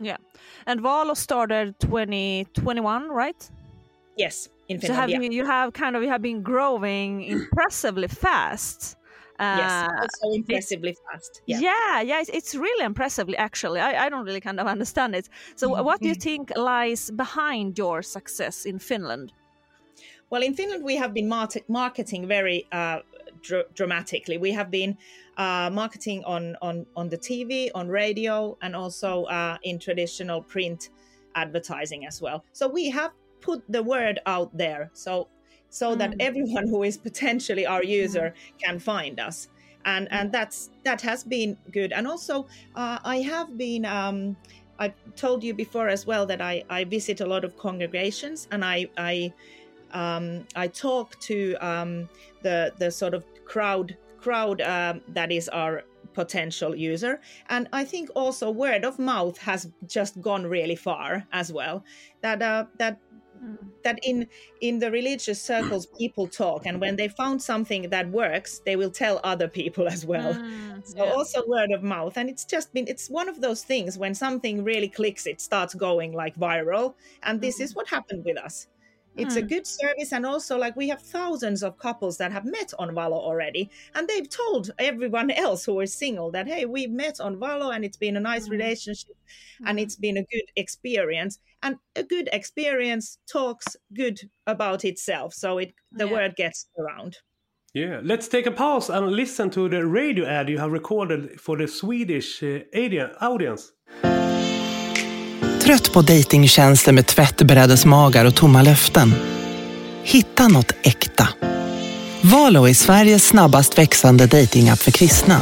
Yeah. 0.00 0.16
And 0.66 0.80
Valo 0.80 1.16
started 1.16 1.78
2021, 1.80 3.08
right? 3.10 3.50
yes 4.16 4.48
in 4.68 4.78
So 4.78 4.92
Finland 4.92 4.94
have 4.94 5.10
yeah. 5.10 5.20
you, 5.22 5.30
you 5.30 5.44
have 5.46 5.72
kind 5.72 5.96
of 5.96 6.02
you 6.02 6.08
have 6.08 6.22
been 6.22 6.42
growing 6.42 7.22
impressively 7.36 8.08
fast. 8.08 8.96
yes 9.50 9.84
Uh, 9.84 9.88
also 10.00 10.30
impressively 10.34 10.94
fast 11.04 11.42
yeah 11.46 11.62
yeah, 11.62 12.00
yeah, 12.02 12.20
it's, 12.20 12.30
it's 12.30 12.54
really 12.54 12.84
impressively 12.84 13.36
actually. 13.36 13.80
I, 13.80 14.06
I 14.06 14.08
don't 14.10 14.24
really 14.24 14.40
kind 14.40 14.60
of 14.60 14.66
understand 14.66 15.14
it. 15.14 15.28
So 15.56 15.68
Mm-hmm. 15.68 15.84
what 15.84 16.02
do 16.02 16.08
you 16.08 16.14
think 16.14 16.52
lies 16.56 17.10
behind 17.10 17.78
your 17.78 18.02
success 18.02 18.64
in 18.66 18.78
Finland? 18.78 19.32
Well, 20.30 20.42
in 20.42 20.54
Finland, 20.54 20.84
we 20.84 20.96
have 20.96 21.14
been 21.14 21.28
marketing 21.68 22.26
very 22.28 22.66
uh, 22.70 23.00
dr- 23.42 23.72
dramatically. 23.74 24.38
We 24.38 24.52
have 24.52 24.70
been 24.70 24.96
uh, 25.36 25.70
marketing 25.72 26.24
on, 26.24 26.56
on 26.62 26.86
on 26.96 27.08
the 27.08 27.18
TV, 27.18 27.70
on 27.74 27.88
radio, 27.88 28.56
and 28.62 28.74
also 28.74 29.24
uh, 29.24 29.58
in 29.62 29.78
traditional 29.78 30.42
print 30.42 30.90
advertising 31.34 32.06
as 32.06 32.20
well. 32.20 32.44
So 32.52 32.68
we 32.68 32.90
have 32.90 33.12
put 33.40 33.62
the 33.68 33.82
word 33.82 34.20
out 34.26 34.56
there, 34.56 34.90
so 34.92 35.28
so 35.70 35.94
that 35.94 36.14
everyone 36.20 36.66
who 36.68 36.82
is 36.82 36.96
potentially 36.96 37.66
our 37.66 37.84
user 37.84 38.34
can 38.58 38.78
find 38.78 39.20
us. 39.20 39.48
And, 39.84 40.08
and 40.10 40.32
that's 40.32 40.70
that 40.84 41.00
has 41.02 41.24
been 41.24 41.56
good 41.72 41.92
and 41.92 42.06
also 42.06 42.46
uh, 42.74 42.98
i 43.04 43.18
have 43.18 43.56
been 43.56 43.86
um, 43.86 44.36
i 44.78 44.92
told 45.16 45.42
you 45.42 45.54
before 45.54 45.88
as 45.88 46.04
well 46.04 46.26
that 46.26 46.42
I, 46.42 46.62
I 46.68 46.84
visit 46.84 47.20
a 47.20 47.26
lot 47.26 47.42
of 47.42 47.56
congregations 47.56 48.48
and 48.50 48.64
i 48.64 48.88
i 48.98 49.32
um, 49.92 50.46
I 50.54 50.68
talk 50.68 51.18
to 51.20 51.54
um, 51.60 52.08
the 52.42 52.72
the 52.78 52.90
sort 52.90 53.14
of 53.14 53.24
crowd 53.44 53.96
crowd 54.18 54.60
um, 54.60 55.00
that 55.08 55.30
is 55.32 55.48
our 55.48 55.84
potential 56.14 56.74
user, 56.74 57.20
and 57.48 57.68
I 57.72 57.84
think 57.84 58.10
also 58.14 58.50
word 58.50 58.84
of 58.84 58.98
mouth 58.98 59.38
has 59.38 59.70
just 59.86 60.20
gone 60.20 60.46
really 60.46 60.76
far 60.76 61.26
as 61.32 61.52
well. 61.52 61.84
That 62.22 62.42
uh, 62.42 62.66
that 62.78 62.98
that 63.84 63.98
in 64.02 64.26
in 64.60 64.78
the 64.78 64.90
religious 64.90 65.40
circles 65.40 65.86
people 65.98 66.26
talk, 66.26 66.66
and 66.66 66.80
when 66.80 66.96
they 66.96 67.08
found 67.08 67.42
something 67.42 67.90
that 67.90 68.08
works, 68.10 68.60
they 68.64 68.76
will 68.76 68.90
tell 68.90 69.20
other 69.24 69.48
people 69.48 69.88
as 69.88 70.04
well. 70.04 70.34
So 70.84 71.04
also 71.04 71.46
word 71.46 71.70
of 71.70 71.82
mouth, 71.82 72.16
and 72.16 72.28
it's 72.28 72.44
just 72.44 72.72
been 72.72 72.86
it's 72.88 73.08
one 73.08 73.28
of 73.28 73.40
those 73.40 73.62
things 73.62 73.98
when 73.98 74.14
something 74.14 74.64
really 74.64 74.88
clicks, 74.88 75.26
it 75.26 75.40
starts 75.40 75.74
going 75.74 76.12
like 76.12 76.36
viral, 76.36 76.94
and 77.22 77.40
this 77.40 77.60
is 77.60 77.74
what 77.74 77.88
happened 77.88 78.24
with 78.24 78.38
us. 78.38 78.66
It's 79.16 79.36
a 79.36 79.40
hmm. 79.40 79.46
good 79.46 79.66
service, 79.66 80.12
and 80.12 80.24
also 80.24 80.56
like 80.56 80.76
we 80.76 80.88
have 80.88 81.02
thousands 81.02 81.62
of 81.62 81.78
couples 81.78 82.18
that 82.18 82.32
have 82.32 82.44
met 82.44 82.72
on 82.78 82.94
Valo 82.94 83.14
already, 83.14 83.70
and 83.94 84.06
they've 84.08 84.28
told 84.28 84.70
everyone 84.78 85.30
else 85.30 85.64
who 85.64 85.80
is 85.80 85.92
single 85.92 86.30
that 86.32 86.46
hey, 86.46 86.64
we've 86.66 86.90
met 86.90 87.20
on 87.20 87.36
Valo, 87.36 87.74
and 87.74 87.84
it's 87.84 87.96
been 87.96 88.16
a 88.16 88.20
nice 88.20 88.46
hmm. 88.46 88.52
relationship, 88.52 89.16
and 89.66 89.78
hmm. 89.78 89.82
it's 89.82 89.96
been 89.96 90.16
a 90.16 90.24
good 90.32 90.44
experience, 90.56 91.38
and 91.62 91.76
a 91.96 92.02
good 92.02 92.28
experience 92.32 93.18
talks 93.30 93.76
good 93.94 94.20
about 94.46 94.84
itself, 94.84 95.34
so 95.34 95.58
it 95.58 95.74
the 95.90 96.06
Yeah. 96.06 96.12
word 96.12 96.36
gets 96.36 96.68
around. 96.78 97.16
Yeah, 97.74 98.00
let's 98.02 98.28
take 98.28 98.46
a 98.46 98.50
pause 98.50 98.88
and 98.88 99.12
listen 99.12 99.50
to 99.50 99.68
the 99.68 99.86
radio 99.86 100.24
ad 100.24 100.48
you 100.48 100.58
have 100.58 100.72
recorded 100.72 101.40
for 101.40 101.56
the 101.56 101.68
Swedish 101.68 102.42
uh, 102.42 102.60
audi- 102.74 103.12
audience. 103.20 103.72
Trött 105.68 105.92
på 105.92 106.02
dejtingtjänster 106.02 106.92
med 106.92 107.06
tvättbrädesmagar 107.06 108.24
och 108.24 108.34
tomma 108.34 108.62
löften? 108.62 109.14
Hitta 110.02 110.48
något 110.48 110.72
äkta. 110.82 111.28
Valo 112.20 112.68
är 112.68 112.74
Sveriges 112.74 113.28
snabbast 113.28 113.78
växande 113.78 114.26
dejtingapp 114.26 114.78
för 114.78 114.90
kristna. 114.90 115.40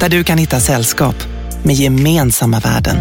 Där 0.00 0.08
du 0.08 0.24
kan 0.24 0.38
hitta 0.38 0.60
sällskap 0.60 1.14
med 1.62 1.74
gemensamma 1.74 2.60
värden. 2.60 2.96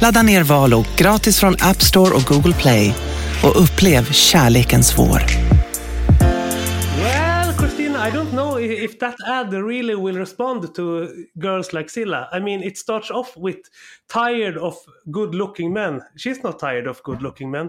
Ladda 0.00 0.22
ner 0.22 0.42
Valo 0.42 0.84
gratis 0.96 1.40
från 1.40 1.56
App 1.60 1.82
Store 1.82 2.14
och 2.14 2.22
Google 2.22 2.54
Play 2.54 2.94
och 3.42 3.62
upplev 3.62 4.12
kärlekens 4.12 4.98
vår. 4.98 5.49
Well, 8.00 8.08
I 8.08 8.12
don't 8.12 8.32
know 8.32 8.56
if 8.56 8.98
that 9.00 9.16
ad 9.28 9.52
really 9.52 9.94
will 9.94 10.16
respond 10.16 10.74
to 10.74 11.26
girls 11.38 11.74
like 11.74 11.90
Silla. 11.90 12.30
I 12.32 12.40
mean, 12.40 12.62
it 12.62 12.78
starts 12.78 13.10
off 13.10 13.36
with 13.36 13.58
tired 14.08 14.56
of 14.56 14.78
good-looking 15.10 15.70
men. 15.70 16.00
She's 16.16 16.42
not 16.42 16.58
tired 16.58 16.86
of 16.86 17.02
good-looking 17.02 17.50
men, 17.50 17.68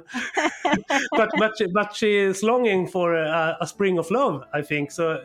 but 1.12 1.32
but 1.38 1.58
she, 1.58 1.68
but 1.74 1.94
she 1.94 2.16
is 2.16 2.44
longing 2.44 2.88
for 2.88 3.14
a, 3.16 3.58
a 3.60 3.68
spring 3.68 3.98
of 3.98 4.10
love. 4.10 4.46
I 4.54 4.62
think 4.62 4.92
so. 4.92 5.22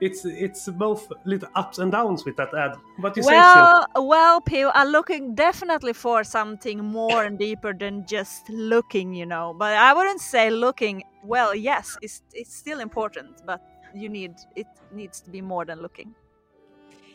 It's 0.00 0.24
it's 0.24 0.68
both 0.70 1.12
little 1.24 1.48
ups 1.54 1.78
and 1.78 1.92
downs 1.92 2.24
with 2.24 2.34
that 2.34 2.52
ad. 2.52 2.74
What 2.98 3.16
you 3.16 3.22
say, 3.22 3.38
Sil? 3.38 3.62
Well, 3.62 3.86
well, 3.94 4.40
Pio, 4.40 4.72
I'm 4.74 4.88
looking 4.88 5.36
definitely 5.36 5.92
for 5.92 6.24
something 6.24 6.82
more 6.82 7.22
and 7.22 7.38
deeper 7.38 7.72
than 7.72 8.04
just 8.06 8.48
looking, 8.48 9.14
you 9.14 9.24
know. 9.24 9.54
But 9.56 9.74
I 9.74 9.92
wouldn't 9.94 10.20
say 10.20 10.50
looking. 10.50 11.04
Well, 11.22 11.54
yes, 11.54 11.96
it's 12.02 12.22
it's 12.34 12.56
still 12.56 12.80
important, 12.80 13.42
but 13.46 13.60
you 13.94 14.08
need 14.08 14.34
it 14.56 14.66
needs 14.90 15.20
to 15.20 15.30
be 15.30 15.40
more 15.40 15.64
than 15.64 15.80
looking. 15.80 16.14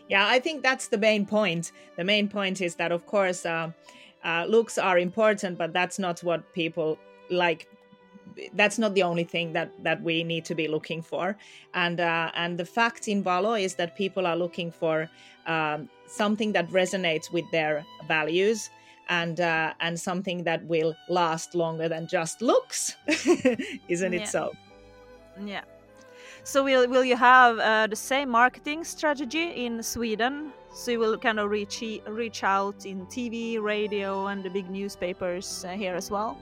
Yeah, 0.10 0.26
I 0.28 0.40
think 0.40 0.64
that's 0.64 0.88
the 0.88 0.98
main 0.98 1.26
point. 1.26 1.72
The 1.98 2.04
main 2.04 2.30
point 2.30 2.62
is 2.62 2.76
that, 2.76 2.92
of 2.92 3.06
course, 3.06 3.46
uh, 3.46 3.72
uh, 4.24 4.46
looks 4.48 4.78
are 4.78 4.98
important, 4.98 5.58
but 5.58 5.74
that's 5.74 6.00
not 6.00 6.24
what 6.24 6.54
people 6.54 6.98
like. 7.30 7.68
That's 8.54 8.78
not 8.78 8.94
the 8.94 9.04
only 9.04 9.24
thing 9.24 9.54
that 9.54 9.72
that 9.84 10.02
we 10.04 10.24
need 10.24 10.46
to 10.46 10.56
be 10.56 10.68
looking 10.68 11.02
for. 11.02 11.36
And 11.74 12.00
uh, 12.00 12.32
and 12.36 12.58
the 12.58 12.66
fact 12.66 13.08
in 13.08 13.24
Valo 13.24 13.60
is 13.62 13.76
that 13.76 13.96
people 13.98 14.26
are 14.28 14.36
looking 14.38 14.72
for 14.72 15.10
um, 15.46 15.90
something 16.06 16.54
that 16.54 16.70
resonates 16.70 17.32
with 17.32 17.46
their 17.52 17.86
values. 18.08 18.70
And 19.10 19.40
uh, 19.40 19.74
and 19.80 19.98
something 19.98 20.44
that 20.44 20.66
will 20.66 20.94
last 21.08 21.56
longer 21.56 21.88
than 21.88 22.08
just 22.08 22.42
looks, 22.42 22.98
isn't 23.88 24.14
Yeah. 24.14 24.20
it 24.22 24.28
so? 24.28 24.52
Yeah. 25.46 25.64
So 26.48 26.64
will 26.64 26.88
will 26.88 27.04
you 27.04 27.18
have 27.18 27.60
uh, 27.60 27.88
the 27.88 27.96
same 27.96 28.30
marketing 28.30 28.84
strategy 28.86 29.66
in 29.66 29.84
Sweden? 29.84 30.54
So 30.74 30.92
you 30.92 31.00
will 31.00 31.18
kind 31.18 31.40
of 31.40 31.50
reach 31.52 31.84
reach 32.08 32.44
out 32.44 32.86
in 32.86 33.06
TV, 33.08 33.60
radio, 33.62 34.28
and 34.28 34.44
the 34.44 34.50
big 34.50 34.70
newspapers 34.70 35.66
uh, 35.66 35.72
here 35.84 35.96
as 35.96 36.10
well. 36.10 36.38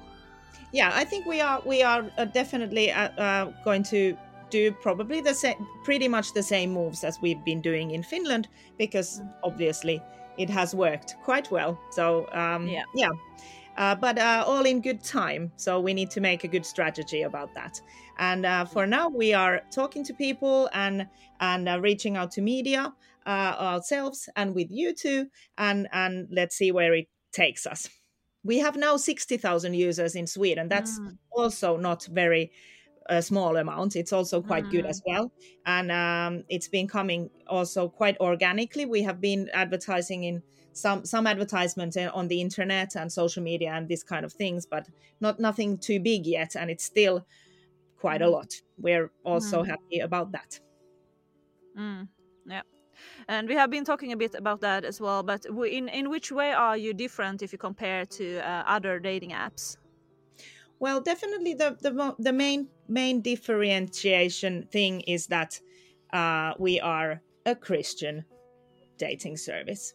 yeah 0.73 0.91
i 1.01 1.05
think 1.05 1.25
we 1.25 1.41
are 1.41 1.61
we 1.65 1.83
are 1.83 2.03
uh, 2.17 2.25
definitely 2.25 2.85
uh, 2.91 3.09
uh, 3.25 3.45
going 3.63 3.83
to 3.83 4.17
do 4.49 4.71
probably 4.87 5.21
the 5.21 5.33
same 5.33 5.55
pretty 5.83 6.07
much 6.07 6.27
the 6.33 6.43
same 6.43 6.69
moves 6.73 7.03
as 7.03 7.19
we've 7.21 7.43
been 7.45 7.61
doing 7.61 7.91
in 7.91 8.03
finland 8.03 8.47
because 8.77 9.21
obviously 9.43 10.01
it 10.37 10.49
has 10.49 10.73
worked 10.75 11.15
quite 11.23 11.47
well 11.51 11.73
so 11.91 12.05
um, 12.33 12.67
Yeah. 12.67 12.83
yeah 12.93 13.11
uh, 13.77 13.95
but 13.95 14.17
uh, 14.17 14.43
all 14.47 14.65
in 14.65 14.81
good 14.81 15.03
time 15.03 15.51
so 15.55 15.79
we 15.79 15.93
need 15.93 16.09
to 16.11 16.21
make 16.21 16.43
a 16.43 16.47
good 16.47 16.65
strategy 16.65 17.21
about 17.21 17.53
that 17.53 17.81
and 18.17 18.45
uh, 18.45 18.65
for 18.65 18.85
now 18.87 19.09
we 19.09 19.33
are 19.33 19.61
talking 19.71 20.03
to 20.03 20.13
people 20.13 20.69
and 20.73 21.07
and 21.39 21.67
uh, 21.69 21.79
reaching 21.79 22.17
out 22.17 22.31
to 22.31 22.41
media 22.41 22.93
uh, 23.25 23.55
ourselves 23.59 24.29
and 24.35 24.55
with 24.55 24.67
you 24.69 24.93
too 24.93 25.27
and 25.57 25.87
and 25.91 26.27
let's 26.31 26.55
see 26.55 26.71
where 26.71 26.93
it 26.93 27.07
takes 27.31 27.65
us 27.65 27.89
we 28.43 28.59
have 28.59 28.75
now 28.75 28.97
60,000 28.97 29.73
users 29.73 30.15
in 30.15 30.27
Sweden. 30.27 30.67
That's 30.69 30.99
Mm. 30.99 31.17
also 31.31 31.77
not 31.77 32.05
very 32.05 32.51
a 33.07 33.21
small 33.21 33.55
amount. 33.57 33.95
It's 33.95 34.13
also 34.13 34.41
quite 34.41 34.69
good 34.69 34.85
Mm. 34.85 34.89
as 34.89 35.01
well, 35.05 35.31
and 35.65 35.91
um, 35.91 36.43
it's 36.49 36.67
been 36.67 36.87
coming 36.87 37.29
also 37.47 37.89
quite 37.89 38.17
organically. 38.19 38.85
We 38.85 39.03
have 39.03 39.21
been 39.21 39.49
advertising 39.53 40.23
in 40.23 40.43
some 40.75 41.05
some 41.05 41.27
advertisements 41.27 41.97
on 41.97 42.27
the 42.27 42.41
internet 42.41 42.95
and 42.95 43.11
social 43.11 43.43
media 43.43 43.71
and 43.71 43.89
this 43.89 44.03
kind 44.03 44.25
of 44.25 44.33
things, 44.33 44.65
but 44.67 44.89
not 45.21 45.39
nothing 45.39 45.79
too 45.79 45.99
big 45.99 46.27
yet, 46.27 46.55
and 46.55 46.69
it's 46.71 46.83
still 46.85 47.25
quite 47.97 48.21
a 48.21 48.29
lot. 48.29 48.61
We're 48.77 49.11
also 49.23 49.63
Mm. 49.63 49.65
happy 49.65 49.99
about 49.99 50.31
that. 50.33 50.59
Mm, 51.77 52.09
yeah. 52.45 52.61
And 53.27 53.47
we 53.49 53.55
have 53.55 53.69
been 53.71 53.85
talking 53.85 54.11
a 54.13 54.17
bit 54.17 54.35
about 54.35 54.61
that 54.61 54.85
as 54.85 55.01
well. 55.01 55.23
But 55.23 55.45
in 55.45 55.89
in 55.89 56.09
which 56.09 56.31
way 56.31 56.53
are 56.53 56.77
you 56.77 56.93
different 56.93 57.43
if 57.43 57.53
you 57.53 57.59
compare 57.59 58.05
to 58.07 58.39
uh, 58.39 58.63
other 58.67 58.99
dating 58.99 59.31
apps? 59.31 59.77
Well, 60.79 61.01
definitely 61.01 61.53
the 61.53 61.77
the 61.81 62.15
the 62.19 62.33
main 62.33 62.69
main 62.87 63.21
differentiation 63.21 64.67
thing 64.67 65.01
is 65.01 65.27
that 65.27 65.61
uh, 66.11 66.53
we 66.59 66.79
are 66.79 67.23
a 67.45 67.55
Christian 67.55 68.25
dating 68.97 69.37
service. 69.37 69.93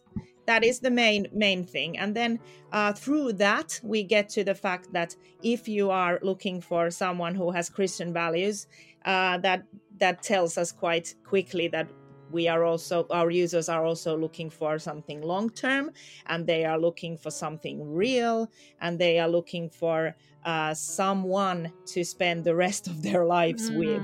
That 0.51 0.63
is 0.63 0.79
the 0.79 0.91
main 1.03 1.23
main 1.31 1.61
thing, 1.75 1.91
and 2.01 2.11
then 2.19 2.31
uh, 2.77 2.91
through 3.03 3.27
that 3.47 3.69
we 3.91 3.99
get 4.15 4.25
to 4.35 4.43
the 4.43 4.55
fact 4.65 4.85
that 4.97 5.15
if 5.41 5.61
you 5.75 5.91
are 6.03 6.19
looking 6.21 6.61
for 6.69 6.91
someone 6.91 7.35
who 7.39 7.51
has 7.57 7.69
Christian 7.77 8.11
values, 8.13 8.67
uh, 9.05 9.37
that 9.45 9.59
that 9.99 10.15
tells 10.31 10.57
us 10.57 10.69
quite 10.73 11.15
quickly 11.31 11.69
that 11.69 11.87
we 12.31 12.49
are 12.49 12.63
also 12.65 12.95
our 13.09 13.31
users 13.43 13.69
are 13.69 13.85
also 13.85 14.17
looking 14.17 14.49
for 14.49 14.79
something 14.79 15.21
long 15.21 15.49
term, 15.49 15.91
and 16.25 16.45
they 16.45 16.65
are 16.65 16.79
looking 16.87 17.17
for 17.17 17.31
something 17.31 17.77
real, 18.03 18.49
and 18.81 18.99
they 18.99 19.19
are 19.19 19.29
looking 19.29 19.69
for 19.69 19.99
uh, 20.43 20.73
someone 20.73 21.71
to 21.93 22.03
spend 22.03 22.43
the 22.43 22.55
rest 22.55 22.87
of 22.87 23.01
their 23.03 23.23
lives 23.25 23.71
with. 23.71 24.03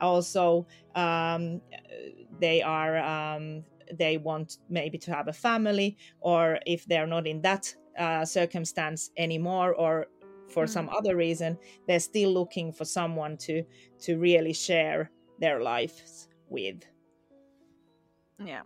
Also, 0.00 0.66
um, 0.94 1.62
they 2.38 2.60
are 2.60 2.98
um, 2.98 3.64
they 3.92 4.18
want 4.18 4.58
maybe 4.68 4.98
to 4.98 5.14
have 5.14 5.28
a 5.28 5.32
family, 5.32 5.96
or 6.20 6.58
if 6.66 6.84
they're 6.86 7.06
not 7.06 7.26
in 7.26 7.42
that 7.42 7.74
uh, 7.98 8.24
circumstance 8.24 9.10
anymore, 9.16 9.74
or 9.74 10.06
for 10.48 10.64
Mm. 10.64 10.68
some 10.68 10.88
other 10.90 11.16
reason, 11.16 11.58
they're 11.86 12.00
still 12.00 12.32
looking 12.32 12.72
for 12.72 12.84
someone 12.84 13.36
to 13.36 13.62
to 13.98 14.16
really 14.18 14.52
share 14.52 15.10
their 15.40 15.60
lives 15.60 16.28
with. 16.48 16.84
Yeah. 18.44 18.62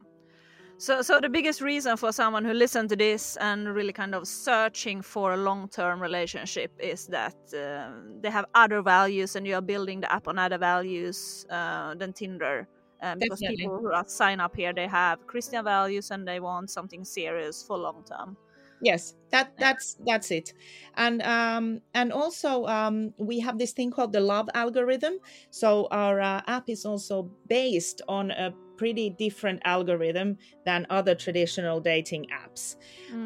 So, 0.78 1.02
so 1.02 1.20
the 1.20 1.28
biggest 1.28 1.60
reason 1.60 1.96
for 1.98 2.12
someone 2.12 2.42
who 2.42 2.54
listen 2.54 2.88
to 2.88 2.96
this 2.96 3.36
and 3.36 3.68
really 3.74 3.92
kind 3.92 4.14
of 4.14 4.26
searching 4.26 5.02
for 5.02 5.34
a 5.34 5.36
long-term 5.36 6.00
relationship 6.00 6.72
is 6.78 7.06
that 7.08 7.34
uh, 7.52 7.92
they 8.22 8.30
have 8.30 8.46
other 8.54 8.82
values, 8.82 9.36
and 9.36 9.46
you 9.46 9.56
are 9.56 9.62
building 9.62 10.00
the 10.00 10.10
app 10.10 10.26
on 10.26 10.38
other 10.38 10.58
values 10.58 11.46
uh, 11.50 11.94
than 11.96 12.12
Tinder. 12.14 12.66
Um, 13.02 13.18
because 13.18 13.40
Definitely. 13.40 13.64
people 13.64 13.78
who 13.78 13.92
are 13.92 14.04
sign 14.06 14.40
up 14.40 14.54
here, 14.54 14.72
they 14.72 14.86
have 14.86 15.26
Christian 15.26 15.64
values 15.64 16.10
and 16.10 16.28
they 16.28 16.38
want 16.38 16.70
something 16.70 17.04
serious 17.04 17.62
for 17.62 17.78
long 17.78 18.04
term. 18.04 18.36
Yes, 18.82 19.14
that 19.30 19.52
that's 19.58 19.98
that's 20.06 20.30
it, 20.30 20.54
and 20.94 21.20
um, 21.22 21.82
and 21.92 22.12
also 22.12 22.64
um, 22.64 23.12
we 23.18 23.38
have 23.40 23.58
this 23.58 23.72
thing 23.72 23.90
called 23.90 24.12
the 24.12 24.20
love 24.20 24.48
algorithm. 24.54 25.18
So 25.50 25.86
our 25.90 26.18
uh, 26.18 26.40
app 26.46 26.70
is 26.70 26.86
also 26.86 27.30
based 27.46 28.00
on 28.08 28.30
a 28.30 28.54
pretty 28.78 29.10
different 29.10 29.60
algorithm 29.66 30.38
than 30.64 30.86
other 30.88 31.14
traditional 31.14 31.78
dating 31.80 32.24
apps. 32.32 32.76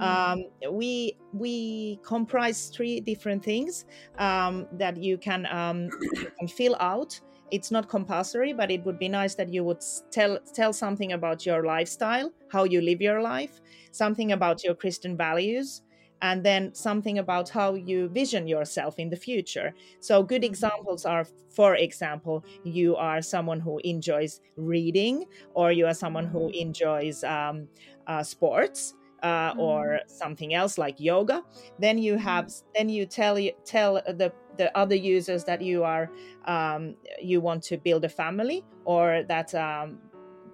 Um, 0.00 0.46
we 0.72 1.16
we 1.32 2.00
comprise 2.02 2.72
three 2.74 2.98
different 2.98 3.44
things 3.44 3.84
um, 4.18 4.66
that 4.72 4.96
you 4.96 5.16
can 5.16 5.46
um, 5.46 5.88
you 6.20 6.30
can 6.36 6.48
fill 6.48 6.74
out. 6.80 7.20
It's 7.50 7.70
not 7.70 7.88
compulsory, 7.88 8.52
but 8.52 8.70
it 8.70 8.84
would 8.84 8.98
be 8.98 9.08
nice 9.08 9.34
that 9.36 9.52
you 9.52 9.64
would 9.64 9.82
tell 10.10 10.38
tell 10.54 10.72
something 10.72 11.12
about 11.12 11.44
your 11.46 11.64
lifestyle, 11.64 12.32
how 12.48 12.64
you 12.64 12.80
live 12.80 13.00
your 13.00 13.20
life, 13.22 13.60
something 13.92 14.32
about 14.32 14.64
your 14.64 14.74
Christian 14.74 15.16
values, 15.16 15.82
and 16.22 16.44
then 16.44 16.74
something 16.74 17.18
about 17.18 17.50
how 17.50 17.74
you 17.74 18.08
vision 18.08 18.46
yourself 18.46 18.98
in 18.98 19.10
the 19.10 19.16
future. 19.16 19.74
So, 20.00 20.22
good 20.22 20.44
examples 20.44 21.04
are, 21.04 21.26
for 21.50 21.74
example, 21.74 22.44
you 22.62 22.96
are 22.96 23.20
someone 23.22 23.60
who 23.60 23.80
enjoys 23.84 24.40
reading, 24.56 25.24
or 25.52 25.70
you 25.72 25.86
are 25.86 25.94
someone 25.94 26.26
who 26.26 26.50
enjoys 26.54 27.22
um, 27.24 27.68
uh, 28.06 28.22
sports. 28.22 28.94
Uh, 29.24 29.54
or 29.56 30.00
something 30.06 30.52
else 30.52 30.76
like 30.76 31.00
yoga 31.00 31.42
then 31.78 31.96
you 31.96 32.18
have 32.18 32.52
then 32.74 32.90
you 32.90 33.06
tell 33.06 33.38
you 33.38 33.50
tell 33.64 33.94
the 33.94 34.30
the 34.58 34.76
other 34.76 34.94
users 34.94 35.44
that 35.44 35.62
you 35.62 35.82
are 35.82 36.10
um, 36.44 36.94
you 37.22 37.40
want 37.40 37.62
to 37.62 37.78
build 37.78 38.04
a 38.04 38.08
family 38.08 38.62
or 38.84 39.22
that 39.26 39.54
um, 39.54 39.98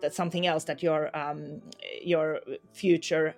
that's 0.01 0.17
something 0.17 0.47
else 0.47 0.65
that 0.65 0.83
your 0.83 1.15
um, 1.17 1.61
your 2.03 2.41
future 2.73 3.35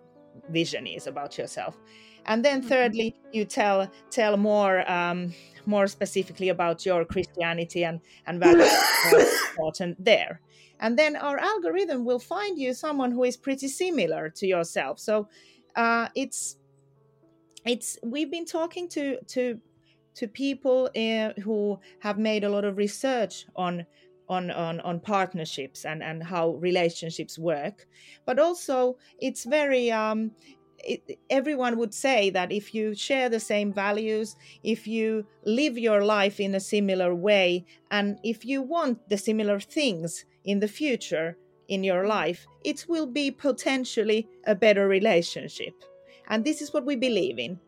vision 0.51 0.87
is 0.87 1.07
about 1.07 1.39
yourself. 1.39 1.79
And 2.25 2.45
then 2.45 2.63
thirdly 2.63 3.17
you 3.33 3.45
tell 3.45 3.91
tell 4.11 4.37
more 4.37 4.89
um, 4.91 5.35
more 5.67 5.87
specifically 5.87 6.49
about 6.49 6.87
your 6.87 7.05
christianity 7.05 7.85
and 7.85 8.01
and 8.27 8.41
values 8.41 8.73
important 9.51 10.03
there 10.05 10.41
and 10.81 10.99
then 10.99 11.17
our 11.17 11.39
algorithm 11.39 12.05
will 12.05 12.19
find 12.19 12.59
you 12.59 12.75
someone 12.75 13.13
who 13.13 13.25
is 13.25 13.37
pretty 13.37 13.69
similar 13.69 14.31
to 14.31 14.47
yourself. 14.47 14.99
So 14.99 15.29
uh, 15.77 16.09
it's 16.15 16.57
it's 17.65 17.99
we've 18.03 18.31
been 18.31 18.47
talking 18.47 18.89
to 18.91 19.19
to 19.29 19.61
to 20.15 20.29
people 20.29 20.91
uh, 20.97 21.41
who 21.43 21.79
have 22.01 22.19
made 22.19 22.45
a 22.45 22.49
lot 22.49 22.65
of 22.65 22.77
research 22.77 23.47
on 23.57 23.87
on 24.29 24.51
on, 24.51 24.81
on 24.81 25.01
partnerships 25.01 25.85
and 25.85 26.03
and 26.03 26.23
how 26.23 26.51
relationships 26.51 27.39
work. 27.39 27.87
But 28.27 28.39
also 28.39 28.97
it's 29.21 29.45
very 29.45 29.91
um 29.91 30.33
it, 30.85 31.19
everyone 31.31 31.77
would 31.79 31.95
say 31.95 32.31
that 32.31 32.51
if 32.51 32.75
you 32.75 32.95
share 32.95 33.29
the 33.29 33.39
same 33.39 33.73
values 33.73 34.35
if 34.65 34.87
you 34.87 35.25
live 35.45 35.79
your 35.79 36.05
life 36.05 36.41
in 36.41 36.57
a 36.57 36.61
similar 36.61 37.15
way 37.15 37.65
and 37.91 38.19
if 38.25 38.45
you 38.45 38.63
want 38.63 39.09
the 39.09 39.17
similar 39.17 39.61
things 39.61 40.25
in 40.45 40.61
the 40.61 40.69
future 40.69 41.37
in 41.69 41.85
your 41.85 42.07
life 42.07 42.47
it 42.65 42.85
will 42.89 43.07
be 43.07 43.31
potentially 43.31 44.29
a 44.47 44.55
better 44.55 44.89
relationship. 44.89 45.75
And 46.29 46.45
this 46.45 46.63
is 46.63 46.73
what 46.73 46.87
we 46.87 46.97
believe 46.97 47.39
in. 47.39 47.59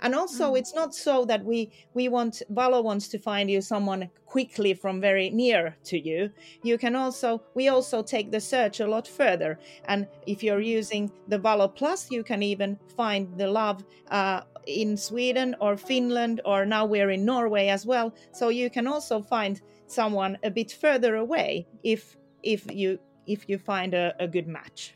And 0.00 0.14
also 0.14 0.54
it's 0.54 0.74
not 0.74 0.94
so 0.94 1.24
that 1.24 1.44
we 1.44 1.70
we 1.94 2.08
want 2.08 2.42
valo 2.52 2.82
wants 2.82 3.08
to 3.08 3.18
find 3.18 3.50
you 3.50 3.60
someone 3.60 4.10
quickly 4.26 4.74
from 4.74 5.00
very 5.00 5.30
near 5.30 5.76
to 5.84 5.98
you. 5.98 6.30
You 6.62 6.78
can 6.78 6.96
also 6.96 7.42
we 7.54 7.68
also 7.68 8.02
take 8.02 8.30
the 8.30 8.40
search 8.40 8.80
a 8.80 8.86
lot 8.86 9.06
further. 9.06 9.58
And 9.86 10.06
if 10.26 10.42
you're 10.42 10.60
using 10.60 11.10
the 11.28 11.38
valo 11.38 11.74
plus 11.74 12.10
you 12.10 12.22
can 12.22 12.42
even 12.42 12.78
find 12.96 13.28
the 13.38 13.46
love 13.46 13.84
uh, 14.10 14.42
in 14.66 14.96
sweden 14.96 15.54
or 15.60 15.76
finland 15.76 16.40
or 16.44 16.64
now 16.64 16.86
we're 16.86 17.10
in 17.10 17.24
norway 17.24 17.68
as 17.68 17.86
well. 17.86 18.14
So 18.32 18.48
you 18.48 18.70
can 18.70 18.86
also 18.86 19.22
find 19.22 19.60
someone 19.86 20.38
a 20.42 20.50
bit 20.50 20.72
further 20.72 21.16
away 21.16 21.66
if 21.82 22.16
if 22.44 22.70
you 22.72 22.98
if 23.26 23.48
you 23.48 23.58
find 23.58 23.94
a, 23.94 24.14
a 24.20 24.28
good 24.28 24.46
match 24.46 24.94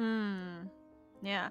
Mm, 0.00 0.68
yeah. 1.22 1.48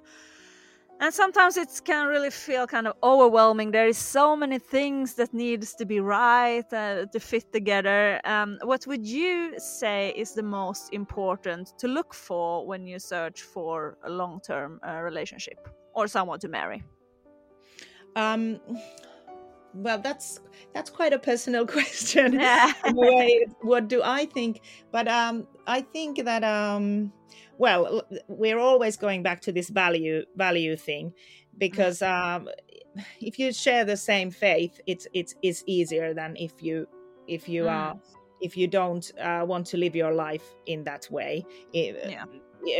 And 1.01 1.13
sometimes 1.13 1.55
it 1.55 1.69
can 1.85 2.07
really 2.07 2.29
feel 2.29 2.67
kind 2.67 2.85
of 2.85 2.93
overwhelming. 3.01 3.71
There 3.71 3.87
is 3.87 3.97
so 3.97 4.35
many 4.35 4.59
things 4.59 5.13
that 5.13 5.33
needs 5.33 5.73
to 5.75 5.85
be 5.85 6.01
right 6.01 6.65
uh, 6.73 7.05
to 7.05 7.19
fit 7.21 7.53
together. 7.53 8.19
Um, 8.25 8.59
what 8.63 8.85
would 8.85 9.05
you 9.05 9.53
say 9.57 10.09
is 10.17 10.33
the 10.33 10.43
most 10.43 10.91
important 10.91 11.71
to 11.77 11.87
look 11.87 12.13
for 12.13 12.67
when 12.67 12.85
you 12.85 12.99
search 12.99 13.43
for 13.43 13.97
a 14.03 14.09
long-term 14.09 14.81
uh, 14.85 14.99
relationship 15.01 15.69
or 15.93 16.07
someone 16.07 16.39
to 16.39 16.49
marry? 16.49 16.83
Um, 18.17 18.59
well, 19.73 19.99
that's 19.99 20.39
that's 20.73 20.89
quite 20.89 21.13
a 21.13 21.19
personal 21.19 21.65
question. 21.77 22.39
Way, 22.85 23.45
what 23.61 23.87
do 23.87 24.01
I 24.03 24.25
think? 24.25 24.61
But 24.91 25.07
um, 25.07 25.47
I 25.67 25.81
think 25.81 26.23
that 26.25 26.43
um, 26.43 27.11
well, 27.57 28.03
we're 28.27 28.59
always 28.59 28.97
going 28.97 29.23
back 29.23 29.41
to 29.41 29.51
this 29.51 29.69
value 29.69 30.23
value 30.35 30.75
thing 30.75 31.13
because 31.57 32.01
um, 32.01 32.47
if 33.21 33.37
you 33.39 33.51
share 33.53 33.85
the 33.85 33.97
same 33.97 34.31
faith, 34.31 34.79
it's 34.87 35.07
it's 35.13 35.35
it's 35.41 35.63
easier 35.67 36.13
than 36.13 36.35
if 36.37 36.61
you 36.61 36.87
if 37.27 37.47
you 37.47 37.63
Mm. 37.63 37.71
are 37.71 37.95
if 38.41 38.55
you 38.55 38.67
don't 38.67 39.11
uh, 39.19 39.43
want 39.45 39.65
to 39.67 39.77
live 39.77 39.95
your 39.95 40.13
life 40.13 40.55
in 40.65 40.83
that 40.85 41.05
way 41.11 41.45
i- 41.75 41.93
Yeah. 42.07 42.25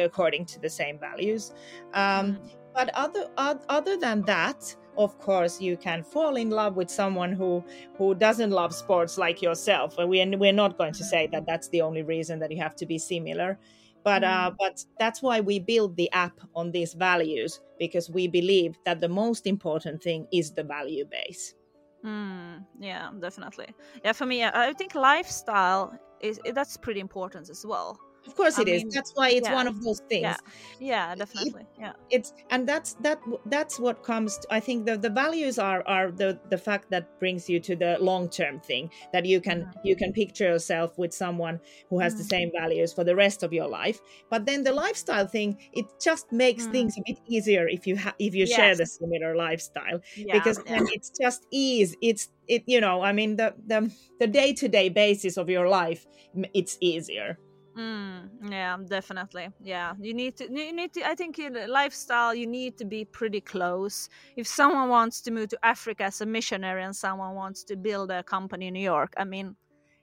according 0.06 0.46
to 0.46 0.60
the 0.60 0.70
same 0.70 0.98
values. 1.00 1.54
Um, 1.94 2.38
Mm. 2.38 2.50
But 2.74 2.90
other 2.94 3.30
other 3.38 3.98
than 3.98 4.22
that 4.24 4.76
of 4.98 5.18
course 5.20 5.62
you 5.62 5.78
can 5.78 6.04
fall 6.04 6.36
in 6.36 6.50
love 6.50 6.76
with 6.76 6.90
someone 6.90 7.32
who 7.32 7.64
who 7.98 8.14
doesn't 8.16 8.52
love 8.52 8.74
sports 8.74 9.18
like 9.18 9.42
yourself 9.42 9.98
and 9.98 10.10
we're, 10.10 10.38
we're 10.38 10.54
not 10.54 10.78
going 10.78 10.94
to 10.94 11.04
say 11.04 11.28
that 11.32 11.46
that's 11.46 11.70
the 11.70 11.82
only 11.82 12.04
reason 12.04 12.40
that 12.40 12.52
you 12.52 12.58
have 12.58 12.76
to 12.76 12.86
be 12.86 12.98
similar 12.98 13.58
but 14.04 14.24
uh, 14.24 14.52
but 14.58 14.84
that's 14.98 15.22
why 15.22 15.40
we 15.40 15.60
build 15.60 15.96
the 15.96 16.12
app 16.12 16.40
on 16.56 16.72
these 16.72 16.94
values 16.94 17.60
because 17.78 18.10
we 18.10 18.28
believe 18.28 18.78
that 18.86 19.00
the 19.00 19.10
most 19.10 19.46
important 19.48 20.02
thing 20.02 20.28
is 20.32 20.54
the 20.54 20.64
value 20.64 21.06
base 21.06 21.56
Mm, 22.04 22.66
yeah, 22.80 23.12
definitely. 23.20 23.68
Yeah, 24.04 24.14
for 24.14 24.26
me, 24.26 24.44
I 24.44 24.70
I 24.70 24.74
think 24.74 24.96
lifestyle 24.96 25.94
is 26.22 26.40
that's 26.54 26.78
pretty 26.78 27.00
important 27.02 27.50
as 27.50 27.66
well. 27.66 28.00
Of 28.28 28.36
course 28.36 28.58
I 28.58 28.62
it 28.62 28.68
is. 28.68 28.84
mean, 28.84 28.90
that's 28.94 29.12
why 29.16 29.30
it's 29.30 29.48
yeah, 29.48 29.54
one 29.56 29.68
of 29.68 29.82
those 29.82 30.02
things 30.10 30.24
Yeah, 30.24 30.38
yeah, 30.80 31.16
definitely. 31.16 31.66
Yeah. 31.78 31.94
it's 32.10 32.34
and 32.50 32.68
that's 32.68 32.96
that 32.96 33.20
that's 33.46 33.80
what 33.80 34.04
comes 34.04 34.38
to, 34.40 34.48
i 34.54 34.60
think 34.60 34.86
the, 34.86 34.98
the 34.98 35.10
values 35.10 35.60
are 35.60 35.84
are 35.88 36.12
the 36.12 36.40
the 36.50 36.58
fact 36.58 36.90
that 36.90 37.08
brings 37.20 37.48
you 37.50 37.60
to 37.60 37.76
the 37.76 37.98
long 38.00 38.30
term 38.30 38.60
thing 38.60 38.90
that 39.14 39.26
you 39.26 39.40
can 39.42 39.60
Mhm. 39.60 39.74
you 39.84 39.96
can 39.96 40.12
picture 40.14 40.46
yourself 40.46 40.98
with 40.98 41.14
someone 41.14 41.60
who 41.90 42.00
has 42.00 42.16
the 42.16 42.24
Mhm. 42.24 42.30
same 42.36 42.52
values 42.60 42.94
for 42.94 43.04
the 43.04 43.16
rest 43.16 43.44
of 43.44 43.54
your 43.54 43.68
life 43.68 44.00
but 44.30 44.46
then 44.46 44.64
the 44.64 44.74
lifestyle 44.74 45.28
thing 45.28 45.58
it 45.72 45.86
just 46.02 46.32
makes 46.32 46.66
Mm. 46.66 46.72
things 46.72 46.96
a 46.98 47.02
bit 47.06 47.20
easier 47.28 47.68
if 47.68 47.86
you 47.88 47.96
ha- 47.98 48.16
if 48.20 48.34
you 48.36 48.46
share 48.46 48.76
the 48.76 48.86
similar 48.86 49.36
lifestyle 49.36 50.00
yeah 50.16 50.32
because 50.32 50.58
then 50.68 50.86
it's 50.96 51.12
just 51.22 51.46
ease 51.52 51.96
it's 52.02 52.30
it 52.48 52.64
you 52.68 52.82
know 52.82 53.02
i 53.02 53.12
mean 53.12 53.36
the 53.38 53.54
the 53.68 53.92
the 54.20 54.28
day-to-day 54.28 54.90
basis 54.90 55.38
of 55.38 55.50
your 55.50 55.68
life 55.70 56.06
it's 56.54 56.78
easier 56.82 57.38
Mm, 57.80 58.52
yeah, 58.52 58.78
definitely. 58.88 59.50
Yeah, 59.60 59.94
you 60.02 60.14
need 60.14 60.36
to. 60.38 60.46
You 60.52 60.74
need 60.74 60.94
to. 60.94 61.08
I 61.08 61.16
think 61.16 61.40
in 61.40 61.54
lifestyle, 61.70 62.34
you 62.36 62.48
need 62.48 62.78
to 62.80 62.86
be 62.86 63.06
pretty 63.06 63.42
close. 63.42 64.10
If 64.36 64.48
someone 64.48 64.90
wants 64.90 65.22
to 65.22 65.32
move 65.32 65.50
to 65.50 65.60
Africa 65.64 66.06
as 66.06 66.20
a 66.22 66.26
missionary 66.26 66.84
and 66.84 66.96
someone 66.96 67.36
wants 67.36 67.64
to 67.66 67.78
build 67.78 68.12
a 68.12 68.24
company 68.24 68.68
in 68.68 68.74
New 68.74 68.82
York, 68.82 69.14
I 69.18 69.24
mean, 69.24 69.56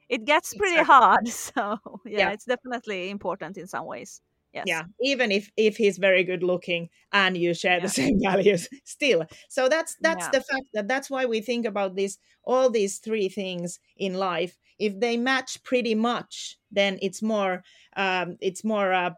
it 0.09 0.25
gets 0.27 0.55
pretty 0.55 0.83
Exactly. 0.83 0.85
hard. 0.85 1.29
So 1.29 1.79
yeah, 2.07 2.29
Yeah. 2.29 2.33
it's 2.33 2.47
definitely 2.47 3.11
important 3.11 3.59
in 3.59 3.69
some 3.69 3.87
ways. 3.87 4.23
Yes. 4.55 4.73
yeah 4.73 4.85
even 5.01 5.31
if 5.31 5.51
if 5.57 5.77
he's 5.77 5.99
very 5.99 6.25
good 6.25 6.43
looking 6.43 6.89
and 7.13 7.37
you 7.37 7.53
share 7.55 7.81
the 7.81 7.89
same 7.89 8.19
values 8.23 8.69
still 8.85 9.27
so 9.49 9.69
that's 9.69 9.97
that's 10.01 10.29
Yeah. 10.29 10.33
the 10.33 10.41
fact 10.41 10.67
that 10.73 10.89
that's 10.89 11.11
why 11.11 11.27
we 11.27 11.41
think 11.41 11.67
about 11.67 11.95
this 11.97 12.19
all 12.45 12.71
these 12.71 12.99
three 12.99 13.29
things 13.29 13.79
in 13.97 14.15
life 14.15 14.57
if 14.79 14.99
they 15.01 15.17
match 15.17 15.63
pretty 15.63 15.95
much 15.95 16.59
then 16.71 16.99
it's 17.03 17.23
more 17.23 17.63
um, 17.97 18.37
it's 18.41 18.63
more 18.65 18.93
uh, 18.93 19.11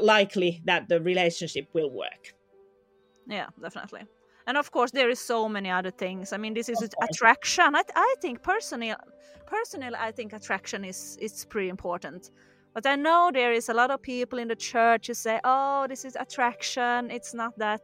likely 0.00 0.62
that 0.64 0.88
the 0.88 1.00
relationship 1.00 1.68
will 1.72 1.90
work 1.90 2.34
Yeah, 3.26 3.46
definitely. 3.60 4.06
And 4.46 4.56
of 4.56 4.70
course, 4.70 4.92
there 4.92 5.10
is 5.10 5.18
so 5.18 5.48
many 5.48 5.70
other 5.70 5.90
things. 5.90 6.32
I 6.32 6.36
mean, 6.36 6.54
this 6.54 6.68
is 6.68 6.88
attraction. 7.02 7.74
I, 7.74 7.82
I 7.94 8.14
think 8.20 8.42
personally, 8.42 8.94
personally, 9.46 9.96
I 9.98 10.12
think 10.12 10.32
attraction 10.32 10.84
is 10.84 11.18
is 11.20 11.44
pretty 11.44 11.68
important. 11.68 12.30
But 12.76 12.84
I 12.84 12.94
know 12.94 13.30
there 13.32 13.54
is 13.54 13.70
a 13.70 13.72
lot 13.72 13.90
of 13.90 14.02
people 14.02 14.38
in 14.38 14.48
the 14.48 14.54
church 14.54 15.06
who 15.06 15.14
say, 15.14 15.40
"Oh, 15.44 15.86
this 15.88 16.04
is 16.04 16.14
attraction. 16.14 17.10
It's 17.10 17.32
not 17.32 17.56
that 17.56 17.80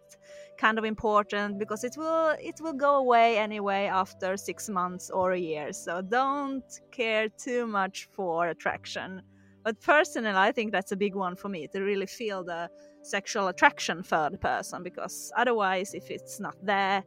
kind 0.59 0.78
of 0.78 0.84
important 0.84 1.59
because 1.59 1.82
it 1.82 1.95
will 1.97 2.36
it 2.38 2.61
will 2.61 2.74
go 2.74 2.97
away 2.97 3.38
anyway 3.38 3.86
after 3.86 4.36
six 4.36 4.68
months 4.68 5.09
or 5.09 5.32
a 5.32 5.38
year. 5.38 5.72
So 5.72 6.03
don't 6.03 6.70
care 6.90 7.30
too 7.30 7.66
much 7.66 8.07
for 8.12 8.49
attraction." 8.49 9.22
But 9.64 9.80
personally, 9.80 10.36
I 10.49 10.53
think 10.53 10.72
that's 10.72 10.93
a 10.93 10.97
big 10.97 11.14
one 11.14 11.36
for 11.36 11.49
me 11.49 11.68
to 11.68 11.80
really 11.80 12.07
feel 12.07 12.45
the 12.45 12.68
sexual 13.03 13.49
attraction 13.49 14.03
for 14.03 14.28
the 14.30 14.36
person 14.36 14.82
because 14.82 15.32
otherwise 15.38 15.95
if 15.95 16.11
it's 16.11 16.38
not 16.38 16.57
there 16.62 17.03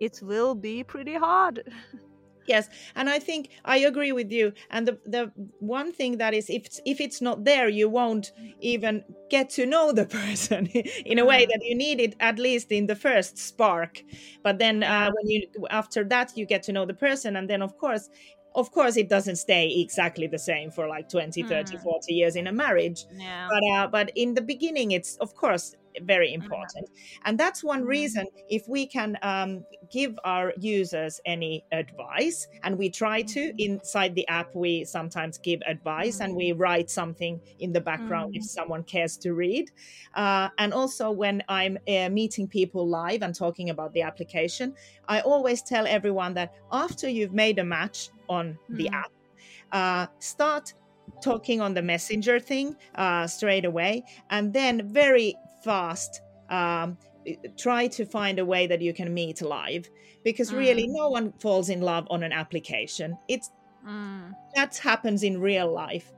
it 0.00 0.20
will 0.22 0.54
be 0.54 0.82
pretty 0.82 1.14
hard 1.14 1.62
yes 2.46 2.68
and 2.94 3.08
i 3.10 3.18
think 3.18 3.50
i 3.64 3.76
agree 3.78 4.12
with 4.12 4.30
you 4.30 4.52
and 4.70 4.86
the 4.88 4.98
the 5.04 5.32
one 5.58 5.92
thing 5.92 6.18
that 6.18 6.34
is 6.34 6.48
if 6.48 6.66
if 6.84 7.00
it's 7.00 7.20
not 7.20 7.44
there 7.44 7.68
you 7.68 7.88
won't 7.88 8.32
even 8.60 9.04
get 9.30 9.50
to 9.50 9.66
know 9.66 9.92
the 9.92 10.06
person 10.20 10.66
in 11.04 11.18
a 11.18 11.24
way 11.24 11.38
Mm. 11.38 11.46
that 11.46 11.60
you 11.62 11.76
need 11.76 12.00
it 12.00 12.14
at 12.20 12.38
least 12.38 12.70
in 12.72 12.86
the 12.86 12.96
first 12.96 13.38
spark 13.38 14.02
but 14.42 14.58
then 14.58 14.82
uh, 14.82 15.10
when 15.10 15.28
you 15.28 15.42
after 15.70 16.04
that 16.04 16.32
you 16.36 16.46
get 16.46 16.62
to 16.62 16.72
know 16.72 16.86
the 16.86 16.94
person 16.94 17.36
and 17.36 17.48
then 17.50 17.62
of 17.62 17.76
course 17.76 18.08
of 18.54 18.70
course 18.70 18.96
it 18.96 19.08
doesn't 19.08 19.36
stay 19.36 19.68
exactly 19.80 20.26
the 20.26 20.38
same 20.38 20.70
for 20.70 20.88
like 20.88 21.08
20 21.08 21.42
30 21.44 21.76
Mm. 21.76 21.82
40 21.82 22.14
years 22.14 22.36
in 22.36 22.46
a 22.46 22.52
marriage 22.52 23.04
yeah 23.10 23.48
but 23.48 23.62
uh, 23.74 23.86
but 23.88 24.10
in 24.14 24.34
the 24.34 24.42
beginning 24.42 24.90
it's 24.92 25.16
of 25.16 25.34
course 25.34 25.74
very 26.02 26.32
important. 26.32 26.88
And 27.24 27.38
that's 27.38 27.62
one 27.62 27.82
Mhm. 27.82 27.84
reason 27.84 28.26
if 28.48 28.66
we 28.68 28.86
can 28.86 29.16
um, 29.22 29.66
give 29.90 30.18
our 30.24 30.52
users 30.56 31.20
any 31.24 31.64
advice 31.72 32.46
and 32.62 32.78
we 32.78 32.90
try 32.90 33.22
to 33.22 33.52
inside 33.58 34.14
the 34.14 34.26
app 34.28 34.54
we 34.54 34.84
sometimes 34.84 35.38
give 35.38 35.60
advice 35.66 36.20
and 36.20 36.34
we 36.34 36.52
write 36.52 36.90
something 36.90 37.40
in 37.58 37.72
the 37.72 37.80
background 37.80 38.28
if 38.32 38.44
someone 38.44 38.84
cares 38.84 39.16
to 39.18 39.32
read. 39.34 39.70
Uh, 40.14 40.48
and 40.58 40.72
also 40.72 41.10
when 41.10 41.42
i'm 41.48 41.78
uh, 41.88 42.08
meeting 42.08 42.48
people 42.48 42.88
live 42.88 43.22
and 43.22 43.34
talking 43.34 43.68
about 43.70 43.92
the 43.92 44.02
application 44.02 44.74
i 45.08 45.20
always 45.20 45.62
tell 45.62 45.86
everyone 45.86 46.34
that 46.34 46.52
after 46.70 47.08
you've 47.08 47.32
made 47.32 47.58
a 47.58 47.64
match 47.64 48.10
on 48.28 48.58
the 48.72 48.88
Mhm. 48.88 49.04
app 49.04 49.12
uh, 49.72 50.06
start 50.20 50.74
talking 51.22 51.60
on 51.60 51.74
the 51.74 51.82
messenger 51.82 52.40
thing 52.40 52.76
uh, 52.96 53.26
straight 53.26 53.64
away. 53.64 54.04
And 54.30 54.52
then 54.54 54.92
very 54.92 55.40
fast 55.66 56.22
um, 56.50 56.98
try 57.58 57.88
to 57.88 58.06
find 58.06 58.38
a 58.38 58.46
way 58.46 58.66
that 58.68 58.82
you 58.82 58.94
can 58.94 59.12
meet 59.14 59.42
live 59.42 59.90
because 60.24 60.54
really 60.54 60.86
no 60.88 61.08
one 61.10 61.32
falls 61.40 61.68
in 61.68 61.80
love 61.82 62.06
on 62.10 62.22
an 62.22 62.32
application. 62.32 63.18
It's 63.28 63.50
Mm, 63.82 64.36
that 64.54 64.76
happens 64.78 65.22
in 65.22 65.40
real 65.40 65.72
life 65.72 66.12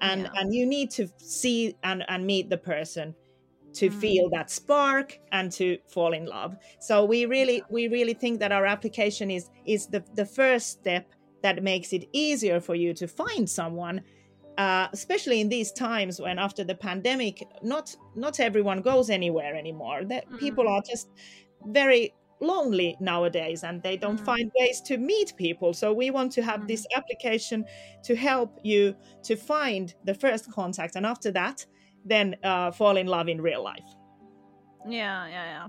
and 0.00 0.28
Yeah. 0.28 0.34
and 0.36 0.54
you 0.54 0.66
need 0.66 0.90
to 0.92 1.08
see 1.18 1.78
and 1.82 2.04
and 2.08 2.26
meet 2.26 2.50
the 2.50 2.58
person 2.58 3.16
to 3.74 3.90
Mm. 3.90 3.90
feel 3.90 4.30
that 4.30 4.50
spark 4.50 5.20
and 5.32 5.52
to 5.52 5.78
fall 5.88 6.12
in 6.14 6.26
love. 6.26 6.56
So 6.80 7.04
we 7.04 7.26
really 7.26 7.66
we 7.70 7.88
really 7.88 8.14
think 8.14 8.40
that 8.40 8.52
our 8.52 8.66
application 8.66 9.30
is 9.30 9.50
is 9.66 9.88
the 9.88 10.06
the 10.12 10.26
first 10.26 10.68
step 10.70 11.14
that 11.42 11.62
makes 11.62 11.92
it 11.92 12.06
easier 12.12 12.60
for 12.60 12.74
you 12.74 12.94
to 12.94 13.08
find 13.08 13.50
someone 13.50 14.02
uh, 14.58 14.88
especially 14.92 15.40
in 15.40 15.48
these 15.48 15.72
times 15.72 16.20
when 16.20 16.38
after 16.38 16.64
the 16.64 16.74
pandemic 16.74 17.42
not 17.62 17.94
not 18.14 18.40
everyone 18.40 18.82
goes 18.82 19.10
anywhere 19.10 19.54
anymore. 19.56 20.04
That 20.04 20.36
people 20.36 20.68
are 20.68 20.82
just 20.90 21.08
very 21.62 22.14
lonely 22.40 22.96
nowadays 23.00 23.64
and 23.64 23.82
they 23.82 23.96
don't 23.96 24.20
Mhm. 24.20 24.24
find 24.24 24.50
ways 24.58 24.80
to 24.82 24.98
meet 24.98 25.34
people. 25.36 25.72
So 25.72 25.92
we 25.92 26.10
want 26.10 26.32
to 26.32 26.42
have 26.42 26.66
this 26.66 26.86
application 26.94 27.64
to 28.02 28.16
help 28.16 28.58
you 28.62 28.96
to 29.22 29.36
find 29.36 29.94
the 30.04 30.14
first 30.14 30.50
contact 30.52 30.96
and 30.96 31.06
after 31.06 31.30
that 31.32 31.66
then 32.04 32.36
uh, 32.42 32.70
fall 32.70 32.96
in 32.98 33.06
love 33.06 33.28
in 33.28 33.40
real 33.40 33.62
life. 33.62 33.94
Yeah 34.86 35.26
yeah 35.26 35.44
yeah. 35.44 35.68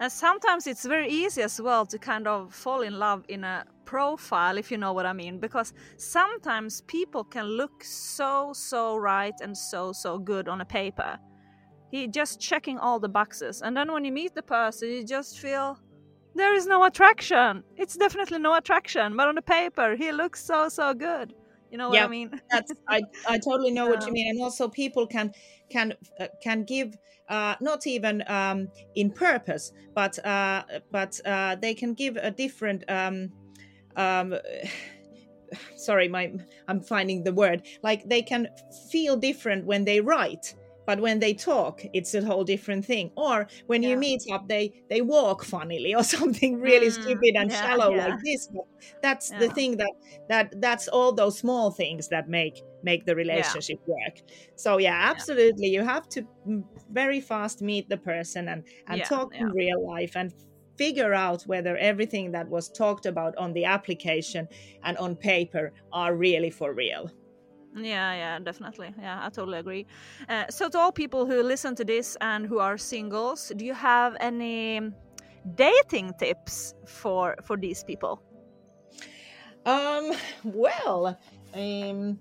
And 0.00 0.12
sometimes 0.12 0.66
it's 0.66 0.84
very 0.84 1.08
easy 1.08 1.42
as 1.42 1.60
well 1.60 1.86
to 1.86 1.98
kind 1.98 2.26
of 2.28 2.54
fall 2.54 2.82
in 2.82 2.98
love 2.98 3.24
in 3.28 3.44
a 3.44 3.64
profile 3.84 4.58
if 4.58 4.70
you 4.70 4.78
know 4.78 4.92
what 4.92 5.06
i 5.06 5.12
mean 5.12 5.38
because 5.38 5.72
sometimes 5.98 6.80
people 6.82 7.24
can 7.24 7.46
look 7.46 7.84
so 7.84 8.52
so 8.54 8.96
right 8.96 9.34
and 9.40 9.56
so 9.56 9.92
so 9.92 10.18
good 10.18 10.48
on 10.48 10.60
a 10.60 10.64
paper 10.66 11.18
he 11.90 12.08
just 12.08 12.40
checking 12.40 12.78
all 12.78 13.00
the 13.00 13.08
boxes 13.08 13.62
and 13.62 13.76
then 13.76 13.92
when 13.92 14.04
you 14.04 14.12
meet 14.12 14.34
the 14.34 14.42
person 14.42 14.88
you 14.88 15.04
just 15.04 15.38
feel 15.38 15.78
there 16.34 16.54
is 16.54 16.66
no 16.66 16.84
attraction 16.84 17.64
it's 17.76 17.96
definitely 17.96 18.38
no 18.38 18.54
attraction 18.54 19.16
but 19.16 19.28
on 19.28 19.34
the 19.36 19.42
paper 19.42 19.96
he 19.96 20.12
looks 20.12 20.44
so 20.44 20.68
so 20.68 20.94
good 20.94 21.34
You 21.70 21.78
know 21.78 21.90
what 21.90 21.98
Yeah. 21.98 22.04
I 22.04 22.08
mean? 22.08 22.30
That's 22.50 22.72
I, 22.88 23.02
I 23.26 23.38
totally 23.38 23.72
know 23.72 23.88
what 23.88 24.06
you 24.06 24.12
mean. 24.12 24.28
And 24.30 24.40
also, 24.42 24.68
people 24.68 25.06
can 25.06 25.32
can 25.70 25.88
I 25.88 25.88
totally 25.88 25.88
know 25.88 25.88
what 25.88 25.88
you 25.88 25.88
mean. 25.88 25.90
And 25.90 25.90
also, 25.90 25.90
people 25.90 25.94
can 25.94 25.94
can 25.94 25.94
uh, 26.20 26.28
can 26.42 26.64
give 26.64 26.96
uh, 27.28 27.56
not 27.60 27.86
even 27.86 28.22
um, 28.26 28.68
in 28.94 29.12
purpose, 29.12 29.72
but 29.94 30.24
uh, 30.24 30.64
but 30.90 31.20
uh, 31.24 31.56
they 31.56 31.74
can 31.74 31.94
give 31.94 32.16
a 32.16 32.30
different. 32.30 32.84
Um, 32.88 33.32
um, 33.96 34.34
sorry, 35.76 36.08
my 36.08 36.34
I'm 36.68 36.80
finding 36.80 37.24
the 37.24 37.32
word. 37.32 37.66
Like 37.82 38.04
they 38.08 38.22
can 38.22 38.48
feel 38.90 39.16
different 39.16 39.66
when 39.66 39.84
they 39.84 40.00
write. 40.00 40.54
But 40.86 41.00
when 41.00 41.18
they 41.18 41.32
talk, 41.32 41.80
it's 41.94 42.12
a 42.12 42.22
whole 42.22 42.44
different 42.44 42.84
thing. 42.84 43.10
Or 43.16 43.48
when 43.68 43.82
you 43.82 43.96
meet 43.96 44.20
up, 44.30 44.48
they 44.48 44.72
they 44.90 45.00
walk 45.00 45.42
funnily 45.44 45.94
or 45.94 46.02
something 46.16 46.60
really 46.60 46.90
Mm, 46.90 46.90
stupid 46.90 47.34
and 47.36 47.50
yeah, 47.50 47.52
shallow 47.52 47.90
yeah. 47.90 47.96
like 47.96 48.18
this. 48.22 48.48
But 48.52 48.64
that's 49.02 49.32
the 49.32 49.48
thing 49.48 49.78
that 49.78 49.92
that 50.28 50.60
that's 50.60 50.88
all 50.88 51.12
those 51.12 51.38
small 51.38 51.70
things 51.70 52.08
that 52.08 52.28
make 52.28 52.62
make 52.82 53.06
the 53.06 53.14
relationship 53.16 53.78
work 53.86 54.20
so 54.56 54.76
yeah 54.76 55.08
absolutely 55.10 55.68
you 55.68 55.82
have 55.82 56.06
to 56.06 56.22
very 56.90 57.20
fast 57.20 57.62
meet 57.62 57.88
the 57.88 57.96
person 57.96 58.48
and 58.48 58.62
and 58.88 59.02
Yeah, 59.02 59.04
talk 59.04 59.34
in 59.38 59.50
real 59.50 59.84
life 59.86 60.12
and 60.16 60.32
figure 60.76 61.14
out 61.14 61.42
whether 61.42 61.76
everything 61.76 62.32
that 62.32 62.48
was 62.48 62.68
talked 62.68 63.06
about 63.06 63.36
on 63.36 63.52
the 63.52 63.64
application 63.64 64.48
and 64.82 64.96
on 64.98 65.16
paper 65.16 65.72
are 65.92 66.14
really 66.14 66.50
for 66.50 66.72
real 66.74 67.10
Yeah, 67.76 68.14
yeah, 68.14 68.38
definitely. 68.38 68.94
Yeah, 69.00 69.18
I 69.26 69.30
totally 69.30 69.58
agree. 69.58 69.86
Uh, 70.28 70.44
so, 70.48 70.68
to 70.68 70.78
all 70.78 70.92
people 70.92 71.26
who 71.26 71.42
listen 71.42 71.74
to 71.74 71.84
this 71.84 72.16
and 72.20 72.46
who 72.46 72.60
are 72.60 72.78
singles, 72.78 73.52
do 73.56 73.64
you 73.64 73.74
have 73.74 74.16
any 74.20 74.80
dating 75.56 76.12
tips 76.18 76.74
for 76.86 77.34
for 77.42 77.56
these 77.56 77.84
people? 77.84 78.22
Um, 79.66 80.12
well, 80.44 81.18
um, 81.54 82.18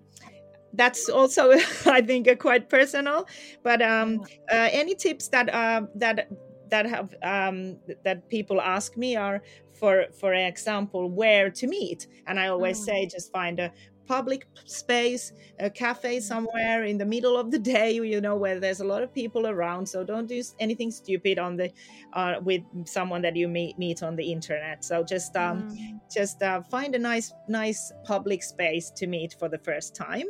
that's 0.74 1.10
also 1.10 1.52
I 1.86 2.02
think 2.02 2.28
uh, 2.28 2.36
quite 2.36 2.70
personal. 2.70 3.28
But 3.64 3.82
um, 3.82 4.22
uh, 4.52 4.70
any 4.72 4.96
tips 4.96 5.30
that 5.30 5.54
uh, 5.54 5.84
that 5.96 6.28
that 6.74 6.86
have 6.88 7.14
um, 7.24 7.80
that 8.04 8.30
people 8.30 8.60
ask 8.62 8.98
me 8.98 9.16
are 9.16 9.42
for 9.80 10.08
for 10.20 10.34
example 10.34 11.10
where 11.12 11.50
to 11.52 11.68
meet, 11.68 12.08
and 12.28 12.40
I 12.40 12.48
always 12.48 12.80
Mm. 12.80 12.86
say 12.88 13.08
just 13.08 13.32
find 13.32 13.60
a 13.60 13.72
public 14.06 14.46
space 14.66 15.32
a 15.60 15.70
cafe 15.70 16.20
somewhere 16.20 16.84
in 16.84 16.98
the 16.98 17.06
middle 17.06 17.38
of 17.38 17.52
the 17.52 17.60
day 17.60 17.94
you 18.14 18.20
know 18.20 18.36
where 18.36 18.60
there's 18.60 18.82
a 18.82 18.86
lot 18.94 19.04
of 19.04 19.14
people 19.14 19.48
around. 19.48 19.88
So 19.88 20.04
don't 20.04 20.28
do 20.28 20.42
anything 20.60 20.92
stupid 20.92 21.40
on 21.40 21.58
the 21.58 21.72
uh, 22.14 22.36
with 22.42 22.64
someone 22.88 23.22
that 23.22 23.36
you 23.36 23.48
meet 23.48 23.78
meet 23.78 24.04
on 24.04 24.16
the 24.16 24.32
internet. 24.32 24.84
So 24.84 25.04
just 25.04 25.36
um, 25.36 25.66
Mm. 25.66 26.02
just 26.12 26.42
uh, 26.42 26.62
find 26.64 26.96
a 26.96 27.00
nice 27.00 27.34
nice 27.48 27.92
public 28.04 28.44
space 28.44 28.92
to 28.98 29.08
meet 29.08 29.36
for 29.40 29.50
the 29.50 29.60
first 29.60 29.96
time. 29.96 30.28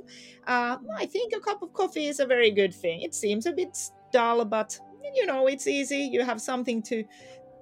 Uh, 0.48 0.78
i 1.00 1.06
think 1.06 1.34
a 1.36 1.40
cup 1.42 1.62
of 1.62 1.74
coffee 1.74 2.08
is 2.08 2.20
a 2.20 2.26
very 2.26 2.52
good 2.52 2.74
thing. 2.74 3.02
It 3.02 3.14
seems 3.14 3.46
a 3.46 3.54
bit 3.54 3.78
dull 4.12 4.46
but 4.46 4.80
you 5.16 5.26
know 5.26 5.48
it's 5.48 5.68
easy 5.68 5.98
you 6.12 6.24
have 6.24 6.40
something 6.42 6.82
to 6.82 7.04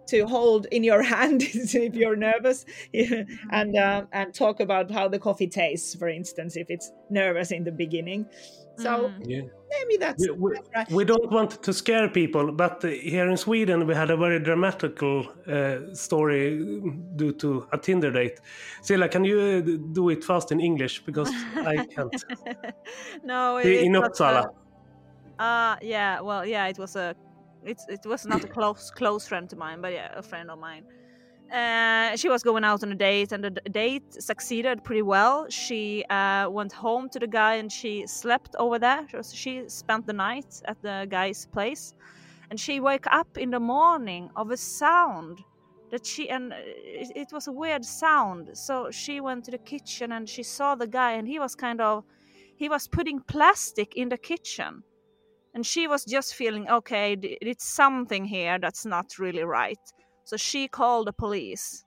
to 0.07 0.25
hold 0.25 0.65
in 0.71 0.83
your 0.83 1.01
hand 1.15 1.41
if 1.53 1.95
you're 1.95 2.15
nervous 2.15 2.65
and 3.51 3.75
uh, 3.77 4.03
and 4.11 4.33
talk 4.33 4.59
about 4.59 4.91
how 4.91 5.07
the 5.07 5.19
coffee 5.19 5.47
tastes 5.47 5.95
for 5.95 6.07
instance 6.09 6.55
if 6.57 6.67
it's 6.69 6.91
nervous 7.09 7.51
in 7.51 7.63
the 7.63 7.71
beginning 7.71 8.25
so 8.77 8.91
Mm. 9.09 9.13
Yeah. 9.27 9.41
maybe 9.69 9.97
that's, 9.97 10.27
We, 10.27 10.31
we, 10.31 10.51
right 10.75 10.89
we 10.91 11.03
don't 11.05 11.29
want 11.31 11.61
to 11.61 11.73
scare 11.73 12.07
people, 12.09 12.51
but 12.53 12.83
uh, 12.83 12.87
here 12.87 13.29
in 13.29 13.37
Sweden 13.37 13.85
we 13.85 13.93
had 13.93 14.09
a 14.09 14.17
very 14.17 14.39
dramatical 14.39 15.27
uh, 15.47 15.93
story 15.93 16.57
due 17.15 17.33
to 17.33 17.67
a 17.73 17.77
Tinder 17.77 18.11
date. 18.11 18.39
Silla, 18.81 19.07
can 19.09 19.23
you 19.25 19.39
uh, 19.39 19.93
do 19.93 20.09
it 20.09 20.23
fast 20.23 20.51
in 20.51 20.59
English 20.59 21.03
because 21.05 21.29
I 21.57 21.85
can't? 21.95 22.15
no, 23.23 23.57
I- 23.57 23.63
in 23.63 23.91
was, 23.91 24.09
Uppsala. 24.09 24.49
Uh, 25.37 25.43
uh, 25.43 25.75
yeah, 25.81 26.21
well, 26.21 26.45
yeah, 26.45 26.67
it 26.67 26.79
was 26.79 26.95
a, 26.95 27.13
it's 27.63 27.85
it 27.87 28.05
was 28.05 28.25
not 28.25 28.43
a 28.43 28.47
close 28.47 28.91
close 28.91 29.27
friend 29.27 29.49
to 29.49 29.55
mine, 29.55 29.81
but 29.81 29.93
yeah, 29.93 30.11
a 30.15 30.21
friend 30.21 30.49
of 30.49 30.59
mine. 30.59 30.85
Uh, 31.51 32.15
she 32.15 32.29
was 32.29 32.43
going 32.43 32.63
out 32.63 32.81
on 32.81 32.91
a 32.91 32.95
date, 32.95 33.33
and 33.33 33.43
the 33.43 33.49
date 33.49 34.13
succeeded 34.23 34.83
pretty 34.83 35.01
well. 35.01 35.45
She 35.49 36.05
uh, 36.09 36.47
went 36.49 36.71
home 36.71 37.09
to 37.09 37.19
the 37.19 37.27
guy, 37.27 37.55
and 37.55 37.69
she 37.69 38.07
slept 38.07 38.55
over 38.57 38.79
there. 38.79 39.05
She 39.33 39.67
spent 39.67 40.07
the 40.07 40.13
night 40.13 40.61
at 40.65 40.81
the 40.81 41.07
guy's 41.09 41.45
place, 41.47 41.93
and 42.49 42.59
she 42.59 42.79
woke 42.79 43.05
up 43.07 43.37
in 43.37 43.49
the 43.51 43.59
morning 43.59 44.29
of 44.37 44.51
a 44.51 44.57
sound 44.57 45.43
that 45.91 46.05
she 46.05 46.29
and 46.29 46.53
uh, 46.53 46.55
it, 46.57 47.11
it 47.15 47.27
was 47.33 47.47
a 47.47 47.51
weird 47.51 47.83
sound. 47.83 48.49
So 48.53 48.89
she 48.91 49.19
went 49.19 49.43
to 49.45 49.51
the 49.51 49.57
kitchen 49.57 50.13
and 50.13 50.27
she 50.27 50.43
saw 50.43 50.75
the 50.75 50.87
guy, 50.87 51.11
and 51.13 51.27
he 51.27 51.37
was 51.37 51.53
kind 51.53 51.81
of 51.81 52.05
he 52.55 52.69
was 52.69 52.87
putting 52.87 53.19
plastic 53.19 53.95
in 53.95 54.07
the 54.07 54.17
kitchen 54.17 54.83
and 55.53 55.65
she 55.65 55.87
was 55.87 56.05
just 56.05 56.35
feeling 56.35 56.69
okay 56.69 57.13
it's 57.41 57.65
something 57.65 58.25
here 58.25 58.59
that's 58.59 58.85
not 58.85 59.17
really 59.19 59.43
right. 59.43 59.79
So 60.23 60.37
she 60.37 60.67
called 60.67 61.07
the 61.07 61.13
police 61.13 61.85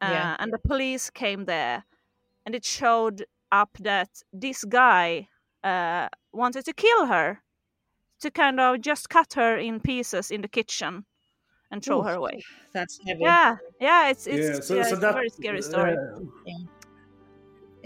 uh, 0.00 0.10
Yeah. 0.10 0.36
and 0.38 0.52
the 0.52 0.58
police 0.58 1.10
came 1.10 1.44
there 1.44 1.84
and 2.46 2.54
it 2.54 2.64
showed 2.64 3.24
up 3.52 3.70
that 3.80 4.10
this 4.32 4.64
guy 4.64 5.28
uh, 5.62 6.08
wanted 6.32 6.64
to 6.66 6.72
kill 6.72 7.06
her 7.06 7.42
to 8.20 8.30
kind 8.30 8.60
of 8.60 8.80
just 8.80 9.08
cut 9.08 9.34
her 9.34 9.56
in 9.58 9.80
pieces 9.80 10.30
in 10.30 10.42
the 10.42 10.48
kitchen 10.48 11.04
and 11.70 11.84
throw 11.84 12.00
Oof. 12.00 12.06
her 12.06 12.14
away. 12.14 12.42
That's 12.72 12.98
heavy. 13.06 13.20
Yeah 13.22 13.56
yeah 13.80 14.08
it's 14.10 14.26
it's, 14.26 14.48
yeah, 14.48 14.60
so, 14.60 14.74
yeah, 14.76 14.82
so 14.84 14.94
it's 14.94 15.00
that, 15.00 15.10
a 15.10 15.12
very 15.14 15.28
scary 15.30 15.62
story. 15.62 15.92
uh, 15.92 16.20
yeah, 16.46 16.58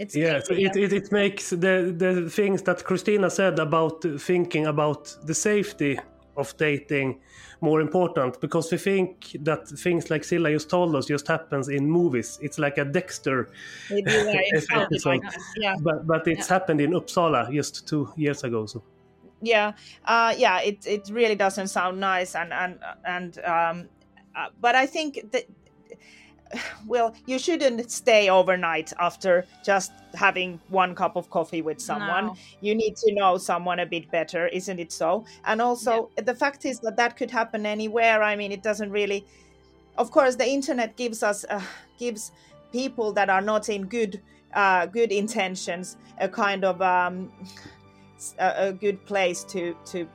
so 0.07 0.53
heavy, 0.53 0.65
it, 0.65 0.75
it, 0.75 0.93
it 0.93 1.11
makes 1.11 1.49
the, 1.49 1.93
the 1.97 2.29
things 2.29 2.61
that 2.63 2.83
Christina 2.83 3.29
said 3.29 3.59
about 3.59 4.03
thinking 4.19 4.67
about 4.67 5.15
the 5.25 5.33
safety 5.33 5.99
of 6.37 6.55
dating 6.57 7.19
more 7.61 7.81
important 7.81 8.39
because 8.39 8.71
we 8.71 8.77
think 8.77 9.35
that 9.41 9.67
things 9.67 10.09
like 10.09 10.23
Silla 10.23 10.49
just 10.49 10.69
told 10.69 10.95
us 10.95 11.05
just 11.07 11.27
happens 11.27 11.67
in 11.67 11.89
movies. 11.89 12.39
It's 12.41 12.57
like 12.57 12.77
a 12.77 12.85
Dexter, 12.85 13.49
It's 13.89 14.67
episode. 14.71 15.21
yeah 15.57 15.75
but 15.81 16.07
but 16.07 16.27
it's 16.27 16.47
happened 16.47 16.79
in 16.81 16.91
Uppsala 16.91 17.51
just 17.51 17.87
two 17.87 18.13
years 18.15 18.43
ago. 18.43 18.65
So 18.65 18.81
yeah 19.41 19.73
uh 20.05 20.33
yeah 20.37 20.59
it 20.59 20.85
it 20.85 21.09
really 21.11 21.35
doesn't 21.35 21.67
sound 21.67 21.99
nice 21.99 22.35
and 22.35 22.51
and 22.51 22.79
and 23.05 23.39
um 23.45 23.87
uh, 24.35 24.49
but 24.59 24.75
i 24.75 24.85
think 24.85 25.31
that 25.31 25.45
well 26.87 27.13
you 27.25 27.37
shouldn't 27.37 27.91
stay 27.91 28.29
overnight 28.29 28.91
after 28.99 29.45
just 29.63 29.91
having 30.15 30.59
one 30.69 30.95
cup 30.95 31.15
of 31.15 31.29
coffee 31.29 31.61
with 31.61 31.79
someone. 31.79 32.27
No. 32.27 32.35
you 32.61 32.73
need 32.75 32.95
to 32.97 33.13
know 33.13 33.37
someone 33.37 33.79
a 33.79 33.85
bit 33.85 34.09
better 34.11 34.47
isn't 34.47 34.79
it 34.79 34.91
so? 34.91 35.25
And 35.45 35.61
also 35.61 36.09
the 36.15 36.35
fact 36.35 36.65
is 36.65 36.79
that 36.79 36.97
that 36.97 37.17
could 37.17 37.31
happen 37.31 37.65
anywhere. 37.65 38.23
I 38.23 38.35
mean 38.35 38.51
it 38.51 38.63
doesn't 38.63 38.91
really 38.91 39.25
of 39.97 40.11
course 40.11 40.35
the 40.35 40.47
internet 40.47 40.95
gives 40.95 41.23
us 41.23 41.45
uh, 41.49 41.61
gives 41.97 42.31
people 42.71 43.11
that 43.13 43.29
are 43.29 43.41
not 43.41 43.69
in 43.69 43.85
good 43.85 44.21
uh, 44.53 44.85
good 44.87 45.11
intentions 45.11 45.97
a 46.19 46.27
kind 46.27 46.65
of 46.65 46.81
um, 46.81 47.31
a, 48.39 48.67
a 48.67 48.73
good 48.73 49.05
place 49.05 49.43
to 49.45 49.75
to 49.85 50.07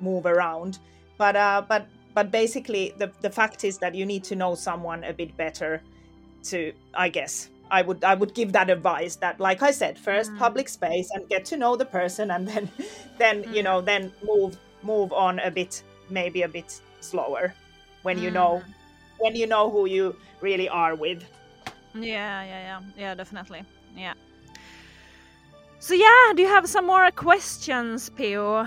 move 0.00 0.26
around. 0.26 0.78
But 1.18 1.36
uh, 1.36 1.62
but 1.68 1.86
but 2.14 2.30
basically 2.30 2.92
the, 2.98 3.10
the 3.20 3.30
fact 3.30 3.64
is 3.64 3.78
that 3.78 3.94
you 3.94 4.04
need 4.06 4.24
to 4.24 4.36
know 4.36 4.54
someone 4.54 5.04
a 5.04 5.12
bit 5.12 5.36
better 5.36 5.82
to 6.44 6.72
i 6.94 7.08
guess 7.08 7.48
i 7.70 7.82
would 7.82 8.02
i 8.04 8.14
would 8.14 8.34
give 8.34 8.52
that 8.52 8.68
advice 8.70 9.16
that 9.16 9.38
like 9.40 9.62
i 9.62 9.70
said 9.70 9.98
first 9.98 10.32
Mm. 10.32 10.38
public 10.38 10.68
space 10.68 11.08
and 11.14 11.28
get 11.28 11.44
to 11.44 11.56
know 11.56 11.76
the 11.76 11.84
person 11.84 12.30
and 12.30 12.46
then 12.48 12.68
then 13.18 13.44
you 13.52 13.62
Mm. 13.62 13.64
know 13.64 13.80
then 13.80 14.12
move 14.24 14.56
move 14.82 15.12
on 15.12 15.38
a 15.40 15.50
bit 15.50 15.82
maybe 16.10 16.42
a 16.42 16.48
bit 16.48 16.80
slower 17.00 17.54
when 18.02 18.18
you 18.18 18.30
know 18.30 18.62
Mm. 18.62 18.74
when 19.18 19.36
you 19.36 19.46
know 19.46 19.70
who 19.70 19.86
you 19.86 20.16
really 20.40 20.68
are 20.68 20.94
with 20.96 21.22
Yeah, 21.94 22.44
yeah, 22.44 22.60
yeah, 22.68 22.80
yeah, 22.96 23.14
definitely. 23.14 23.62
Yeah. 23.96 24.14
So 25.78 25.94
yeah, 25.94 26.32
do 26.34 26.42
you 26.42 26.48
have 26.48 26.66
some 26.68 26.86
more 26.86 27.10
questions, 27.10 28.08
Pio, 28.10 28.66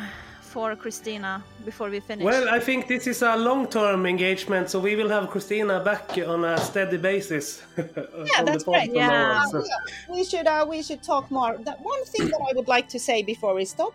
for 0.55 0.73
Christina 0.77 1.43
before 1.65 1.89
we 1.89 1.99
finish? 1.99 2.23
well, 2.23 2.47
I 2.47 2.59
think 2.67 2.87
this 2.87 3.07
is 3.07 3.21
a 3.21 3.35
long-term 3.35 4.05
engagement, 4.05 4.69
so 4.69 4.79
we 4.79 4.95
will 4.95 5.09
have 5.09 5.29
Christina 5.29 5.81
back 5.83 6.17
on 6.33 6.45
a 6.45 6.57
steady 6.69 6.97
basis. 6.97 7.45
Yeah, 8.31 8.43
that's 8.47 8.63
pod 8.63 8.73
right. 8.75 8.89
from 8.89 8.99
now 8.99 9.11
Yeah. 9.11 9.41
on, 9.41 9.49
so- 9.51 10.13
we 10.15 10.21
should 10.23 10.47
uh, 10.47 10.65
we 10.73 10.79
should 10.87 11.03
talk 11.11 11.25
more. 11.39 11.51
That 11.67 11.79
one 11.93 12.03
thing 12.11 12.25
that 12.31 12.41
I 12.49 12.51
would 12.57 12.69
like 12.75 12.87
to 12.95 12.99
say 13.07 13.17
before 13.33 13.53
we 13.59 13.65
stop 13.65 13.93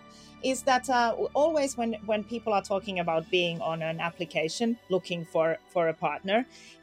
is 0.53 0.59
that 0.71 0.85
uh, 0.99 1.15
always 1.43 1.71
when 1.81 1.91
when 2.11 2.21
people 2.35 2.53
are 2.59 2.65
talking 2.75 2.97
about 3.05 3.23
being 3.39 3.57
on 3.73 3.79
an 3.91 3.99
application 4.09 4.69
looking 4.95 5.21
for 5.33 5.47
for 5.73 5.89
a 5.89 5.95
partner, 6.09 6.39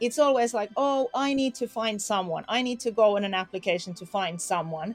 it's 0.06 0.18
always 0.26 0.50
like, 0.60 0.70
oh, 0.76 1.00
I 1.26 1.28
need 1.40 1.54
to 1.62 1.66
find 1.80 1.96
someone. 2.12 2.42
I 2.56 2.62
need 2.68 2.80
to 2.86 2.90
go 3.02 3.06
on 3.16 3.22
an 3.30 3.34
application 3.44 3.94
to 4.00 4.04
find 4.18 4.34
someone, 4.52 4.90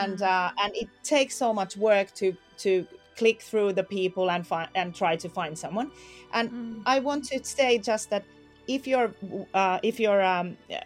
and 0.00 0.18
Mm. 0.18 0.30
uh, 0.32 0.62
and 0.62 0.70
it 0.82 0.88
takes 1.14 1.34
so 1.44 1.48
much 1.60 1.72
work 1.76 2.06
to 2.20 2.26
to 2.64 2.72
click 3.16 3.42
through 3.42 3.72
the 3.72 3.84
people 3.84 4.30
and 4.30 4.46
find 4.46 4.68
and 4.74 4.94
try 4.94 5.16
to 5.16 5.28
find 5.28 5.56
someone. 5.58 5.90
And 6.32 6.50
Mm. 6.50 6.82
I 6.86 7.00
want 7.00 7.24
to 7.26 7.44
say 7.44 7.78
just 7.78 8.10
that 8.10 8.24
if 8.68 8.86
you're 8.86 9.12
uh, 9.54 9.78
if 9.82 9.98
you're 10.00 10.22
um, 10.22 10.56
uh, 10.70 10.76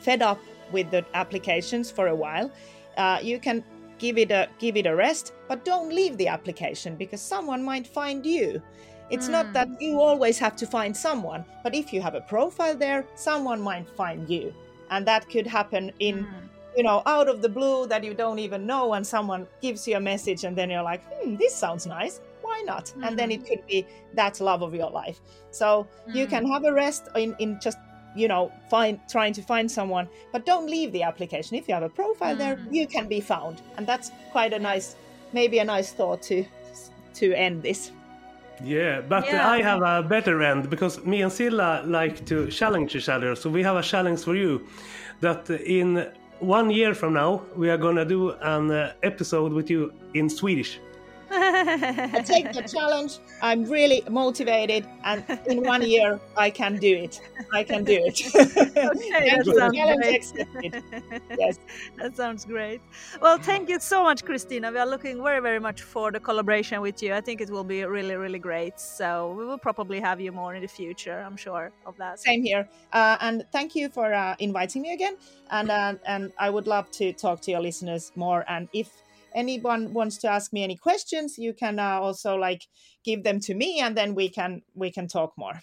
fed 0.00 0.22
up 0.22 0.40
with 0.72 0.90
the 0.90 1.04
applications 1.14 1.90
for 1.90 2.08
a 2.08 2.14
while, 2.14 2.50
uh, 2.96 3.18
you 3.22 3.38
can 3.38 3.62
give 3.98 4.18
it 4.18 4.30
a 4.30 4.48
give 4.58 4.76
it 4.76 4.86
a 4.86 4.94
rest, 4.94 5.32
but 5.48 5.64
don't 5.64 5.90
leave 5.94 6.16
the 6.16 6.28
application 6.28 6.96
because 6.96 7.20
someone 7.20 7.64
might 7.64 7.86
find 7.86 8.26
you. 8.26 8.62
It's 9.08 9.28
not 9.28 9.52
that 9.52 9.68
you 9.80 10.00
always 10.00 10.38
have 10.40 10.56
to 10.56 10.66
find 10.66 10.96
someone, 10.96 11.44
but 11.62 11.74
if 11.74 11.92
you 11.92 12.02
have 12.02 12.16
a 12.16 12.20
profile 12.22 12.76
there, 12.76 13.04
someone 13.14 13.60
might 13.60 13.88
find 13.88 14.28
you, 14.28 14.52
and 14.90 15.06
that 15.06 15.28
could 15.30 15.46
happen 15.46 15.92
in 16.00 16.26
you 16.76 16.82
know 16.82 17.02
out 17.06 17.28
of 17.28 17.42
the 17.42 17.48
blue 17.48 17.86
that 17.86 18.04
you 18.04 18.14
don't 18.14 18.38
even 18.38 18.66
know, 18.66 18.94
and 18.94 19.06
someone 19.06 19.46
gives 19.60 19.86
you 19.88 19.96
a 19.96 20.00
message, 20.00 20.44
and 20.44 20.56
then 20.56 20.70
you're 20.70 20.82
like, 20.82 21.02
hmm, 21.10 21.36
this 21.36 21.54
sounds 21.54 21.86
nice. 21.86 22.20
Why 22.42 22.62
not? 22.64 22.92
And 23.02 23.18
then 23.18 23.30
mm-hmm. 23.30 23.42
it 23.42 23.48
could 23.48 23.66
be 23.66 23.86
that 24.14 24.40
love 24.40 24.62
of 24.62 24.74
your 24.74 24.90
life. 24.90 25.20
So 25.50 25.86
you 26.06 26.26
mm. 26.26 26.30
can 26.30 26.46
have 26.46 26.64
a 26.64 26.72
rest 26.72 27.08
in, 27.16 27.34
in 27.38 27.58
just 27.60 27.78
you 28.14 28.28
know 28.28 28.50
find 28.70 28.98
trying 29.08 29.34
to 29.34 29.42
find 29.42 29.70
someone 29.70 30.08
but 30.32 30.46
don't 30.46 30.68
leave 30.70 30.90
the 30.92 31.02
application 31.02 31.54
if 31.54 31.68
you 31.68 31.74
have 31.74 31.82
a 31.82 31.88
profile 31.88 32.34
there 32.34 32.56
mm-hmm. 32.56 32.74
you 32.74 32.86
can 32.86 33.06
be 33.06 33.20
found 33.20 33.60
and 33.76 33.86
that's 33.86 34.10
quite 34.32 34.54
a 34.54 34.58
nice 34.58 34.96
maybe 35.34 35.58
a 35.58 35.64
nice 35.64 35.92
thought 35.92 36.22
to 36.22 36.42
to 37.12 37.34
end 37.34 37.62
this 37.62 37.92
Yeah, 38.64 39.02
but 39.02 39.26
Yeah. 39.26 39.48
I 39.48 39.62
have 39.62 39.82
a 39.82 40.02
better 40.02 40.42
end 40.42 40.70
because 40.70 41.04
me 41.04 41.22
and 41.22 41.32
Silla 41.32 41.82
like 41.84 42.24
to 42.26 42.48
challenge 42.48 42.96
each 42.96 43.08
other. 43.08 43.34
So 43.34 43.50
we 43.50 43.62
have 43.62 43.76
a 43.76 43.82
challenge 43.82 44.24
for 44.24 44.34
you 44.34 44.66
that 45.20 45.50
in 45.50 46.06
one 46.40 46.70
year 46.70 46.94
from 46.94 47.14
now 47.14 47.42
we 47.56 47.70
are 47.70 47.78
gonna 47.78 48.04
do 48.04 48.30
an 48.42 48.70
uh, 48.70 48.92
episode 49.02 49.52
with 49.52 49.70
you 49.70 49.92
in 50.14 50.28
Swedish. 50.28 50.78
I 51.30 52.22
take 52.24 52.52
the 52.52 52.62
challenge 52.62 53.18
i'm 53.42 53.64
really 53.64 54.02
motivated 54.10 54.86
and 55.04 55.24
in 55.46 55.62
one 55.62 55.82
year 55.82 56.20
i 56.36 56.50
can 56.50 56.76
do 56.78 56.94
it 56.96 57.20
i 57.52 57.62
can 57.64 57.84
do 57.84 57.98
it 58.04 58.20
Okay, 58.76 59.30
that 59.30 59.46
sounds 59.56 59.80
great. 59.96 60.24
yes 61.38 61.58
That 61.98 62.16
sounds 62.16 62.44
great. 62.44 62.80
Well, 63.20 63.38
thank 63.38 63.68
you 63.68 63.78
so 63.80 64.02
much, 64.02 64.24
Christina. 64.24 64.70
We 64.70 64.78
are 64.78 64.86
looking 64.86 65.22
very, 65.22 65.40
very 65.40 65.58
much 65.60 65.82
for 65.82 66.10
the 66.12 66.20
collaboration 66.20 66.80
with 66.80 67.02
you. 67.02 67.14
I 67.14 67.20
think 67.20 67.40
it 67.40 67.50
will 67.50 67.64
be 67.64 67.84
really, 67.84 68.16
really 68.16 68.38
great. 68.38 68.78
So 68.78 69.32
we 69.36 69.44
will 69.44 69.58
probably 69.58 70.00
have 70.00 70.20
you 70.20 70.32
more 70.32 70.54
in 70.54 70.62
the 70.62 70.68
future. 70.68 71.20
I'm 71.26 71.36
sure 71.36 71.72
of 71.86 71.96
that. 71.98 72.18
same 72.20 72.42
here 72.42 72.68
uh, 72.92 73.16
and 73.20 73.44
thank 73.52 73.74
you 73.74 73.88
for 73.88 74.12
uh, 74.12 74.34
inviting 74.38 74.82
me 74.82 74.92
again 74.92 75.16
and 75.50 75.70
uh, 75.70 75.94
and 76.06 76.32
i 76.38 76.48
would 76.50 76.66
love 76.66 76.90
to 76.90 77.12
talk 77.12 77.40
to 77.40 77.50
your 77.50 77.60
listeners 77.60 78.12
more 78.16 78.44
and 78.48 78.68
if 78.72 78.88
anyone 79.36 79.92
wants 79.92 80.16
to 80.18 80.28
ask 80.28 80.52
me 80.52 80.64
any 80.64 80.76
questions 80.76 81.38
you 81.38 81.52
can 81.52 81.78
uh, 81.78 82.00
also 82.00 82.36
like 82.36 82.62
give 83.04 83.22
them 83.22 83.38
to 83.40 83.54
me 83.54 83.80
and 83.80 83.96
then 83.96 84.14
we 84.14 84.28
can 84.28 84.62
we 84.74 84.90
can 84.90 85.06
talk 85.06 85.32
more 85.36 85.60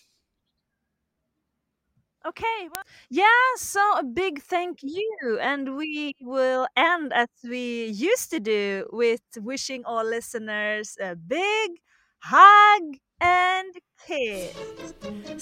Okay, 2.26 2.70
well, 2.74 2.86
yeah, 3.10 3.26
so 3.58 3.82
a 3.98 4.04
big 4.04 4.42
thank 4.42 4.80
you. 4.82 5.40
And 5.42 5.76
we 5.76 6.16
will 6.22 6.68
end 6.78 7.12
as 7.14 7.28
we 7.44 7.88
used 7.88 8.30
to 8.30 8.40
do 8.40 8.88
with 8.94 9.20
wishing 9.36 9.84
all 9.84 10.06
listeners 10.06 10.96
a 11.02 11.18
big 11.18 11.72
hug 12.20 12.96
and 13.24 13.74
kiss. 14.08 14.54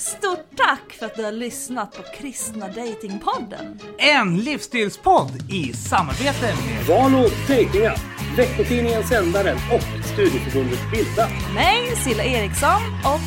Stort 0.02 0.46
tack 0.58 0.94
för 0.94 1.06
att 1.06 1.16
du 1.16 1.24
har 1.24 1.32
lyssnat 1.32 1.96
på 1.98 2.04
Kristna 2.04 2.68
Datingpodden. 2.68 3.80
En 3.98 4.38
livsstilspodd 4.38 5.52
i 5.52 5.74
samarbete 5.74 6.56
med 6.66 6.86
Valo 6.88 7.24
Datingapp, 7.48 8.00
veckotidningen 8.38 9.04
Sändaren 9.04 9.58
och 9.74 9.82
studieförbundet 10.14 10.80
Bilda. 10.92 11.30
Mig, 11.56 11.96
Silla 11.96 12.24
Eriksson 12.24 12.82
och 13.06 13.22